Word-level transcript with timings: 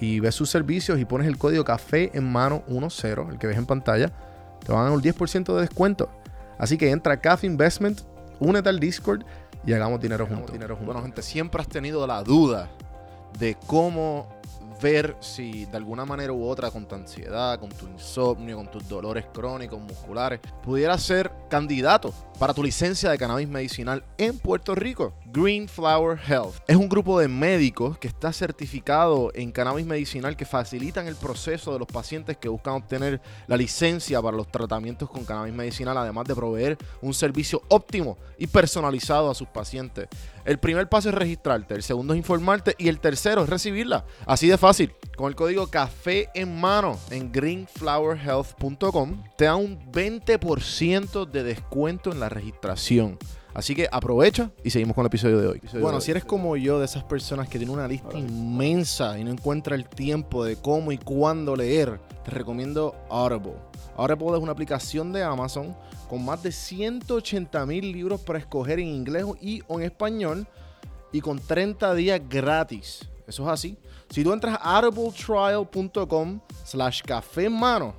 y 0.00 0.20
ves 0.20 0.34
sus 0.34 0.50
servicios 0.50 0.98
y 0.98 1.04
pones 1.04 1.26
el 1.26 1.38
código 1.38 1.64
café 1.64 2.10
en 2.14 2.30
mano 2.30 2.62
10, 2.68 3.04
el 3.30 3.38
que 3.38 3.46
ves 3.46 3.56
en 3.56 3.66
pantalla, 3.66 4.10
te 4.64 4.72
van 4.72 4.82
a 4.82 4.84
dar 4.84 4.92
un 4.92 5.02
10% 5.02 5.54
de 5.54 5.60
descuento. 5.60 6.08
Así 6.58 6.78
que 6.78 6.90
entra 6.90 7.14
a 7.14 7.16
Cafe 7.20 7.46
Investment, 7.46 8.00
únete 8.40 8.68
al 8.68 8.80
Discord 8.80 9.24
y 9.66 9.72
hagamos 9.72 10.00
dinero 10.00 10.26
juntos. 10.26 10.52
Dinero 10.52 10.76
juntos. 10.76 10.94
Bueno, 10.94 11.02
gente, 11.02 11.22
siempre 11.22 11.60
has 11.60 11.68
tenido 11.68 12.06
la 12.06 12.22
duda 12.22 12.70
de 13.38 13.56
cómo 13.66 14.28
ver 14.80 15.16
si 15.20 15.64
de 15.66 15.76
alguna 15.76 16.04
manera 16.04 16.32
u 16.32 16.46
otra 16.46 16.70
con 16.70 16.86
tu 16.86 16.94
ansiedad, 16.94 17.58
con 17.58 17.70
tu 17.70 17.86
insomnio, 17.86 18.56
con 18.56 18.70
tus 18.70 18.88
dolores 18.88 19.24
crónicos, 19.32 19.80
musculares, 19.80 20.40
pudiera 20.62 20.96
ser 20.98 21.32
candidato 21.48 22.12
para 22.38 22.54
tu 22.54 22.62
licencia 22.62 23.10
de 23.10 23.18
cannabis 23.18 23.48
medicinal 23.48 24.04
en 24.18 24.38
Puerto 24.38 24.74
Rico. 24.74 25.14
Green 25.26 25.68
Flower 25.68 26.18
Health 26.26 26.54
es 26.66 26.76
un 26.76 26.88
grupo 26.88 27.18
de 27.18 27.28
médicos 27.28 27.98
que 27.98 28.08
está 28.08 28.32
certificado 28.32 29.30
en 29.34 29.52
cannabis 29.52 29.86
medicinal 29.86 30.36
que 30.36 30.44
facilitan 30.44 31.06
el 31.06 31.16
proceso 31.16 31.72
de 31.72 31.78
los 31.78 31.88
pacientes 31.88 32.36
que 32.36 32.48
buscan 32.48 32.74
obtener 32.74 33.20
la 33.46 33.56
licencia 33.56 34.20
para 34.22 34.36
los 34.36 34.50
tratamientos 34.50 35.10
con 35.10 35.24
cannabis 35.24 35.54
medicinal, 35.54 35.96
además 35.96 36.26
de 36.26 36.34
proveer 36.34 36.78
un 37.00 37.14
servicio 37.14 37.62
óptimo 37.68 38.16
y 38.38 38.46
personalizado 38.46 39.30
a 39.30 39.34
sus 39.34 39.48
pacientes. 39.48 40.08
El 40.44 40.58
primer 40.58 40.88
paso 40.88 41.08
es 41.08 41.14
registrarte, 41.14 41.74
el 41.74 41.82
segundo 41.82 42.12
es 42.12 42.18
informarte 42.18 42.74
y 42.78 42.88
el 42.88 43.00
tercero 43.00 43.44
es 43.44 43.48
recibirla. 43.48 44.04
Así 44.26 44.48
de 44.48 44.58
fácil. 44.58 44.92
Con 45.16 45.28
el 45.28 45.36
código 45.36 45.68
café 45.68 46.28
en 46.34 46.60
mano 46.60 46.98
en 47.10 47.32
greenflowerhealth.com 47.32 49.22
te 49.36 49.46
da 49.46 49.56
un 49.56 49.78
20% 49.90 51.30
de 51.30 51.42
descuento 51.42 52.12
en 52.12 52.20
la 52.20 52.28
registración. 52.28 53.18
Así 53.54 53.74
que 53.76 53.88
aprovecha 53.90 54.50
y 54.64 54.70
seguimos 54.70 54.96
con 54.96 55.02
el 55.02 55.06
episodio 55.06 55.38
de 55.40 55.46
hoy. 55.46 55.60
Bueno, 55.80 56.00
si 56.00 56.10
eres 56.10 56.24
como 56.24 56.56
yo, 56.56 56.80
de 56.80 56.86
esas 56.86 57.04
personas 57.04 57.48
que 57.48 57.56
tienen 57.56 57.74
una 57.74 57.86
lista 57.86 58.18
inmensa 58.18 59.16
y 59.16 59.24
no 59.24 59.30
encuentra 59.30 59.76
el 59.76 59.86
tiempo 59.88 60.44
de 60.44 60.56
cómo 60.56 60.90
y 60.90 60.98
cuándo 60.98 61.54
leer, 61.54 62.00
te 62.24 62.30
recomiendo 62.30 62.94
Audible. 63.10 63.54
Audible 63.96 64.36
es 64.36 64.42
una 64.42 64.52
aplicación 64.52 65.12
de 65.12 65.22
Amazon 65.22 65.76
con 66.08 66.24
más 66.24 66.42
de 66.42 66.52
180 66.52 67.66
mil 67.66 67.92
libros 67.92 68.20
para 68.20 68.38
escoger 68.38 68.78
en 68.78 68.88
inglés 68.88 69.24
y 69.40 69.62
en 69.68 69.82
español 69.82 70.46
y 71.12 71.20
con 71.20 71.38
30 71.38 71.94
días 71.94 72.20
gratis. 72.28 73.08
Eso 73.26 73.44
es 73.44 73.48
así. 73.48 73.78
Si 74.10 74.22
tú 74.22 74.32
entras 74.32 74.58
a 74.60 74.78
audibletrial.com 74.78 76.40
slash 76.64 77.02
café 77.02 77.46
en 77.46 77.58
mano, 77.58 77.94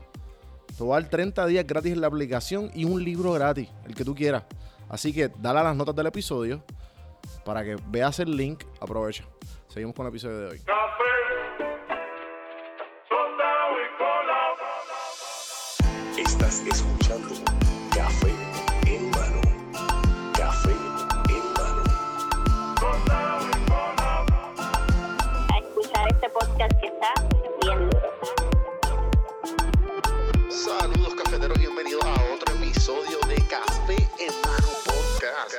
te 0.78 0.84
va 0.84 0.98
a 0.98 1.02
dar 1.02 1.10
30 1.10 1.46
días 1.48 1.66
gratis 1.66 1.94
en 1.94 2.02
la 2.02 2.08
aplicación 2.08 2.70
y 2.74 2.86
un 2.86 3.04
libro 3.04 3.32
gratis, 3.32 3.70
el 3.86 3.96
que 3.96 4.04
tú 4.04 4.14
quieras. 4.14 4.44
Así 4.90 5.14
que 5.14 5.30
dale 5.40 5.60
a 5.60 5.64
las 5.64 5.76
notas 5.76 5.96
del 5.96 6.08
episodio 6.08 6.64
para 7.44 7.64
que 7.64 7.78
veas 7.88 8.20
el 8.20 8.36
link. 8.36 8.64
Aprovecha. 8.80 9.24
Seguimos 9.68 9.96
con 9.96 10.06
el 10.06 10.10
episodio 10.10 10.40
de 10.40 10.48
hoy. 10.48 10.62
Estás 16.48 16.68
escuchando 16.68 17.30
Café 17.90 18.32
en 18.86 19.10
mano. 19.10 19.42
Café 20.38 20.70
en 21.30 21.54
mano. 21.54 21.84
a 25.52 25.58
escuchar 25.58 26.08
este 26.08 26.30
podcast 26.30 26.80
que 26.80 26.86
está 26.86 27.14
bien. 27.64 27.90
Saludos 30.52 31.16
cafeteros, 31.16 31.58
bienvenidos 31.58 32.04
a 32.06 32.14
otro 32.36 32.54
episodio 32.58 33.18
de 33.28 33.36
Café 33.48 33.96
en 34.20 34.34
mano 34.44 34.68
podcast. 34.86 35.56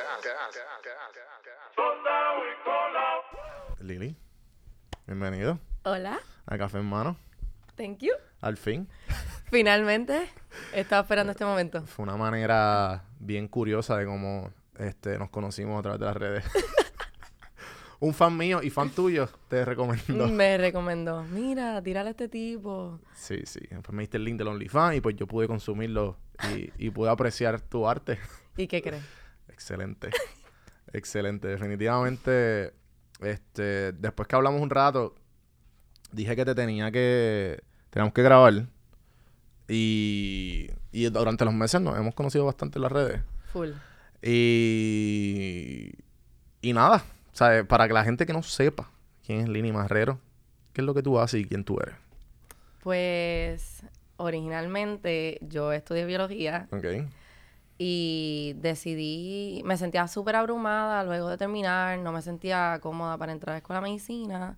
Lili, 3.81 4.15
bienvenido 5.05 5.59
Hola, 5.83 6.17
a 6.45 6.57
Café 6.57 6.77
en 6.77 6.85
Mano. 6.85 7.17
thank 7.75 7.97
you. 7.99 8.13
Al 8.39 8.55
fin. 8.55 8.87
Finalmente, 9.49 10.29
estaba 10.73 11.01
esperando 11.01 11.31
este 11.31 11.45
momento. 11.45 11.85
Fue 11.85 12.03
una 12.03 12.17
manera 12.17 13.05
bien 13.19 13.47
curiosa 13.47 13.97
de 13.97 14.05
cómo 14.05 14.51
este, 14.77 15.17
nos 15.17 15.29
conocimos 15.29 15.79
a 15.79 15.81
través 15.81 15.99
de 15.99 16.05
las 16.05 16.17
redes. 16.17 16.45
Un 17.99 18.13
fan 18.13 18.37
mío 18.37 18.61
y 18.61 18.69
fan 18.69 18.91
tuyo 18.91 19.27
te 19.47 19.65
recomendó. 19.65 20.27
Me 20.27 20.57
recomendó, 20.57 21.23
mira, 21.23 21.81
tírale 21.81 22.09
a 22.09 22.11
este 22.11 22.27
tipo. 22.27 22.99
Sí, 23.15 23.41
sí. 23.45 23.61
Después 23.71 23.91
me 23.95 24.03
diste 24.03 24.17
el 24.17 24.23
link 24.23 24.37
del 24.37 24.49
OnlyFans 24.49 24.97
y 24.97 25.01
pues 25.01 25.15
yo 25.15 25.25
pude 25.25 25.47
consumirlo 25.47 26.17
y, 26.53 26.71
y 26.77 26.91
pude 26.91 27.09
apreciar 27.09 27.59
tu 27.59 27.87
arte. 27.87 28.19
¿Y 28.55 28.67
qué 28.67 28.83
crees? 28.83 29.03
Excelente. 29.49 30.09
Excelente. 30.93 31.47
Definitivamente, 31.47 32.73
este, 33.21 33.93
después 33.93 34.27
que 34.27 34.35
hablamos 34.35 34.61
un 34.61 34.69
rato, 34.69 35.15
dije 36.11 36.35
que 36.35 36.45
te 36.45 36.53
tenía 36.53 36.91
que, 36.91 37.63
teníamos 37.89 38.13
que 38.13 38.21
grabar. 38.21 38.67
Y, 39.67 40.69
y 40.91 41.05
durante 41.09 41.43
los 41.45 41.53
meses 41.53 41.81
nos 41.81 41.97
hemos 41.97 42.15
conocido 42.15 42.45
bastante 42.45 42.77
en 42.79 42.83
las 42.83 42.91
redes. 42.91 43.21
Full. 43.51 43.71
Y, 44.21 45.91
y 46.61 46.73
nada, 46.73 47.03
¿sabes? 47.33 47.65
Para 47.65 47.87
que 47.87 47.93
la 47.93 48.03
gente 48.03 48.25
que 48.25 48.33
no 48.33 48.43
sepa 48.43 48.89
quién 49.25 49.41
es 49.41 49.49
Lini 49.49 49.71
Marrero, 49.71 50.19
qué 50.73 50.81
es 50.81 50.85
lo 50.85 50.93
que 50.93 51.03
tú 51.03 51.19
haces 51.19 51.41
y 51.41 51.45
quién 51.45 51.63
tú 51.63 51.77
eres. 51.81 51.95
Pues, 52.81 53.83
originalmente 54.17 55.39
yo 55.41 55.73
estudié 55.73 56.05
biología 56.05 56.67
Ok. 56.71 56.85
y 57.77 58.55
decidí, 58.57 59.61
me 59.65 59.75
sentía 59.77 60.07
súper 60.07 60.35
abrumada 60.37 61.03
luego 61.03 61.29
de 61.29 61.37
terminar, 61.37 61.99
no 61.99 62.11
me 62.11 62.21
sentía 62.21 62.79
cómoda 62.81 63.17
para 63.17 63.33
entrar 63.33 63.51
a 63.51 63.53
la 63.55 63.57
escuela 63.57 63.81
de 63.81 63.87
medicina 63.89 64.57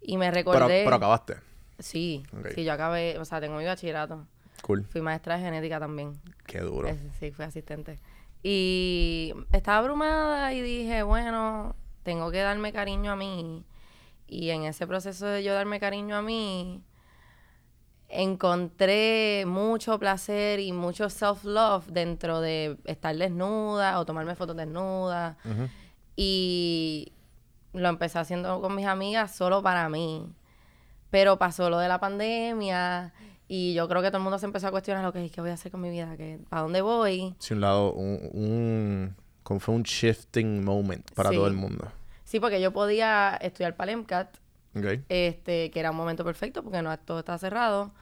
y 0.00 0.16
me 0.16 0.26
Pero, 0.30 0.36
recordé... 0.36 0.84
pero 0.84 0.96
acabaste. 0.96 1.34
Sí, 1.78 2.24
sí, 2.54 2.64
yo 2.64 2.72
acabé, 2.72 3.18
o 3.18 3.24
sea, 3.24 3.40
tengo 3.40 3.56
mi 3.56 3.64
bachillerato. 3.64 4.26
Cool. 4.62 4.84
Fui 4.84 5.00
maestra 5.00 5.36
de 5.36 5.44
genética 5.44 5.78
también. 5.78 6.20
Qué 6.46 6.60
duro. 6.60 6.88
Sí, 7.18 7.30
fui 7.30 7.44
asistente. 7.44 7.98
Y 8.42 9.32
estaba 9.52 9.78
abrumada 9.78 10.52
y 10.52 10.60
dije, 10.60 11.02
bueno, 11.02 11.76
tengo 12.02 12.30
que 12.30 12.38
darme 12.38 12.72
cariño 12.72 13.12
a 13.12 13.16
mí. 13.16 13.64
Y 14.26 14.50
en 14.50 14.64
ese 14.64 14.86
proceso 14.86 15.26
de 15.26 15.42
yo 15.42 15.54
darme 15.54 15.80
cariño 15.80 16.16
a 16.16 16.22
mí, 16.22 16.82
encontré 18.08 19.44
mucho 19.46 19.98
placer 19.98 20.60
y 20.60 20.72
mucho 20.72 21.08
self-love 21.10 21.86
dentro 21.88 22.40
de 22.40 22.78
estar 22.84 23.16
desnuda 23.16 23.98
o 24.00 24.04
tomarme 24.04 24.34
fotos 24.34 24.56
desnuda. 24.56 25.36
Y 26.16 27.12
lo 27.72 27.88
empecé 27.88 28.18
haciendo 28.18 28.60
con 28.60 28.74
mis 28.74 28.86
amigas 28.86 29.34
solo 29.34 29.62
para 29.62 29.88
mí. 29.88 30.26
Pero 31.10 31.38
pasó 31.38 31.70
lo 31.70 31.78
de 31.78 31.88
la 31.88 31.98
pandemia 32.00 33.12
y 33.48 33.72
yo 33.74 33.88
creo 33.88 34.02
que 34.02 34.08
todo 34.08 34.18
el 34.18 34.24
mundo 34.24 34.38
se 34.38 34.46
empezó 34.46 34.66
a 34.68 34.70
cuestionar 34.70 35.02
lo 35.04 35.12
que 35.12 35.24
es, 35.24 35.32
¿qué 35.32 35.40
voy 35.40 35.50
a 35.50 35.54
hacer 35.54 35.72
con 35.72 35.80
mi 35.80 35.88
vida? 35.90 36.16
¿Qué, 36.16 36.38
¿Para 36.50 36.62
dónde 36.62 36.80
voy? 36.82 37.34
Sí, 37.38 37.54
un 37.54 37.60
lado, 37.62 37.92
un, 37.94 38.28
un- 38.32 39.16
como 39.42 39.58
fue 39.60 39.74
un 39.74 39.82
shifting 39.84 40.62
moment 40.64 41.10
para 41.12 41.30
Sí. 41.30 41.36
todo 41.36 41.46
el 41.46 41.54
mundo. 41.54 41.90
Sí, 42.24 42.40
porque 42.40 42.60
yo 42.60 42.72
podía 42.74 43.36
estudiar 43.40 43.74
para 43.74 43.90
el 43.92 43.98
MCAT, 44.00 44.36
Ok. 44.76 44.84
este, 45.08 45.70
que 45.70 45.80
era 45.80 45.90
un 45.92 45.96
momento 45.96 46.24
perfecto 46.24 46.62
porque 46.62 46.82
no 46.82 46.94
todo 46.98 47.20
estaba 47.20 47.38
cerrado, 47.38 47.92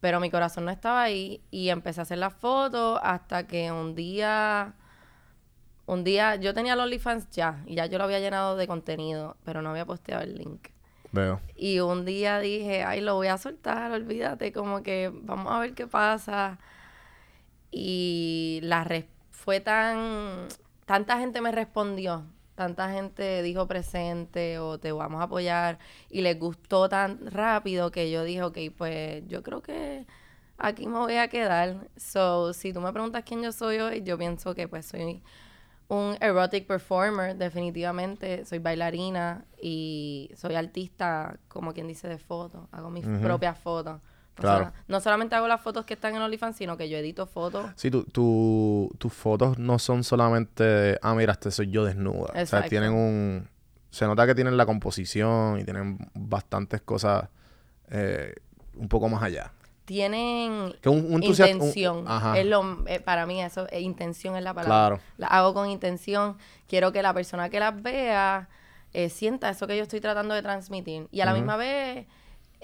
pero 0.00 0.20
mi 0.20 0.30
corazón 0.30 0.64
no 0.64 0.70
estaba 0.70 1.02
ahí 1.02 1.40
y 1.50 1.70
empecé 1.70 2.00
a 2.00 2.02
hacer 2.04 2.18
las 2.18 2.34
fotos 2.34 3.00
hasta 3.02 3.48
que 3.48 3.72
un 3.72 3.96
día, 3.96 4.74
un 5.86 6.04
día, 6.04 6.36
yo 6.36 6.54
tenía 6.54 6.76
los 6.76 6.84
OnlyFans 6.84 7.28
ya 7.30 7.62
y 7.66 7.74
ya 7.74 7.86
yo 7.86 7.98
lo 7.98 8.04
había 8.04 8.20
llenado 8.20 8.54
de 8.56 8.68
contenido, 8.68 9.36
pero 9.44 9.60
no 9.60 9.70
había 9.70 9.84
posteado 9.86 10.22
el 10.22 10.36
link. 10.36 10.68
Veo. 11.14 11.40
Y 11.54 11.78
un 11.78 12.04
día 12.04 12.40
dije, 12.40 12.82
ay, 12.82 13.00
lo 13.00 13.14
voy 13.14 13.28
a 13.28 13.38
soltar, 13.38 13.92
olvídate, 13.92 14.52
como 14.52 14.82
que 14.82 15.12
vamos 15.14 15.52
a 15.52 15.60
ver 15.60 15.74
qué 15.74 15.86
pasa. 15.86 16.58
Y 17.70 18.58
la 18.64 18.84
fue 19.30 19.60
tan, 19.60 20.48
tanta 20.86 21.18
gente 21.18 21.40
me 21.40 21.52
respondió, 21.52 22.24
tanta 22.56 22.90
gente 22.92 23.42
dijo 23.42 23.68
presente 23.68 24.58
o 24.58 24.78
te 24.78 24.90
vamos 24.90 25.20
a 25.20 25.24
apoyar 25.24 25.78
y 26.10 26.22
les 26.22 26.38
gustó 26.38 26.88
tan 26.88 27.24
rápido 27.30 27.92
que 27.92 28.10
yo 28.10 28.24
dije, 28.24 28.42
ok, 28.42 28.58
pues 28.76 29.22
yo 29.28 29.42
creo 29.44 29.62
que 29.62 30.06
aquí 30.58 30.86
me 30.86 30.98
voy 30.98 31.16
a 31.16 31.28
quedar. 31.28 31.88
So, 31.96 32.52
si 32.54 32.72
tú 32.72 32.80
me 32.80 32.92
preguntas 32.92 33.22
quién 33.24 33.42
yo 33.42 33.52
soy 33.52 33.78
hoy, 33.78 34.02
yo 34.02 34.18
pienso 34.18 34.54
que 34.54 34.66
pues 34.66 34.86
soy 34.86 35.22
un 35.88 36.16
erotic 36.20 36.66
performer, 36.66 37.36
definitivamente. 37.36 38.44
Soy 38.46 38.58
bailarina 38.58 39.44
y 39.60 40.30
soy 40.36 40.54
artista, 40.54 41.36
como 41.48 41.72
quien 41.74 41.86
dice, 41.88 42.08
de 42.08 42.18
fotos. 42.18 42.66
Hago 42.72 42.90
mis 42.90 43.06
propias 43.06 43.58
fotos. 43.58 44.00
No, 44.36 44.40
Claro. 44.40 44.64
sola- 44.64 44.72
no 44.88 45.00
solamente 45.00 45.34
hago 45.36 45.46
las 45.46 45.60
fotos 45.60 45.86
que 45.86 45.94
están 45.94 46.16
en 46.16 46.22
OnlyFans, 46.22 46.56
sino 46.56 46.76
que 46.76 46.88
yo 46.88 46.96
edito 46.98 47.26
fotos. 47.26 47.66
Sí, 47.76 47.90
tu, 47.90 48.02
tu- 48.04 48.90
tus 48.98 49.12
fotos 49.12 49.58
no 49.58 49.78
son 49.78 50.02
solamente, 50.02 50.98
ah, 51.02 51.14
mira, 51.14 51.32
este 51.32 51.50
soy 51.52 51.70
yo 51.70 51.84
desnuda. 51.84 52.30
O 52.30 52.32
sea, 52.32 52.40
Exacto. 52.42 52.68
tienen 52.70 52.92
un... 52.92 53.48
Se 53.90 54.06
nota 54.06 54.26
que 54.26 54.34
tienen 54.34 54.56
la 54.56 54.66
composición 54.66 55.60
y 55.60 55.64
tienen 55.64 55.98
bastantes 56.14 56.80
cosas 56.80 57.28
eh, 57.90 58.34
un 58.76 58.88
poco 58.88 59.08
más 59.08 59.22
allá. 59.22 59.52
Tienen 59.84 60.74
Que 60.80 60.88
un, 60.88 61.04
un 61.12 61.22
entusiasta- 61.22 61.44
un- 61.44 61.50
intención. 61.68 62.04
ajá, 62.08 62.38
Es 62.38 62.46
lo, 62.46 62.84
eh, 62.86 63.00
para 63.00 63.26
mí 63.26 63.42
eso, 63.42 63.66
eh, 63.70 63.80
intención 63.80 64.34
es 64.36 64.42
la 64.42 64.54
palabra. 64.54 64.96
claro. 64.96 65.00
Las 65.18 65.30
hago 65.32 65.52
con 65.54 65.68
intención. 65.68 66.36
Quiero 66.68 66.90
que 66.92 67.02
la 67.02 67.12
persona 67.12 67.50
que 67.50 67.60
las 67.60 67.82
vea 67.82 68.48
eh, 68.94 69.08
sienta 69.10 69.50
eso 69.50 69.66
que 69.66 69.76
yo 69.76 69.82
estoy 69.82 70.00
tratando 70.00 70.34
de 70.34 70.42
transmitir. 70.42 71.08
Y 71.10 71.20
a 71.20 71.26
la 71.26 71.34
misma 71.34 71.56
vez 71.56 72.06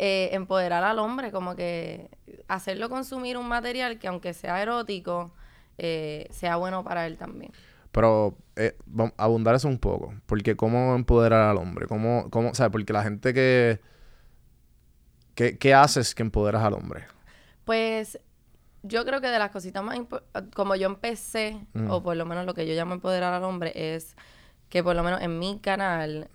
empoderar 0.02 0.82
al 0.82 0.98
hombre, 0.98 1.30
como 1.30 1.54
que 1.56 2.08
hacerlo 2.48 2.88
consumir 2.88 3.36
un 3.36 3.46
material 3.48 3.98
que 3.98 4.08
aunque 4.08 4.32
sea 4.32 4.62
erótico, 4.62 5.30
sea 5.76 6.56
bueno 6.56 6.84
para 6.84 7.06
él 7.06 7.18
también. 7.18 7.52
Pero 7.92 8.36
eh, 8.56 8.76
vamos 8.86 9.12
abundar 9.18 9.54
eso 9.56 9.68
un 9.68 9.78
poco. 9.78 10.14
Porque 10.26 10.56
cómo 10.56 10.94
empoderar 10.94 11.50
al 11.50 11.56
hombre. 11.58 11.86
Cómo, 11.86 12.30
cómo, 12.30 12.50
o 12.50 12.54
sea, 12.54 12.70
porque 12.70 12.92
la 12.92 13.02
gente 13.02 13.34
que... 13.34 13.80
¿Qué, 15.40 15.56
qué 15.56 15.72
haces 15.72 16.14
que 16.14 16.22
empoderas 16.22 16.62
al 16.62 16.74
hombre? 16.74 17.04
Pues 17.64 18.18
yo 18.82 19.06
creo 19.06 19.22
que 19.22 19.28
de 19.28 19.38
las 19.38 19.50
cositas 19.50 19.82
más 19.82 19.98
como 20.54 20.74
yo 20.76 20.86
empecé, 20.86 21.58
Mm. 21.72 21.90
o 21.90 22.02
por 22.02 22.14
lo 22.14 22.26
menos 22.26 22.44
lo 22.44 22.52
que 22.52 22.66
yo 22.66 22.74
llamo 22.74 22.92
empoderar 22.92 23.32
al 23.32 23.44
hombre, 23.44 23.72
es 23.74 24.16
que 24.68 24.82
por 24.84 24.94
lo 24.94 25.02
menos 25.02 25.22
en 25.22 25.38
mi 25.38 25.58
canal 25.58 26.28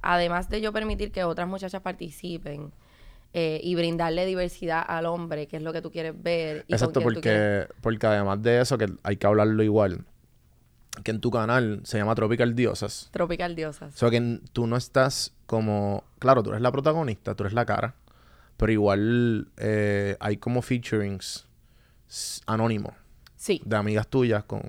además 0.00 0.48
de 0.48 0.60
yo 0.60 0.72
permitir 0.72 1.10
que 1.10 1.24
otras 1.24 1.48
muchachas 1.48 1.82
participen 1.82 2.72
eh, 3.34 3.60
y 3.64 3.74
brindarle 3.74 4.26
diversidad 4.26 4.84
al 4.86 5.06
hombre, 5.06 5.48
que 5.48 5.56
es 5.56 5.62
lo 5.64 5.72
que 5.72 5.82
tú 5.82 5.90
quieres 5.90 6.14
ver. 6.22 6.64
Y 6.68 6.74
Exacto, 6.74 7.00
quién 7.00 7.14
tú 7.14 7.20
quieres- 7.20 7.66
porque, 7.66 7.80
porque 7.80 8.06
además 8.06 8.40
de 8.42 8.60
eso, 8.60 8.78
que 8.78 8.92
hay 9.02 9.16
que 9.16 9.26
hablarlo 9.26 9.62
igual, 9.64 10.04
que 11.04 11.10
en 11.10 11.20
tu 11.20 11.30
canal 11.30 11.80
se 11.84 11.98
llama 11.98 12.14
Tropical 12.14 12.54
Diosas. 12.54 13.08
Tropical 13.12 13.56
Diosas. 13.56 13.94
O 13.94 13.96
sea, 13.98 14.10
que 14.10 14.40
tú 14.52 14.66
no 14.66 14.76
estás 14.76 15.32
como... 15.46 16.04
Claro, 16.18 16.42
tú 16.42 16.50
eres 16.50 16.62
la 16.62 16.70
protagonista, 16.72 17.34
tú 17.34 17.44
eres 17.44 17.54
la 17.54 17.64
cara, 17.64 17.94
pero 18.56 18.72
igual 18.72 19.48
eh, 19.56 20.16
hay 20.20 20.36
como 20.36 20.62
featurings 20.62 21.46
anónimos 22.46 22.92
Sí. 23.36 23.60
de 23.64 23.76
amigas 23.76 24.06
tuyas 24.06 24.44
con, 24.44 24.62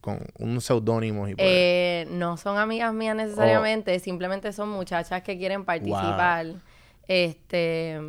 con 0.00 0.18
un 0.38 0.60
seudónimo 0.60 1.28
y 1.28 1.34
pues... 1.34 1.46
Eh, 1.48 2.06
no 2.10 2.36
son 2.36 2.58
amigas 2.58 2.92
mías 2.92 3.16
necesariamente, 3.16 3.98
simplemente 4.00 4.52
son 4.52 4.68
muchachas 4.68 5.22
que 5.22 5.38
quieren 5.38 5.64
participar. 5.64 6.46
Este, 7.06 8.00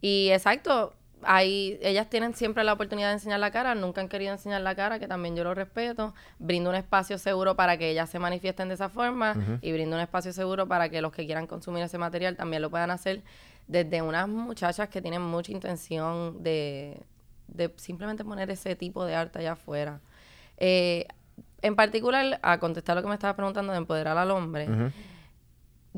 y 0.00 0.28
exacto, 0.30 0.94
hay, 1.22 1.78
ellas 1.82 2.08
tienen 2.08 2.34
siempre 2.34 2.62
la 2.64 2.72
oportunidad 2.72 3.08
de 3.08 3.14
enseñar 3.14 3.40
la 3.40 3.50
cara, 3.50 3.74
nunca 3.74 4.00
han 4.00 4.08
querido 4.08 4.32
enseñar 4.32 4.60
la 4.60 4.74
cara, 4.74 4.98
que 4.98 5.08
también 5.08 5.36
yo 5.36 5.44
lo 5.44 5.54
respeto. 5.54 6.14
Brindo 6.38 6.70
un 6.70 6.76
espacio 6.76 7.18
seguro 7.18 7.56
para 7.56 7.76
que 7.76 7.90
ellas 7.90 8.10
se 8.10 8.18
manifiesten 8.18 8.68
de 8.68 8.74
esa 8.74 8.88
forma 8.88 9.58
y 9.60 9.72
brindo 9.72 9.96
un 9.96 10.02
espacio 10.02 10.32
seguro 10.32 10.66
para 10.66 10.88
que 10.88 11.00
los 11.00 11.12
que 11.12 11.26
quieran 11.26 11.46
consumir 11.46 11.82
ese 11.82 11.98
material 11.98 12.36
también 12.36 12.62
lo 12.62 12.70
puedan 12.70 12.90
hacer 12.90 13.22
desde 13.66 14.02
unas 14.02 14.28
muchachas 14.28 14.88
que 14.88 15.02
tienen 15.02 15.22
mucha 15.22 15.52
intención 15.52 16.42
de, 16.42 17.02
de 17.48 17.72
simplemente 17.76 18.24
poner 18.24 18.50
ese 18.50 18.76
tipo 18.76 19.04
de 19.04 19.14
arte 19.14 19.40
allá 19.40 19.52
afuera. 19.52 20.00
Eh, 20.58 21.06
en 21.62 21.74
particular, 21.74 22.38
a 22.42 22.58
contestar 22.58 22.96
lo 22.96 23.02
que 23.02 23.08
me 23.08 23.14
estabas 23.14 23.34
preguntando 23.34 23.72
de 23.72 23.78
empoderar 23.78 24.16
al 24.16 24.30
hombre. 24.30 24.68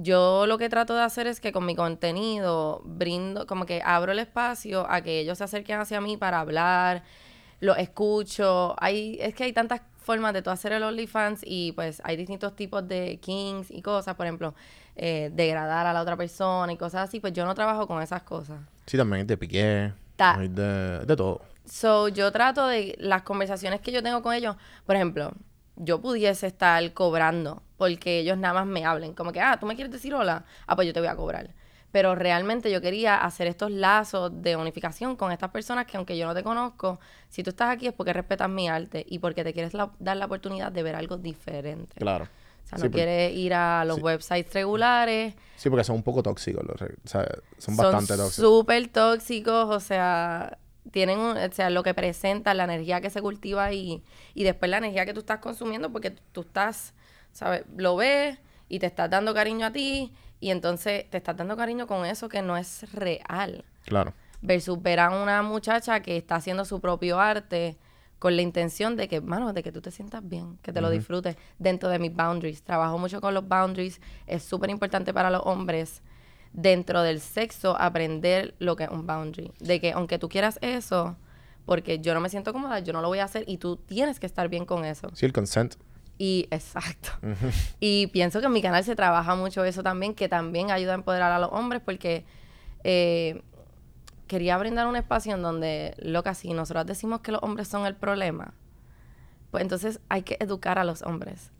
Yo 0.00 0.46
lo 0.46 0.58
que 0.58 0.68
trato 0.68 0.94
de 0.94 1.02
hacer 1.02 1.26
es 1.26 1.40
que 1.40 1.52
con 1.52 1.66
mi 1.66 1.74
contenido 1.74 2.82
brindo, 2.84 3.46
como 3.46 3.66
que 3.66 3.82
abro 3.84 4.12
el 4.12 4.18
espacio 4.20 4.86
a 4.88 5.00
que 5.02 5.20
ellos 5.20 5.38
se 5.38 5.44
acerquen 5.44 5.80
hacia 5.80 6.00
mí 6.00 6.16
para 6.16 6.40
hablar, 6.40 7.02
lo 7.60 7.74
escucho. 7.76 8.74
Hay, 8.78 9.18
es 9.20 9.34
que 9.34 9.44
hay 9.44 9.52
tantas 9.52 9.80
formas 9.98 10.32
de 10.32 10.42
tú 10.42 10.50
hacer 10.50 10.72
el 10.72 10.82
OnlyFans 10.82 11.40
y 11.44 11.72
pues 11.72 12.00
hay 12.04 12.16
distintos 12.16 12.54
tipos 12.56 12.86
de 12.86 13.18
kings 13.20 13.70
y 13.70 13.82
cosas, 13.82 14.14
por 14.14 14.26
ejemplo, 14.26 14.54
eh, 14.96 15.30
degradar 15.34 15.86
a 15.86 15.92
la 15.92 16.00
otra 16.00 16.16
persona 16.16 16.72
y 16.72 16.76
cosas 16.76 17.08
así, 17.08 17.20
pues 17.20 17.32
yo 17.32 17.44
no 17.44 17.54
trabajo 17.54 17.86
con 17.86 18.00
esas 18.02 18.22
cosas. 18.22 18.60
Sí, 18.86 18.96
también 18.96 19.26
de 19.26 19.36
piqué, 19.36 19.92
Ta- 20.16 20.36
hay 20.36 20.48
de, 20.48 21.00
de 21.04 21.16
todo. 21.16 21.40
So, 21.66 22.08
yo 22.08 22.32
trato 22.32 22.66
de 22.66 22.94
las 22.98 23.22
conversaciones 23.22 23.80
que 23.80 23.92
yo 23.92 24.02
tengo 24.02 24.22
con 24.22 24.32
ellos, 24.32 24.56
por 24.86 24.96
ejemplo, 24.96 25.32
yo 25.76 26.00
pudiese 26.00 26.46
estar 26.46 26.92
cobrando 26.94 27.62
porque 27.78 28.19
ellos 28.19 28.36
nada 28.36 28.52
más 28.54 28.66
me 28.66 28.84
hablen, 28.84 29.14
como 29.14 29.32
que, 29.32 29.40
ah, 29.40 29.56
tú 29.58 29.64
me 29.64 29.75
quieres 29.75 29.90
decir 29.92 30.12
hola, 30.14 30.44
ah, 30.66 30.76
pues 30.76 30.86
yo 30.86 30.92
te 30.92 31.00
voy 31.00 31.08
a 31.08 31.16
cobrar. 31.16 31.54
Pero 31.90 32.14
realmente 32.14 32.70
yo 32.70 32.82
quería 32.82 33.16
hacer 33.25 33.46
estos 33.46 33.70
lazos 33.70 34.30
de 34.42 34.56
unificación 34.56 35.16
con 35.16 35.32
estas 35.32 35.48
personas 35.50 35.86
que 35.86 35.96
aunque 35.96 36.19
yo 36.19 36.26
no 36.26 36.34
te 36.34 36.42
conozco, 36.42 37.00
si 37.30 37.42
tú 37.42 37.48
estás 37.50 37.70
aquí 37.70 37.86
es 37.86 37.94
porque 37.94 38.12
respetas 38.12 38.50
mi 38.50 38.69
arte 38.69 39.06
y 39.08 39.20
porque 39.20 39.42
te 39.42 39.54
quieres 39.54 39.72
la- 39.72 39.90
dar 39.98 40.19
la 40.19 40.26
oportunidad 40.26 40.70
de 40.70 40.82
ver 40.82 40.96
algo 40.96 41.16
diferente. 41.16 41.96
Claro. 41.98 42.25
O 42.25 42.69
sea, 42.69 42.76
Sí, 42.76 42.84
no 42.84 42.90
porque- 42.90 42.96
quieres 43.04 43.32
ir 43.34 43.54
a 43.54 43.86
los 43.86 43.96
sí. 43.96 44.02
websites 44.02 44.52
regulares, 44.52 45.34
Sí, 45.56 45.70
porque 45.70 45.84
son 45.84 45.96
un 45.96 46.02
poco 46.02 46.22
tóxicos. 46.22 46.62
Los, 46.62 46.82
o 46.82 46.86
sea, 47.08 47.26
son 47.56 47.75
son 47.75 47.76
bastante 47.78 48.16
tóxicos. 48.19 48.34
súper 48.34 48.88
tóxicos, 48.88 49.75
o 49.75 49.80
sea, 49.80 50.58
tienen 50.90 51.19
un- 51.19 51.38
o 51.38 51.52
sea, 51.52 51.70
lo 51.70 51.82
que 51.82 51.94
presentan, 51.94 52.58
la 52.58 52.64
energía 52.64 53.00
que 53.00 53.08
se 53.08 53.22
cultiva 53.22 53.64
ahí 53.64 54.02
y 54.34 54.44
después 54.44 54.70
la 54.70 54.76
energía 54.76 55.06
que 55.06 55.14
tú 55.14 55.20
estás 55.20 55.38
consumiendo 55.38 55.90
porque 55.90 56.10
tú 56.10 56.42
estás, 56.42 56.92
¿sabes? 57.38 57.62
Lo 57.76 57.94
ves 57.94 58.38
y 58.69 58.81
te 58.81 58.87
estás 58.87 59.08
dando 59.08 59.32
cariño 59.32 59.67
a 59.67 59.73
ti 59.73 60.12
y 60.40 60.50
entonces 60.50 61.08
te 61.08 61.19
estás 61.19 61.37
dando 61.37 61.56
cariño 61.56 61.87
con 61.87 62.05
eso 62.05 62.29
que 62.29 62.43
no 62.43 62.56
es 62.56 62.93
real. 62.93 63.64
Claro. 63.85 64.12
Versus 64.43 64.82
ver 64.82 64.99
a 64.99 65.11
una 65.11 65.43
muchacha 65.43 66.00
que 66.00 66.17
está 66.17 66.37
haciendo 66.37 66.64
su 66.64 66.81
propio 66.81 67.20
arte 67.20 67.79
con 68.19 68.35
la 68.35 68.43
intención 68.43 68.96
de 68.96 69.06
que, 69.06 69.20
mano, 69.20 69.52
de 69.52 69.62
que 69.62 69.70
tú 69.70 69.81
te 69.81 69.93
sientas 69.93 70.29
bien, 70.29 70.58
que 70.62 70.73
te 70.73 70.81
lo 70.81 70.90
disfrutes 70.90 71.37
dentro 71.61 71.88
de 71.88 72.00
mis 72.00 72.12
boundaries. 72.12 72.62
Trabajo 72.62 72.99
mucho 72.99 73.20
con 73.20 73.35
los 73.35 73.46
boundaries. 73.46 74.00
Es 74.26 74.43
súper 74.43 74.70
importante 74.70 75.14
para 75.14 75.31
los 75.31 75.43
hombres 75.44 76.02
dentro 76.52 77.02
del 77.02 77.20
sexo 77.20 77.76
aprender 77.79 78.56
lo 78.58 78.75
que 78.75 78.85
es 78.85 78.90
un 78.90 79.06
boundary. 79.06 79.52
De 79.61 79.81
que 79.81 79.93
aunque 79.93 80.19
tú 80.19 80.29
quieras 80.29 80.58
eso, 80.61 81.17
porque 81.64 82.00
yo 82.00 82.14
no 82.14 82.20
me 82.20 82.31
siento 82.31 82.52
cómoda, 82.52 82.81
yo 82.81 82.93
no 82.93 83.00
lo 83.00 83.08
voy 83.08 83.20
a 83.20 83.25
hacer 83.25 83.44
y 83.46 83.58
tú 83.58 83.76
tienes 83.76 84.19
que 84.19 84.26
estar 84.26 84.49
bien 84.49 84.64
con 84.64 84.85
eso. 84.85 85.11
Sí, 85.14 85.25
el 85.25 85.32
consent. 85.32 85.76
Y 86.18 86.48
exacto. 86.50 87.10
Y 87.80 88.08
pienso 88.08 88.40
que 88.40 88.46
en 88.46 88.52
mi 88.52 88.60
canal 88.60 88.82
se 88.82 88.96
trabaja 88.96 89.36
mucho 89.36 89.64
eso 89.64 89.82
también, 89.84 90.14
que 90.14 90.28
también 90.28 90.70
ayuda 90.72 90.92
a 90.92 90.94
empoderar 90.96 91.30
a 91.30 91.38
los 91.38 91.50
hombres, 91.52 91.80
porque 91.84 92.24
eh, 92.84 93.40
quería 94.26 94.58
brindar 94.58 94.87
un 94.88 94.96
espacio 94.96 95.34
en 95.34 95.42
donde, 95.42 95.94
loca, 95.98 96.34
si 96.34 96.52
nosotros 96.52 96.87
decimos 96.87 97.20
que 97.20 97.32
los 97.32 97.42
hombres 97.42 97.68
son 97.68 97.87
el 97.87 97.94
problema, 97.94 98.52
pues 99.50 99.62
entonces 99.62 100.00
hay 100.08 100.22
que 100.22 100.37
educar 100.40 100.78
a 100.78 100.84
los 100.84 101.02
hombres. 101.02 101.50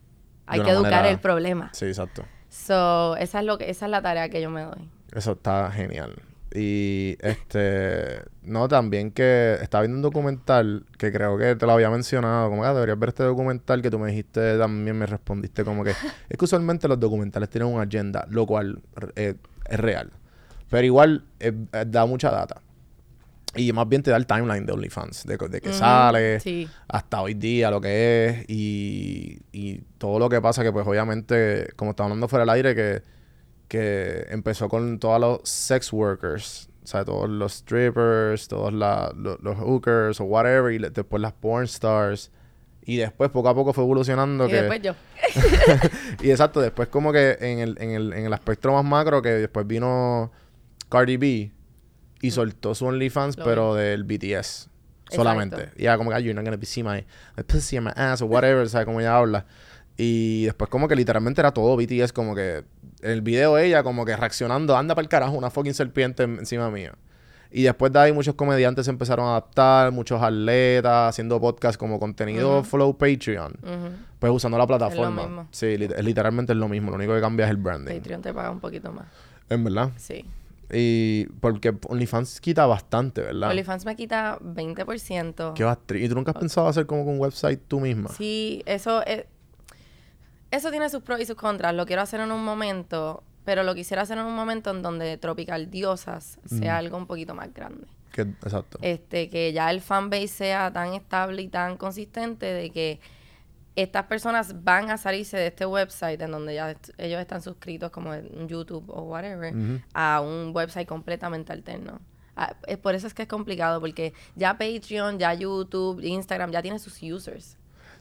Hay 0.47 0.61
que 0.63 0.71
educar 0.71 0.91
manera- 0.93 1.11
el 1.11 1.21
problema. 1.21 1.71
Sí, 1.73 1.87
exacto. 1.87 2.25
So, 2.49 3.17
esa 3.17 3.41
es 3.41 3.45
lo 3.45 3.59
que, 3.59 3.71
esa 3.71 3.85
es 3.87 3.91
la 3.91 4.03
tarea 4.03 4.29
que 4.29 4.41
yo 4.41 4.51
me 4.51 4.63
doy. 4.63 4.89
Eso 5.15 5.33
está 5.33 5.71
genial. 5.71 6.15
Y 6.55 7.17
este, 7.21 8.23
no, 8.43 8.69
también 8.69 9.11
que 9.11 9.59
estaba 9.61 9.83
viendo 9.83 9.97
un 9.99 10.03
documental 10.03 10.87
que 10.97 11.13
creo 11.13 11.37
que 11.37 11.57
te 11.57 11.67
lo 11.67 11.73
había 11.73 11.91
mencionado, 11.91 12.49
como 12.49 12.63
que 12.63 12.69
"Ah, 12.69 12.75
deberías 12.75 12.99
ver 12.99 13.11
este 13.11 13.23
documental 13.25 13.83
que 13.83 13.91
tú 13.91 13.99
me 13.99 14.09
dijiste 14.09 14.57
también, 14.57 14.99
me 14.99 15.05
respondiste 15.07 15.63
como 15.65 15.85
que 15.85 15.91
es 16.29 16.39
que 16.39 16.45
usualmente 16.45 16.89
los 16.89 16.99
documentales 16.99 17.51
tienen 17.51 17.69
una 17.73 17.83
agenda, 17.83 18.27
lo 18.31 18.47
cual 18.47 18.81
eh, 19.17 19.35
es 19.69 19.81
real. 19.81 20.11
Pero 20.71 20.85
igual 20.87 21.25
eh, 21.41 21.53
eh, 21.73 21.85
da 21.87 22.07
mucha 22.07 22.31
data. 22.31 22.61
Y 23.55 23.73
más 23.73 23.89
bien 23.89 24.03
te 24.03 24.11
da 24.11 24.17
el 24.19 24.27
timeline 24.27 24.65
de 24.67 24.73
OnlyFans, 24.73 25.25
de, 25.25 25.37
de 25.37 25.61
que 25.61 25.73
sale 25.73 26.39
Sí. 26.41 26.69
hasta 26.87 27.21
hoy 27.23 27.35
día 27.35 27.71
lo 27.71 27.81
que 27.81 28.27
es 28.27 28.45
y, 28.51 29.41
y 29.53 29.81
todo 29.97 30.19
lo 30.19 30.29
que 30.29 30.41
pasa 30.41 30.63
que 30.63 30.71
pues 30.71 30.87
obviamente 30.87 31.69
como 31.77 31.91
estaba 31.93 32.07
hablando 32.07 32.29
fuera 32.29 32.43
del 32.43 32.51
aire 32.51 32.75
que, 32.75 33.03
que 33.69 34.27
empezó 34.31 34.69
con 34.69 34.99
todos 34.99 35.21
los 35.21 35.41
sex 35.49 35.93
workers 35.93 36.69
o 36.83 36.87
sea 36.87 37.05
todos 37.05 37.29
los 37.29 37.53
strippers 37.53 38.49
todos 38.49 38.73
la- 38.73 39.13
lo- 39.15 39.37
los 39.43 39.57
hookers 39.59 40.21
o 40.21 40.25
whatever 40.25 40.73
y 40.73 40.79
le- 40.79 40.91
después 40.91 41.21
las 41.21 41.33
porn 41.35 41.65
stars 41.65 42.31
y 42.83 42.97
después 42.97 43.29
poco 43.31 43.51
a 43.51 43.55
poco 43.55 43.75
fue 43.75 43.85
evolucionando 43.85 44.47
Y 44.47 44.51
que 44.51 44.57
después 44.63 44.81
yo. 44.83 44.95
y 46.23 46.31
exacto 46.31 46.61
después 46.63 46.89
como 46.89 47.13
que 47.13 47.37
en 47.41 47.59
el, 47.59 47.77
en 47.81 47.91
el, 47.91 48.13
en 48.15 48.25
el 48.27 48.33
aspecto 48.33 48.73
más 48.73 48.85
macro 48.85 49.21
que 49.21 49.29
después 49.31 49.67
vino 49.67 50.33
Cardi 50.89 51.19
B 51.19 51.53
y 52.23 52.31
soltó 52.31 52.75
su 52.75 52.87
OnlyFans 52.87 53.37
Lo 53.37 53.45
pero 53.45 53.75
del 53.75 54.05
BTS 54.05 54.71
solamente. 55.11 55.57
Exacto. 55.57 55.81
Y 55.81 55.85
ya 55.85 55.97
como 55.99 56.11
que, 56.11 56.17
"Ah, 56.17 56.21
you're 56.21 56.35
not 56.35 56.45
gonna 56.45 56.57
be 56.57 56.67
see 56.67 56.83
my, 56.83 57.05
my 57.37 57.43
pussy 57.43 57.77
and 57.77 57.87
my 57.87 57.93
ass, 57.97 58.21
o 58.23 58.27
whatever, 58.27 58.69
¿sabes? 58.69 58.85
Como 58.87 59.01
ella 59.01 59.17
habla. 59.17 59.47
Y 60.01 60.45
después 60.45 60.71
como 60.71 60.87
que 60.89 60.95
literalmente 60.97 61.41
era 61.41 61.51
todo 61.53 61.77
BTS, 61.77 62.13
como 62.13 62.35
que 62.35 62.63
el 63.03 63.21
video 63.21 63.59
ella 63.59 63.83
como 63.83 64.05
que 64.05 64.17
reaccionando, 64.17 64.77
anda 64.77 64.95
para 64.95 65.03
el 65.03 65.09
carajo, 65.09 65.37
una 65.37 65.51
fucking 65.51 65.75
serpiente 65.75 66.23
en- 66.23 66.39
encima 66.39 66.71
mío. 66.71 66.93
Y 67.51 67.63
después 67.63 67.93
de 67.93 67.99
ahí 67.99 68.13
muchos 68.13 68.35
comediantes 68.35 68.85
se 68.85 68.91
empezaron 68.93 69.27
a 69.27 69.31
adaptar, 69.31 69.91
muchos 69.91 70.23
atletas 70.23 71.09
haciendo 71.11 71.41
podcast 71.41 71.79
como 71.79 71.99
contenido 71.99 72.59
Ujú. 72.61 72.65
Flow 72.69 72.97
Patreon, 72.99 73.55
pues 74.21 74.33
usando 74.33 74.57
la 74.59 74.67
plataforma. 74.67 75.23
mismo. 75.27 75.49
Sí, 75.51 75.67
lit- 75.79 75.99
literalmente 76.01 76.53
es 76.53 76.59
lo 76.59 76.69
mismo, 76.69 76.91
lo 76.91 76.97
único 76.97 77.15
que 77.15 77.21
cambia 77.21 77.47
es 77.47 77.51
el 77.51 77.57
branding. 77.57 77.95
Patreon 77.99 78.23
te 78.23 78.33
paga 78.33 78.51
un 78.51 78.61
poquito 78.61 78.93
más. 78.93 79.07
En 79.51 79.65
verdad. 79.65 79.91
Sí. 79.97 80.25
Y 80.71 81.25
porque 81.41 81.75
OnlyFans 81.89 82.41
quita 82.43 82.67
bastante, 82.67 83.23
¿verdad? 83.23 83.49
OnlyFans 83.51 83.87
me 83.87 83.97
quita 83.97 84.39
20%. 84.43 85.55
Qué 85.55 85.65
bastri- 85.65 86.05
¿Y 86.05 86.09
tú 86.09 86.15
nunca 86.15 86.33
has 86.33 86.37
pensado 86.39 86.69
hacer 86.69 86.85
como 86.87 87.03
un 87.05 87.19
website 87.19 87.61
tú 87.67 87.81
misma? 87.81 88.11
Sí, 88.11 88.63
eso 88.67 89.03
es- 89.07 89.25
eso 90.51 90.71
tiene 90.71 90.89
sus 90.91 91.03
pros 91.03 91.21
y 91.21 91.27
sus 91.27 91.37
contras. 91.37 91.75
Lo 91.75 91.87
quiero 91.87 92.03
hacer 92.03 92.21
en 92.21 92.33
un 92.33 92.45
momento, 92.45 93.23
pero 93.45 93.63
lo 93.63 93.75
quisiera 93.75 94.03
hacer 94.03 94.19
en 94.19 94.25
un 94.25 94.35
momento 94.35 94.71
en 94.71 94.83
donde 94.83 95.17
Tropical 95.19 95.71
Diosas 95.71 96.39
sea 96.47 96.79
algo 96.79 96.97
un 96.97 97.07
poquito 97.07 97.35
más 97.35 97.53
grande. 97.53 97.87
Que- 98.13 98.23
exacto. 98.23 98.79
Este, 98.83 99.29
que 99.29 99.53
ya 99.53 99.71
el 99.71 99.81
fanbase 99.81 100.29
sea 100.29 100.73
tan 100.73 100.95
estable 100.95 101.43
y 101.43 101.49
tan 101.49 101.77
consistente 101.77 102.47
de 102.47 102.71
que 102.71 103.01
estas 103.77 104.05
personas 104.07 104.65
van 104.65 104.91
a 104.91 104.97
salirse 104.97 105.37
de 105.37 105.49
este 105.49 105.65
website 105.67 106.21
en 106.23 106.33
donde 106.33 106.55
ya 106.55 106.71
est- 106.73 106.91
ellos 106.99 107.21
están 107.21 107.43
suscritos 107.43 107.91
como 107.93 108.13
en 108.15 108.49
YouTube 108.49 108.85
o 108.89 109.03
whatever 109.03 109.55
a 109.95 110.21
un 110.21 110.51
website 110.55 110.89
completamente 110.89 111.53
alterno. 111.53 112.01
Ah, 112.35 112.57
es 112.67 112.79
por 112.79 112.95
eso 112.95 113.07
es 113.07 113.15
que 113.15 113.23
es 113.23 113.29
complicado 113.29 113.79
porque 113.81 114.15
ya 114.37 114.57
Patreon, 114.59 115.19
ya 115.19 115.35
YouTube, 115.35 116.01
Instagram 116.03 116.51
ya 116.51 116.63
tiene 116.63 116.79
sus 116.79 117.01
users. 117.03 117.57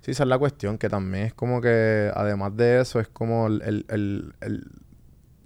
Sí, 0.07 0.11
esa 0.11 0.23
es 0.23 0.29
la 0.29 0.37
cuestión, 0.39 0.77
que 0.77 0.87
también 0.87 1.25
es 1.25 1.33
como 1.33 1.59
que, 1.59 2.09
además 2.15 2.55
de 2.55 2.79
eso, 2.79 3.01
es 3.01 3.09
como 3.09 3.47
el, 3.47 3.61
el, 3.61 3.85
el, 3.89 4.33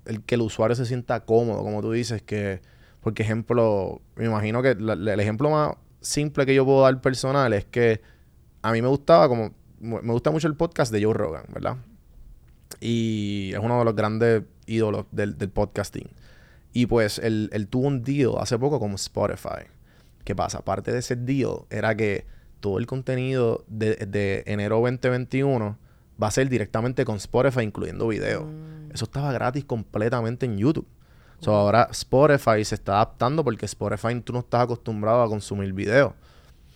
el- 0.06 0.22
que 0.24 0.36
el 0.36 0.42
usuario 0.42 0.76
se 0.76 0.86
sienta 0.86 1.22
cómodo, 1.26 1.64
como 1.64 1.82
tú 1.82 1.92
dices, 1.92 2.22
que, 2.22 2.62
por 3.02 3.20
ejemplo, 3.20 4.04
me 4.16 4.26
imagino 4.26 4.62
que 4.62 4.70
el 4.72 5.20
ejemplo 5.20 5.50
más 5.50 5.72
simple 6.02 6.46
que 6.46 6.54
yo 6.54 6.64
puedo 6.64 6.84
dar 6.84 7.02
personal 7.02 7.54
es 7.54 7.66
que 7.66 8.02
a 8.62 8.72
mí 8.72 8.84
me 8.84 8.88
gustaba 8.88 9.28
como, 9.28 9.52
me 9.80 10.12
gusta 10.14 10.30
mucho 10.30 10.48
el 10.48 10.56
podcast 10.56 10.94
de 10.94 11.04
Joe 11.04 11.16
Rogan, 11.16 11.46
¿verdad? 11.52 11.78
Y 12.80 13.50
es 13.54 13.60
uno 13.60 13.80
de 13.80 13.86
los 13.86 13.96
grandes 13.96 14.44
ídolos 14.68 15.08
del, 15.12 15.36
podcasting. 15.50 16.08
Y 16.72 16.86
pues 16.86 17.18
él, 17.18 17.50
él 17.52 17.68
tuvo 17.68 17.88
un 17.88 18.04
deal 18.04 18.34
hace 18.40 18.60
poco 18.60 18.80
con 18.80 18.92
Spotify. 18.94 19.66
¿Qué 20.24 20.36
pasa? 20.36 20.60
Aparte 20.60 20.92
de 20.92 21.00
ese 21.00 21.16
deal, 21.16 21.66
era 21.72 21.96
que 21.96 22.26
todo 22.62 22.78
el 22.80 22.88
contenido 22.88 23.66
de, 23.68 23.96
de 23.96 24.44
enero 24.46 24.80
2021 24.80 25.78
va 26.22 26.28
a 26.28 26.32
ser 26.32 26.48
directamente 26.50 27.04
con 27.04 27.18
Spotify, 27.18 27.64
incluyendo 27.64 28.08
video. 28.08 28.48
Eso 28.94 29.06
estaba 29.06 29.34
gratis 29.34 29.66
completamente 29.66 30.46
en 30.46 30.58
YouTube. 30.58 30.88
So, 31.40 31.56
ahora 31.56 31.88
Spotify 31.92 32.64
se 32.64 32.76
está 32.76 32.94
adaptando 32.94 33.44
porque 33.44 33.66
Spotify 33.66 34.20
tú 34.22 34.32
no 34.32 34.40
estás 34.40 34.62
acostumbrado 34.62 35.24
a 35.24 35.28
consumir 35.28 35.74
video. 35.74 36.14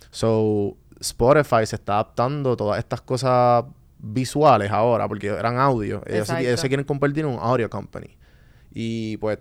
So, 0.09 0.75
Spotify 0.99 1.65
se 1.65 1.75
está 1.75 1.93
adaptando 1.93 2.53
a 2.53 2.57
todas 2.57 2.79
estas 2.79 3.01
cosas 3.01 3.65
visuales 3.99 4.71
ahora, 4.71 5.07
porque 5.07 5.27
eran 5.27 5.59
audio. 5.59 6.01
Ellos 6.07 6.07
se, 6.07 6.17
Exacto. 6.17 6.43
ellos 6.43 6.59
se 6.59 6.67
quieren 6.67 6.85
convertir 6.85 7.25
en 7.25 7.31
un 7.31 7.39
audio 7.39 7.69
company. 7.69 8.17
Y 8.73 9.17
pues, 9.17 9.37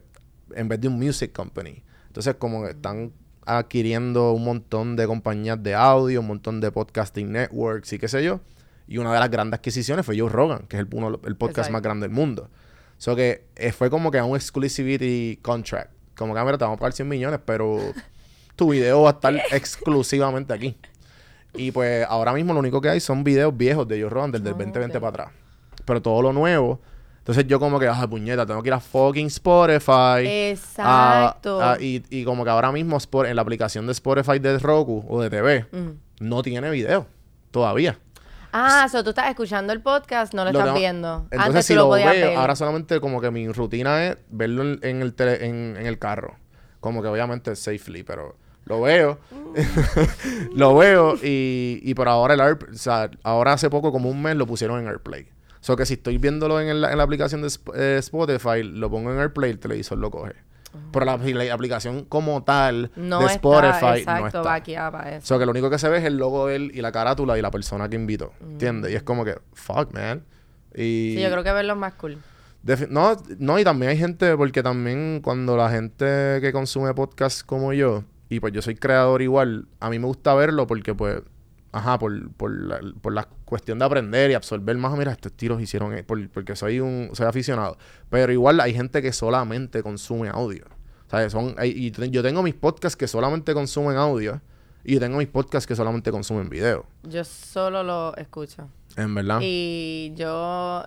en 0.55 0.69
vez 0.69 0.81
de 0.81 0.89
un 0.89 0.99
music 0.99 1.33
company. 1.33 1.83
Entonces, 2.09 2.35
como 2.35 2.63
que 2.63 2.71
están 2.73 3.13
adquiriendo 3.47 4.33
un 4.33 4.45
montón 4.45 4.97
de 4.97 5.07
compañías 5.07 5.63
de 5.63 5.75
audio, 5.75 6.21
un 6.21 6.27
montón 6.27 6.61
de 6.61 6.71
podcasting 6.73 7.33
networks 7.33 7.93
y 7.93 7.99
qué 7.99 8.09
sé 8.09 8.23
yo. 8.25 8.41
Y 8.87 8.99
una 8.99 9.13
de 9.13 9.21
las 9.21 9.31
grandes 9.31 9.59
adquisiciones 9.59 10.05
fue 10.05 10.19
Joe 10.19 10.29
Rogan, 10.29 10.67
que 10.69 10.77
es 10.77 10.81
el, 10.83 10.89
uno, 10.93 11.09
el 11.25 11.37
podcast 11.37 11.59
Exacto. 11.69 11.73
más 11.73 11.83
grande 11.83 12.07
del 12.09 12.15
mundo. 12.15 12.51
So 12.99 13.17
que 13.17 13.47
eh, 13.57 13.73
fue 13.73 13.91
como 13.91 14.11
que 14.11 14.21
un 14.21 14.37
exclusivity 14.37 15.39
contract. 15.43 15.91
Como 16.17 16.33
que, 16.35 16.41
ah, 16.41 16.45
mira, 16.45 16.59
te 16.59 16.65
vamos 16.65 16.77
a 16.77 16.81
pagar 16.81 16.93
100 16.93 17.09
millones, 17.09 17.41
pero 17.45 17.79
tu 18.57 18.71
video 18.71 19.03
va 19.03 19.11
a 19.11 19.13
estar 19.15 19.35
exclusivamente 19.53 20.53
aquí. 20.53 20.77
Y 21.55 21.71
pues 21.71 22.05
ahora 22.09 22.33
mismo 22.33 22.53
lo 22.53 22.61
único 22.61 22.81
que 22.81 22.89
hay 22.89 23.01
son 23.01 23.25
videos 23.25 23.57
viejos 23.57 23.87
de 23.89 24.01
Joe 24.01 24.11
Rogan 24.11 24.33
del, 24.33 24.43
del 24.43 24.55
Ah, 24.55 24.57
2020 24.59 24.97
ok. 24.99 25.01
para 25.01 25.09
atrás. 25.11 25.29
Pero 25.85 26.03
todo 26.03 26.23
lo 26.23 26.33
nuevo. 26.33 26.81
Entonces 27.25 27.47
yo 27.47 27.59
como 27.59 27.79
que, 27.81 27.89
ah, 27.89 28.07
puñeta, 28.07 28.45
tengo 28.45 28.63
que 28.63 28.69
ir 28.69 28.75
a 28.75 28.81
fucking 28.81 29.29
Spotify. 29.29 30.27
Exacto. 30.27 31.61
a- 31.63 31.73
a- 31.75 31.81
y, 31.81 32.03
y 32.11 32.23
como 32.25 32.45
que 32.45 32.51
ahora 32.51 32.71
mismo 32.71 32.99
en 33.27 33.37
la 33.37 33.41
aplicación 33.43 33.87
de 33.87 33.93
Spotify 33.93 34.39
de 34.39 34.59
Roku 34.59 35.05
o 35.09 35.23
de 35.23 35.31
TV 35.31 35.67
Ujú. 35.73 35.97
no 36.21 36.43
tiene 36.43 36.69
video 36.71 37.07
todavía. 37.51 37.99
Ah, 38.53 38.87
so 38.93 39.03
tú 39.03 39.11
estás 39.11 39.29
escuchando 39.31 39.73
el 39.73 39.81
podcast, 39.81 40.35
no 40.35 40.45
lo, 40.45 40.53
Lo 40.53 40.59
estás 40.59 40.67
tengo- 40.75 40.79
viendo. 40.79 41.15
Entonces 41.31 41.47
Antes 41.49 41.67
si 41.67 41.73
tú 41.73 41.79
lo 41.79 41.85
lo 41.85 41.89
podías 41.89 42.13
veo, 42.13 42.29
ver. 42.29 42.37
ahora 42.39 42.55
solamente 42.57 43.01
como 43.01 43.21
que 43.23 43.31
mi 43.31 43.49
rutina 43.49 44.05
es 44.05 44.17
verlo 44.29 44.63
en, 44.63 44.79
en 44.83 45.01
el 45.03 45.15
tele- 45.17 45.45
en, 45.47 45.77
en 45.79 45.87
el 45.87 45.99
carro. 45.99 46.37
Como 46.81 47.01
que 47.03 47.09
obviamente 47.09 47.57
safely, 47.57 48.03
pero 48.03 48.37
lo 48.67 48.83
veo. 48.83 49.19
Mm. 49.31 49.55
lo 50.57 50.77
veo 50.77 51.15
y, 51.23 51.81
y 51.83 51.95
por 51.95 52.09
ahora 52.09 52.35
el 52.35 52.41
Air- 52.41 52.69
o 52.73 52.77
sea, 52.77 53.11
ahora 53.23 53.55
hace 53.55 53.71
poco 53.71 53.91
como 53.93 54.11
un 54.11 54.23
mes 54.23 54.37
lo 54.37 54.47
pusieron 54.47 54.79
en 54.81 54.89
AirPlay. 54.89 55.27
O 55.65 55.67
sea 55.67 55.77
que 55.77 55.87
si 55.87 55.95
estoy 55.95 56.19
viéndolo 56.19 56.61
en, 56.61 56.79
la 56.83 57.03
aplicación 57.03 57.41
de 57.41 57.49
eh, 57.75 57.97
Spotify, 58.01 58.63
lo 58.63 58.91
pongo 58.91 59.11
en 59.11 59.19
AirPlay, 59.19 59.51
el 59.51 59.59
televisor 59.59 59.97
lo 59.97 60.11
coge. 60.11 60.35
Pero 60.93 61.07
la, 61.07 61.17
la 61.17 61.55
aplicación 61.55 62.05
como 62.05 62.45
tal 62.45 62.91
no 62.97 63.21
de 63.21 63.27
está, 63.29 63.37
Spotify 63.37 64.01
exacto, 64.01 64.43
no 64.43 64.57
está. 64.57 64.91
para 64.93 65.09
O 65.09 65.13
eso. 65.15 65.27
sea, 65.27 65.39
que 65.39 65.47
lo 65.47 65.53
único 65.53 65.71
que 65.71 65.79
se 65.79 65.89
ve 65.89 65.97
es 65.97 66.05
el 66.05 66.19
logo 66.19 66.49
de 66.49 66.57
él 66.57 66.71
y 66.75 66.83
la 66.83 66.93
carátula 66.93 67.39
y 67.39 67.41
la 67.41 67.51
persona 67.51 67.89
que 67.89 67.97
invitó. 67.97 68.35
¿Entiendes? 68.43 68.93
Y 68.93 68.95
es 68.95 69.05
como 69.05 69.25
que, 69.25 69.39
fuck, 69.55 69.95
man. 69.95 70.23
Y 70.75 71.15
Sí, 71.17 71.23
yo 71.23 71.31
creo 71.31 71.43
que 71.43 71.53
verlo 71.55 71.73
es 71.73 71.79
más 71.79 71.95
cool. 71.95 72.19
No, 72.91 73.17
no, 73.39 73.59
y 73.59 73.65
también 73.65 73.93
hay 73.93 73.97
gente, 73.97 74.37
porque 74.37 74.63
también 74.63 75.23
cuando 75.25 75.57
la 75.57 75.71
gente 75.71 76.41
que 76.43 76.51
consume 76.53 76.93
podcast 76.93 77.41
como 77.43 77.73
yo, 77.73 78.05
y 78.29 78.39
pues 78.39 78.53
yo 78.53 78.61
soy 78.61 78.75
creador 78.75 79.23
igual, 79.23 79.67
a 79.81 79.89
mí 79.89 79.99
me 79.99 80.09
gusta 80.09 80.35
verlo 80.35 80.67
porque 80.67 80.95
pues, 80.95 81.23
ajá, 81.75 81.99
por, 81.99 82.31
por, 82.33 82.51
la, 82.51 82.81
por 83.01 83.13
la 83.13 83.29
cuestión 83.45 83.79
de 83.79 83.85
aprender 83.85 84.31
y 84.31 84.35
absorber 84.35 84.77
más, 84.77 84.97
mira, 84.97 85.13
estos 85.13 85.33
tiros 85.33 85.61
hicieron, 85.61 85.93
eh, 85.95 86.05
por- 86.05 86.29
porque 86.31 86.55
soy 86.57 86.81
un, 86.81 87.11
soy 87.13 87.27
aficionado. 87.27 87.77
Pero 88.11 88.33
igual 88.33 88.61
hay 88.61 88.73
gente 88.75 89.03
que 89.03 89.13
solamente 89.13 89.83
consume 89.83 90.29
audio. 90.29 90.65
¿Sabes? 91.11 91.33
Son, 91.33 91.55
hay- 91.59 91.71
y 91.71 91.91
yo 92.11 92.23
tengo 92.23 92.43
mis 92.43 92.55
podcasts 92.55 92.97
que 92.97 93.07
solamente 93.07 93.53
consumen 93.55 93.97
audio, 93.97 94.41
y 94.85 94.95
yo 94.95 95.01
tengo 95.01 95.19
mis 95.19 95.29
podcasts 95.29 95.67
que 95.67 95.75
solamente 95.77 96.11
consumen 96.11 96.49
video. 96.49 96.87
Yo 97.05 97.25
solo 97.25 97.83
lo 97.83 98.17
escucho. 98.17 98.69
En 98.97 99.15
verdad. 99.15 99.39
Y 99.43 100.13
yo, 100.15 100.85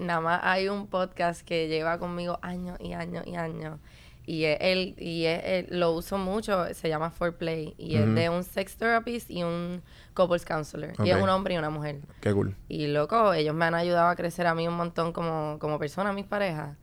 nada 0.00 0.20
más 0.20 0.40
hay 0.42 0.68
un 0.68 0.86
podcast 0.86 1.42
que 1.42 1.68
lleva 1.68 1.98
conmigo 1.98 2.38
años 2.42 2.78
y 2.80 2.92
años 2.94 3.24
y 3.26 3.34
años. 3.36 3.78
Y 4.26 4.44
es 4.44 4.58
él, 4.60 4.94
y 4.98 5.24
es 5.24 5.40
él- 5.44 5.66
lo 5.78 5.92
uso 5.92 6.16
mucho, 6.18 6.66
se 6.74 6.88
llama 6.88 7.10
Foreplay. 7.10 7.74
Y 7.78 7.96
es 7.96 8.14
de 8.14 8.28
un 8.28 8.44
sex 8.44 8.76
therapist 8.76 9.30
y 9.30 9.42
un 9.42 9.82
couples 10.14 10.44
counselor. 10.44 10.92
Y 11.04 11.10
es 11.10 11.20
un 11.20 11.28
hombre 11.28 11.54
y 11.54 11.58
una 11.58 11.70
mujer. 11.70 12.00
Qué 12.20 12.32
cool. 12.32 12.54
Y 12.68 12.86
loco, 12.86 13.32
ellos 13.32 13.54
me 13.54 13.64
han 13.64 13.74
ayudado 13.74 14.08
a 14.08 14.16
crecer 14.16 14.46
a 14.46 14.54
mí 14.54 14.68
un 14.68 14.74
montón 14.76 15.12
como, 15.12 15.56
como 15.58 15.78
persona, 15.78 16.12
mis 16.12 16.26
parejas. 16.26 16.76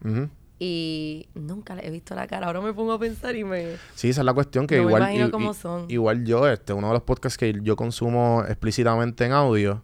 Y 0.60 1.28
nunca 1.36 1.76
le 1.76 1.86
he 1.88 1.92
visto 1.92 2.16
la 2.16 2.26
cara. 2.26 2.48
Ahora 2.48 2.62
me 2.62 2.74
pongo 2.74 2.94
a 2.94 3.00
pensar 3.00 3.36
y 3.36 3.44
me... 3.44 3.76
Sí, 3.94 4.10
esa 4.10 4.22
es 4.22 4.26
la 4.26 4.34
cuestión 4.34 4.66
que 4.66 4.78
No 4.78 4.84
me 4.84 4.88
igual, 4.90 5.02
imagino 5.04 5.28
i- 5.28 5.32
cómo 5.32 5.54
son. 5.54 5.86
igual 5.90 6.26
yo, 6.26 6.48
este, 6.50 6.74
uno 6.74 6.88
de 6.88 6.94
los 6.94 7.04
podcasts 7.04 7.38
que 7.38 7.54
yo 7.62 7.76
consumo 7.76 8.44
explícitamente 8.48 9.26
en 9.26 9.34
audio 9.34 9.84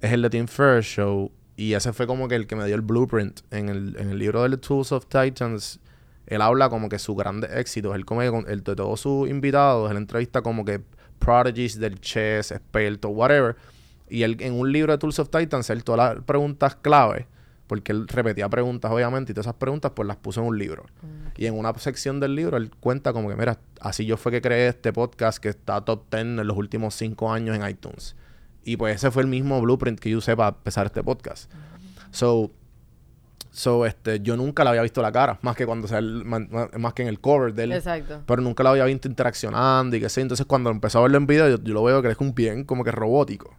es 0.00 0.12
el 0.12 0.22
de 0.22 0.30
Tim 0.30 0.46
Ferriss 0.46 0.86
Show. 0.86 1.30
Y 1.56 1.74
ese 1.74 1.92
fue 1.92 2.06
como 2.06 2.26
que 2.26 2.34
el 2.36 2.46
que 2.46 2.56
me 2.56 2.64
dio 2.66 2.74
el 2.74 2.80
blueprint. 2.80 3.40
En 3.50 3.68
el, 3.68 3.96
en 3.98 4.10
el 4.10 4.18
libro 4.18 4.42
de 4.42 4.48
The 4.50 4.56
Tools 4.56 4.92
of 4.92 5.06
Titans, 5.06 5.78
él 6.26 6.40
habla 6.42 6.68
como 6.68 6.88
que 6.88 6.98
sus 6.98 7.16
grandes 7.16 7.50
éxitos. 7.52 7.94
Él 7.94 8.04
como 8.04 8.20
que 8.22 8.30
con- 8.30 8.48
el 8.48 8.62
de 8.62 8.74
todos 8.76 9.00
sus 9.00 9.28
invitados, 9.28 9.90
él 9.90 9.96
entrevista 9.96 10.42
como 10.42 10.64
que 10.64 10.80
prodigies 11.18 11.78
del 11.78 12.00
chess, 12.00 12.50
expertos, 12.52 13.10
whatever. 13.14 13.56
Y 14.08 14.22
él 14.22 14.36
en 14.40 14.54
un 14.54 14.70
libro 14.72 14.92
de 14.92 14.98
Tools 14.98 15.18
of 15.18 15.30
Titans, 15.30 15.70
él 15.70 15.82
todas 15.84 16.14
las 16.16 16.24
preguntas 16.24 16.76
clave, 16.76 17.26
porque 17.66 17.92
él 17.92 18.06
repetía 18.08 18.48
preguntas 18.48 18.90
obviamente, 18.92 19.32
y 19.32 19.34
todas 19.34 19.46
esas 19.46 19.56
preguntas 19.56 19.92
pues 19.94 20.06
las 20.06 20.16
puso 20.18 20.40
en 20.42 20.48
un 20.48 20.58
libro. 20.58 20.84
Y 21.36 21.46
en 21.46 21.58
una 21.58 21.72
sección 21.78 22.20
del 22.20 22.34
libro 22.36 22.56
él 22.56 22.70
cuenta 22.78 23.12
como 23.12 23.28
que, 23.28 23.36
mira, 23.36 23.58
así 23.80 24.04
yo 24.04 24.16
fue 24.16 24.30
que 24.32 24.40
creé 24.42 24.68
este 24.68 24.92
podcast 24.92 25.38
que 25.38 25.48
está 25.48 25.80
top 25.80 26.04
10 26.10 26.22
en 26.22 26.46
los 26.46 26.56
últimos 26.56 26.94
5 26.94 27.32
años 27.32 27.56
en 27.56 27.66
iTunes. 27.68 28.14
Y 28.62 28.76
pues 28.76 28.96
ese 28.96 29.10
fue 29.10 29.22
el 29.22 29.28
mismo 29.28 29.60
blueprint 29.60 29.98
que 29.98 30.10
yo 30.10 30.18
usé 30.18 30.36
para 30.36 30.50
empezar 30.56 30.86
este 30.86 31.02
podcast. 31.02 31.50
So, 32.10 32.50
so 33.56 33.86
este, 33.86 34.18
yo 34.20 34.36
nunca 34.36 34.64
le 34.64 34.70
había 34.70 34.82
visto 34.82 35.00
la 35.00 35.12
cara, 35.12 35.38
más 35.42 35.54
que 35.54 35.64
cuando 35.64 35.86
sea 35.86 35.98
el- 35.98 36.24
más 36.24 36.92
que 36.92 37.02
en 37.02 37.08
el 37.08 37.20
cover 37.20 37.54
del 37.54 37.70
Exacto. 37.72 38.20
pero 38.26 38.42
nunca 38.42 38.64
lo 38.64 38.70
había 38.70 38.84
visto 38.84 39.06
interaccionando 39.06 39.94
y 39.96 40.00
qué 40.00 40.08
sé. 40.08 40.22
Entonces, 40.22 40.44
cuando 40.44 40.70
empezó 40.70 40.98
a 40.98 41.02
verlo 41.02 41.18
en 41.18 41.26
video, 41.28 41.48
yo, 41.48 41.62
yo 41.62 41.72
lo 41.72 41.84
veo 41.84 42.02
que 42.02 42.08
es 42.10 42.18
un 42.18 42.34
bien 42.34 42.64
como 42.64 42.82
que 42.82 42.90
robótico. 42.90 43.54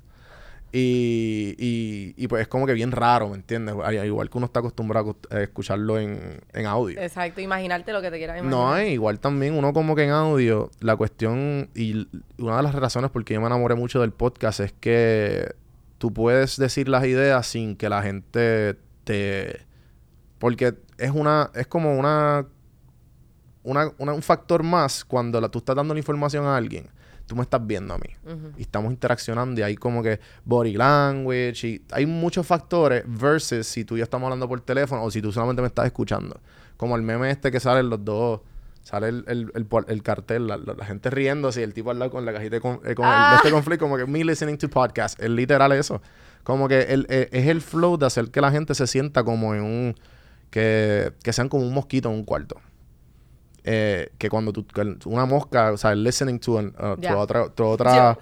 Y, 0.78 1.56
y, 1.58 2.14
y 2.18 2.28
pues 2.28 2.42
es 2.42 2.48
como 2.50 2.66
que 2.66 2.74
bien 2.74 2.92
raro, 2.92 3.30
¿me 3.30 3.36
entiendes? 3.36 3.74
Al- 3.82 4.06
Igual 4.06 4.30
que 4.30 4.38
uno 4.38 4.46
está 4.48 4.60
acostumbrado 4.60 5.16
a 5.30 5.40
escucharlo 5.40 5.98
en, 5.98 6.42
en 6.52 6.66
audio. 6.66 7.00
Exacto. 7.00 7.40
Imaginarte 7.40 7.94
lo 7.94 8.02
que 8.02 8.12
te 8.12 8.18
quieras 8.18 8.40
imaginar. 8.40 8.60
No, 8.60 8.76
eh, 8.78 8.90
igual 8.92 9.20
también 9.20 9.54
uno 9.54 9.72
como 9.72 9.96
que 9.96 10.04
en 10.04 10.10
audio, 10.10 10.70
la 10.82 10.98
cuestión 10.98 11.70
y 11.74 12.06
una 12.38 12.58
de 12.58 12.64
las 12.64 12.76
razones 12.76 13.10
por 13.12 13.24
qué 13.24 13.36
yo 13.36 13.40
me 13.42 13.48
enamoré 13.48 13.76
mucho 13.76 14.02
del 14.02 14.12
podcast 14.12 14.60
es 14.60 14.74
que 14.74 15.56
tú 15.98 16.12
puedes 16.12 16.58
decir 16.58 16.90
las 16.90 17.06
ideas 17.06 17.48
sin 17.48 17.78
que 17.78 17.88
la 17.88 18.02
gente 18.02 18.76
te... 19.06 19.62
Porque 20.46 20.76
es 21.00 21.10
una... 21.10 21.50
Es 21.56 21.66
como 21.66 21.98
una... 21.98 22.46
una- 23.64 23.92
una- 23.98 24.14
un 24.14 24.22
factor 24.22 24.62
más 24.62 25.04
cuando 25.04 25.42
la, 25.42 25.50
tú 25.50 25.58
estás 25.58 25.76
dando 25.76 25.96
la 25.96 26.00
información 26.00 26.46
a 26.46 26.56
alguien. 26.56 26.88
Tú 27.26 27.36
me 27.36 27.42
estás 27.42 27.66
viendo 27.66 27.96
a 27.96 27.98
mí. 27.98 28.10
Y 28.56 28.62
estamos 28.62 28.92
interaccionando 28.92 29.60
y 29.60 29.64
hay 29.64 29.76
como 29.76 30.04
que 30.04 30.20
body 30.44 30.74
language 30.74 31.68
y 31.68 31.82
hay 31.92 32.06
muchos 32.06 32.46
factores 32.46 33.04
versus 33.08 33.66
si 33.66 33.84
tú 33.86 33.96
y 33.96 33.98
yo 34.00 34.04
estamos 34.04 34.28
hablando 34.28 34.48
por 34.48 34.62
teléfono 34.62 35.04
o 35.04 35.10
si 35.10 35.20
tú 35.24 35.32
solamente 35.32 35.64
me 35.64 35.68
estás 35.68 35.88
escuchando. 35.88 36.40
Como 36.78 36.96
el 36.96 37.02
meme 37.02 37.32
este 37.32 37.52
que 37.52 37.60
salen 37.60 37.90
los 37.90 38.06
dos, 38.06 38.42
sale 38.84 39.10
el, 39.10 39.24
el, 39.28 39.52
el 39.88 40.04
cartel, 40.04 40.46
la, 40.46 40.58
la- 40.58 40.86
gente 40.86 41.10
riéndose 41.10 41.62
y 41.62 41.64
el 41.64 41.74
tipo 41.74 41.90
al 41.90 41.98
lado 41.98 42.12
con 42.12 42.24
la 42.26 42.34
cajita 42.34 42.60
con, 42.60 42.80
eh, 42.86 42.94
con 42.94 43.06
el- 43.08 43.12
Ah. 43.16 43.30
de 43.32 43.36
este 43.38 43.50
conflicto, 43.50 43.86
como 43.86 43.98
que 43.98 44.06
me 44.06 44.24
listening 44.24 44.60
to 44.60 44.70
podcast. 44.70 45.20
Es 45.20 45.30
literal 45.32 45.72
eso. 45.72 46.04
Como 46.44 46.68
que 46.68 46.82
el, 46.82 47.08
eh, 47.10 47.30
es 47.32 47.48
el 47.48 47.62
flow 47.62 47.98
de 47.98 48.06
hacer 48.06 48.30
que 48.30 48.40
la 48.42 48.52
gente 48.52 48.76
se 48.76 48.86
sienta 48.86 49.24
como 49.24 49.56
en 49.56 49.64
un... 49.64 49.96
Que, 50.56 51.12
que 51.22 51.34
sean 51.34 51.50
como 51.50 51.68
un 51.68 51.74
mosquito 51.74 52.08
en 52.08 52.16
un 52.16 52.24
cuarto. 52.24 52.56
Eh, 53.66 54.12
que 54.18 54.30
cuando 54.30 54.54
tú... 54.54 54.66
que 54.66 54.96
una 55.04 55.26
mosca, 55.26 55.74
o 55.74 55.78
sea, 55.78 55.94
listening 55.94 56.40
to, 56.40 56.60
an- 56.60 56.74
uh, 56.80 56.96
to 56.96 57.02
Ya. 57.02 57.18
otra... 57.18 57.50
to 57.50 57.70
otra 57.70 58.18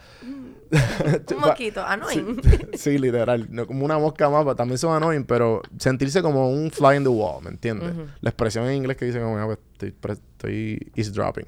Un 1.36 1.40
mosquito, 1.40 1.86
annoying. 1.86 2.42
Sí, 2.74 2.98
literal. 2.98 3.46
No, 3.52 3.68
como 3.68 3.86
una 3.86 4.00
mosca 4.00 4.32
más, 4.32 4.44
pero 4.46 4.56
también 4.56 4.80
son 4.80 4.96
annoying, 4.96 5.26
pero 5.26 5.62
sentirse 5.78 6.24
como 6.24 6.50
un 6.50 6.72
fly 6.72 6.98
in 6.98 7.04
the 7.04 7.10
wall, 7.10 7.44
¿me 7.44 7.52
entiendes? 7.52 7.94
La 8.22 8.32
expresión 8.32 8.66
en 8.66 8.78
inglés 8.78 8.98
que 8.98 9.06
dicen 9.06 9.22
como, 9.22 9.38
"Ah, 9.38 9.46
pues, 9.46 9.60
estoy, 9.74 9.94
estoy 10.14 10.92
eavesdropping. 10.96 11.46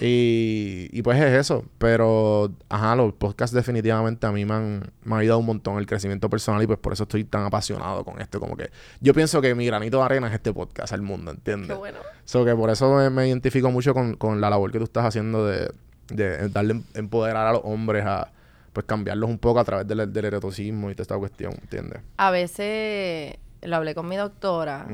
Y, 0.00 0.88
y 0.92 1.02
pues 1.02 1.18
es 1.20 1.32
eso. 1.32 1.64
Pero, 1.78 2.52
ajá, 2.68 2.94
los 2.94 3.12
podcasts 3.14 3.54
definitivamente 3.54 4.26
a 4.26 4.32
mí 4.32 4.44
me 4.44 4.54
han, 4.54 4.92
me 5.02 5.14
han 5.14 5.20
ayudado 5.20 5.40
un 5.40 5.46
montón 5.46 5.78
el 5.78 5.86
crecimiento 5.86 6.28
personal 6.30 6.62
y 6.62 6.66
pues 6.66 6.78
por 6.78 6.92
eso 6.92 7.02
estoy 7.04 7.24
tan 7.24 7.44
apasionado 7.44 8.04
con 8.04 8.20
esto. 8.20 8.38
Como 8.38 8.56
que 8.56 8.70
yo 9.00 9.12
pienso 9.14 9.40
que 9.40 9.54
mi 9.54 9.66
granito 9.66 9.98
de 9.98 10.04
arena 10.04 10.28
es 10.28 10.34
este 10.34 10.52
podcast 10.52 10.92
al 10.92 11.02
mundo, 11.02 11.30
¿entiendes? 11.30 11.68
Qué 11.68 11.74
bueno. 11.74 11.98
So 12.24 12.44
que 12.44 12.54
por 12.54 12.70
eso 12.70 12.94
me, 12.94 13.10
me 13.10 13.26
identifico 13.28 13.70
mucho 13.70 13.94
con, 13.94 14.14
con 14.14 14.40
la 14.40 14.50
labor 14.50 14.70
que 14.70 14.78
tú 14.78 14.84
estás 14.84 15.04
haciendo 15.06 15.46
de, 15.46 15.70
de 16.08 16.48
darle 16.48 16.74
em- 16.74 16.84
empoderar 16.94 17.46
a 17.46 17.52
los 17.52 17.62
hombres 17.64 18.04
a 18.06 18.30
pues 18.72 18.86
cambiarlos 18.86 19.28
un 19.28 19.38
poco 19.38 19.58
a 19.58 19.64
través 19.64 19.88
del, 19.88 20.12
del 20.12 20.24
eroticismo 20.26 20.90
y 20.90 20.94
toda 20.94 21.02
esta 21.02 21.16
cuestión, 21.18 21.54
¿entiendes? 21.62 22.00
A 22.18 22.30
veces 22.30 23.36
lo 23.62 23.74
hablé 23.74 23.94
con 23.94 24.06
mi 24.06 24.14
doctora 24.16 24.86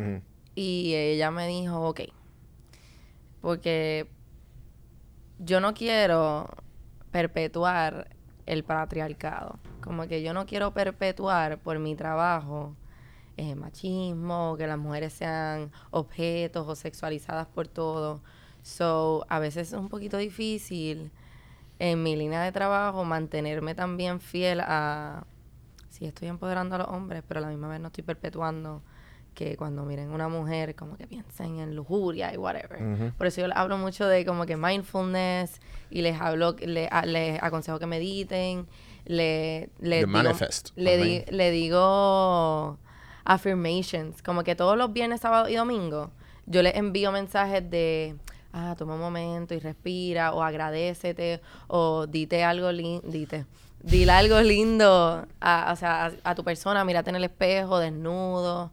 y 0.55 0.95
ella 0.95 1.31
me 1.31 1.47
dijo, 1.49 1.89
ok, 1.89 2.01
porque 3.41 4.07
yo 5.39 5.61
no 5.61 5.75
quiero 5.75 6.49
perpetuar 7.11 8.09
el 8.47 8.65
patriarcado. 8.65 9.59
Como 9.83 10.07
que 10.07 10.23
yo 10.23 10.33
no 10.33 10.47
quiero 10.47 10.73
perpetuar 10.73 11.59
por 11.59 11.79
mi 11.79 11.95
trabajo 11.95 12.75
eh, 13.37 13.55
machismo, 13.55 14.57
que 14.57 14.67
las 14.67 14.79
mujeres 14.79 15.13
sean 15.13 15.71
objetos 15.91 16.67
o 16.69 16.75
sexualizadas 16.75 17.47
por 17.47 17.69
todo. 17.69 18.23
So, 18.63 19.27
a 19.29 19.39
veces 19.39 19.69
es 19.69 19.79
un 19.79 19.89
poquito 19.89 20.17
difícil 20.17 21.11
en 21.79 22.03
mi 22.03 22.17
línea 22.17 22.43
de 22.43 22.53
trabajo 22.53 23.05
mantenerme 23.05 23.75
también 23.75 24.21
fiel 24.21 24.61
a 24.61 25.27
sí 25.91 26.07
estoy 26.07 26.29
empoderando 26.29 26.75
a 26.75 26.79
los 26.79 26.89
hombres, 26.89 27.23
pero 27.27 27.39
a 27.39 27.43
la 27.43 27.49
misma 27.49 27.69
vez 27.69 27.81
no 27.81 27.89
estoy 27.89 28.03
perpetuando 28.03 28.83
que 29.35 29.57
cuando 29.57 29.85
miren 29.85 30.11
una 30.11 30.29
mujer 30.29 30.75
como 30.75 30.97
que 30.97 31.07
piensen 31.07 31.59
en 31.59 31.75
lujuria 31.77 32.33
y 32.33 32.37
whatever. 32.37 32.81
Por 33.19 33.27
eso 33.27 33.41
yo 33.41 33.49
les 33.49 33.57
hablo 33.57 33.77
mucho 33.79 34.07
de 34.07 34.25
como 34.25 34.47
que 34.47 34.57
mindfulness 34.57 35.61
y 35.91 36.03
les 36.03 36.21
hablo, 36.21 36.55
le- 36.61 36.89
a- 36.91 37.05
les 37.05 37.43
aconsejo 37.43 37.79
que 37.79 37.87
mediten, 37.87 38.67
le, 39.05 39.69
le 39.81 39.97
digo, 39.97 40.09
manifest, 40.09 40.71
le, 40.77 40.97
di- 40.97 41.25
le 41.37 41.51
digo 41.51 42.79
affirmations, 43.25 44.23
como 44.23 44.45
que 44.45 44.55
todos 44.55 44.77
los 44.77 44.93
viernes, 44.93 45.21
sábado 45.21 45.49
y 45.49 45.55
domingo, 45.57 46.11
yo 46.47 46.63
les 46.63 46.75
envío 46.77 47.11
mensajes 47.11 47.69
de, 47.71 48.17
ah, 48.53 48.75
toma 48.79 48.95
un 48.95 49.01
momento 49.01 49.55
y 49.55 49.59
respira, 49.61 50.33
o 50.35 50.43
agradecete, 50.43 51.41
o 51.69 52.07
dite 52.07 52.45
algo 52.45 52.71
lindo, 52.71 53.07
dite, 53.09 53.47
dile 53.83 54.13
algo 54.13 54.41
lindo 54.41 55.27
a, 55.41 55.71
o 55.73 55.77
sea, 55.77 56.07
a, 56.25 56.31
a 56.31 56.35
tu 56.35 56.45
persona, 56.45 56.85
mírate 56.85 57.11
en 57.11 57.17
el 57.17 57.25
espejo, 57.25 57.79
desnudo. 57.79 58.71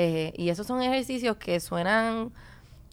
Eh, 0.00 0.32
y 0.36 0.50
esos 0.50 0.64
son 0.64 0.80
ejercicios 0.80 1.38
que 1.38 1.58
suenan 1.58 2.30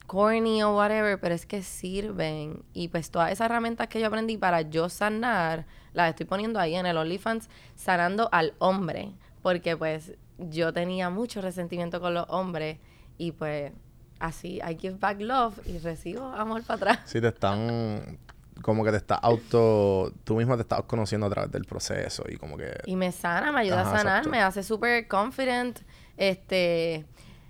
corny 0.08 0.64
o 0.64 0.76
whatever, 0.76 1.20
pero 1.20 1.36
es 1.36 1.46
que 1.46 1.62
sirven. 1.62 2.64
Y 2.72 2.88
pues 2.88 3.12
todas 3.12 3.30
esas 3.30 3.46
herramientas 3.46 3.86
que 3.86 4.00
yo 4.00 4.08
aprendí 4.08 4.36
para 4.36 4.62
yo 4.62 4.88
sanar, 4.88 5.66
las 5.92 6.10
estoy 6.10 6.26
poniendo 6.26 6.58
ahí 6.58 6.74
en 6.74 6.84
el 6.84 6.96
OnlyFans, 6.96 7.48
sanando 7.76 8.28
al 8.32 8.54
hombre. 8.58 9.12
Porque 9.40 9.76
pues 9.76 10.14
yo 10.36 10.72
tenía 10.72 11.08
mucho 11.08 11.40
resentimiento 11.40 12.00
con 12.00 12.12
los 12.12 12.26
hombres 12.28 12.78
y 13.18 13.30
pues 13.30 13.72
así, 14.18 14.56
I 14.68 14.76
give 14.76 14.96
back 14.98 15.20
love 15.20 15.56
y 15.64 15.78
recibo 15.78 16.26
amor 16.26 16.64
para 16.64 16.76
atrás. 16.76 16.98
Sí, 17.04 17.20
te 17.20 17.28
están... 17.28 18.18
Como 18.62 18.84
que 18.84 18.90
te 18.90 18.96
estás 18.96 19.20
auto... 19.22 20.12
Tú 20.24 20.34
misma 20.34 20.56
te 20.56 20.62
estás 20.62 20.82
conociendo 20.88 21.28
a 21.28 21.30
través 21.30 21.52
del 21.52 21.66
proceso 21.66 22.24
y 22.28 22.36
como 22.36 22.56
que... 22.56 22.72
Y 22.86 22.96
me 22.96 23.12
sana, 23.12 23.52
me 23.52 23.60
ayuda 23.60 23.82
Ajá, 23.82 23.90
a 23.90 23.98
sanar, 23.98 24.16
exacto. 24.18 24.30
me 24.30 24.40
hace 24.40 24.64
súper 24.64 25.06
confident, 25.06 25.82
este, 26.16 27.06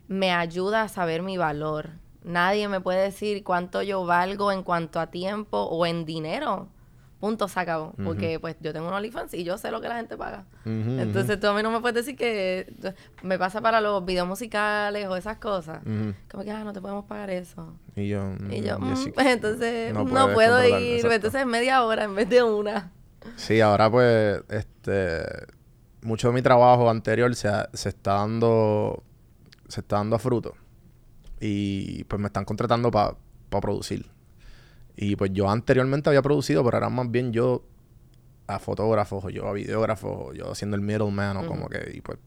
me 0.09 0.33
ayuda 0.33 0.83
a 0.83 0.89
saber 0.89 1.23
mi 1.23 1.37
valor. 1.37 1.91
Nadie 2.25 2.69
me 2.69 2.81
puede 2.81 3.03
decir 3.03 3.45
cuánto 3.45 3.83
yo 3.83 4.05
valgo 4.05 4.51
en 4.51 4.63
cuanto 4.63 4.99
a 5.01 5.09
tiempo 5.09 5.63
o 5.63 5.87
en 5.87 6.05
dinero. 6.05 6.69
Punto, 7.21 7.49
se 7.49 7.59
acabó. 7.59 7.95
Porque 8.05 8.39
pues 8.39 8.57
yo 8.61 8.73
tengo 8.75 8.89
un 8.89 8.93
OnlyFans 8.93 9.33
y 9.35 9.43
yo 9.43 9.57
sé 9.57 9.71
lo 9.71 9.81
que 9.81 9.89
la 9.89 9.97
gente 9.97 10.17
paga. 10.17 10.45
Entonces 10.65 11.41
tú 11.41 11.47
a 11.47 11.55
mí 11.55 11.63
no 11.63 11.71
me 11.71 11.81
puedes 11.81 11.95
decir 11.95 12.15
que 12.17 12.73
me 13.23 13.39
pasa 13.39 13.61
para 13.63 13.81
los 13.81 14.05
videos 14.05 14.29
musicales 14.29 15.07
o 15.07 15.17
esas 15.17 15.39
cosas. 15.39 15.81
Como 16.31 16.45
que, 16.45 16.51
ah, 16.51 16.63
no 16.63 16.73
te 16.73 16.81
podemos 16.81 17.07
pagar 17.07 17.31
eso. 17.31 17.75
Y 17.95 18.09
yo... 18.09 18.33
Y 18.51 18.61
yo, 18.61 18.79
mm, 18.79 18.93
mm, 18.93 18.97
sí. 18.97 19.11
pues 19.13 19.27
entonces 19.29 19.95
No 19.95 20.05
puedo 20.07 20.63
ir. 20.67 20.97
exacto. 20.97 21.15
Entonces 21.15 21.47
media 21.47 21.83
hora 21.85 22.05
en 22.05 22.15
vez 22.15 22.29
de 22.29 22.43
una. 22.43 22.93
Sí, 23.37 23.61
ahora 23.61 23.91
pues, 23.91 24.43
este, 24.51 25.23
mucho 26.07 26.29
de 26.29 26.35
mi 26.35 26.43
trabajo 26.43 26.89
anterior 26.91 27.35
se, 27.35 27.49
ha- 27.49 27.69
se 27.73 27.89
está 27.91 28.15
dando, 28.15 29.03
se 29.69 29.81
está 29.81 29.97
dando 29.97 30.17
a 30.17 30.19
fruto. 30.19 30.55
Y 31.41 32.05
pues 32.05 32.21
me 32.21 32.27
están 32.29 32.45
contratando 32.45 32.91
para 32.91 33.17
producir. 33.61 34.07
Y 34.97 35.17
pues 35.17 35.33
yo 35.35 35.51
anteriormente 35.51 36.09
había 36.09 36.23
producido, 36.23 36.65
pero 36.65 36.79
era 36.79 36.89
más 36.89 37.11
bien 37.11 37.33
yo 37.33 37.65
a 38.47 38.59
fotógrafos, 38.59 39.25
o 39.25 39.31
yo 39.31 39.47
a 39.49 39.53
videógrafos, 39.53 40.35
yo 40.37 40.51
haciendo 40.53 40.77
el 40.77 40.83
middleman, 40.83 41.37
o 41.37 41.47
como 41.47 41.69
que, 41.69 41.93
y 41.95 42.01
pues 42.01 42.19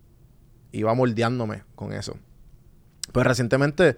iba 0.71 0.93
moldeándome 0.93 1.63
con 1.75 1.93
eso. 1.93 2.17
Pues 3.11 3.25
recientemente 3.25 3.97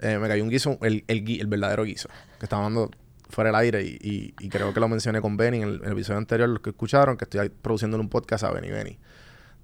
eh, 0.00 0.18
me 0.18 0.28
cayó 0.28 0.42
un 0.44 0.48
guiso, 0.50 0.78
el, 0.82 1.04
el, 1.08 1.28
el 1.40 1.46
verdadero 1.46 1.84
guiso, 1.84 2.08
que 2.38 2.46
estaba 2.46 2.64
hablando 2.64 2.90
fuera 3.28 3.48
del 3.50 3.56
aire 3.56 3.82
y, 3.82 3.98
y- 4.00 4.34
y 4.38 4.48
creo 4.48 4.72
que 4.72 4.78
lo 4.80 4.88
mencioné 4.88 5.20
con 5.20 5.36
Benny 5.36 5.58
en 5.58 5.62
el, 5.64 5.74
en 5.80 5.86
el 5.86 5.92
episodio 5.92 6.18
anterior, 6.18 6.48
los 6.48 6.60
que 6.60 6.70
escucharon, 6.70 7.16
que 7.18 7.24
estoy 7.24 7.48
produciendo 7.50 7.98
un 7.98 8.08
podcast 8.08 8.44
a 8.44 8.52
Benny 8.52 8.70
Benny, 8.70 8.98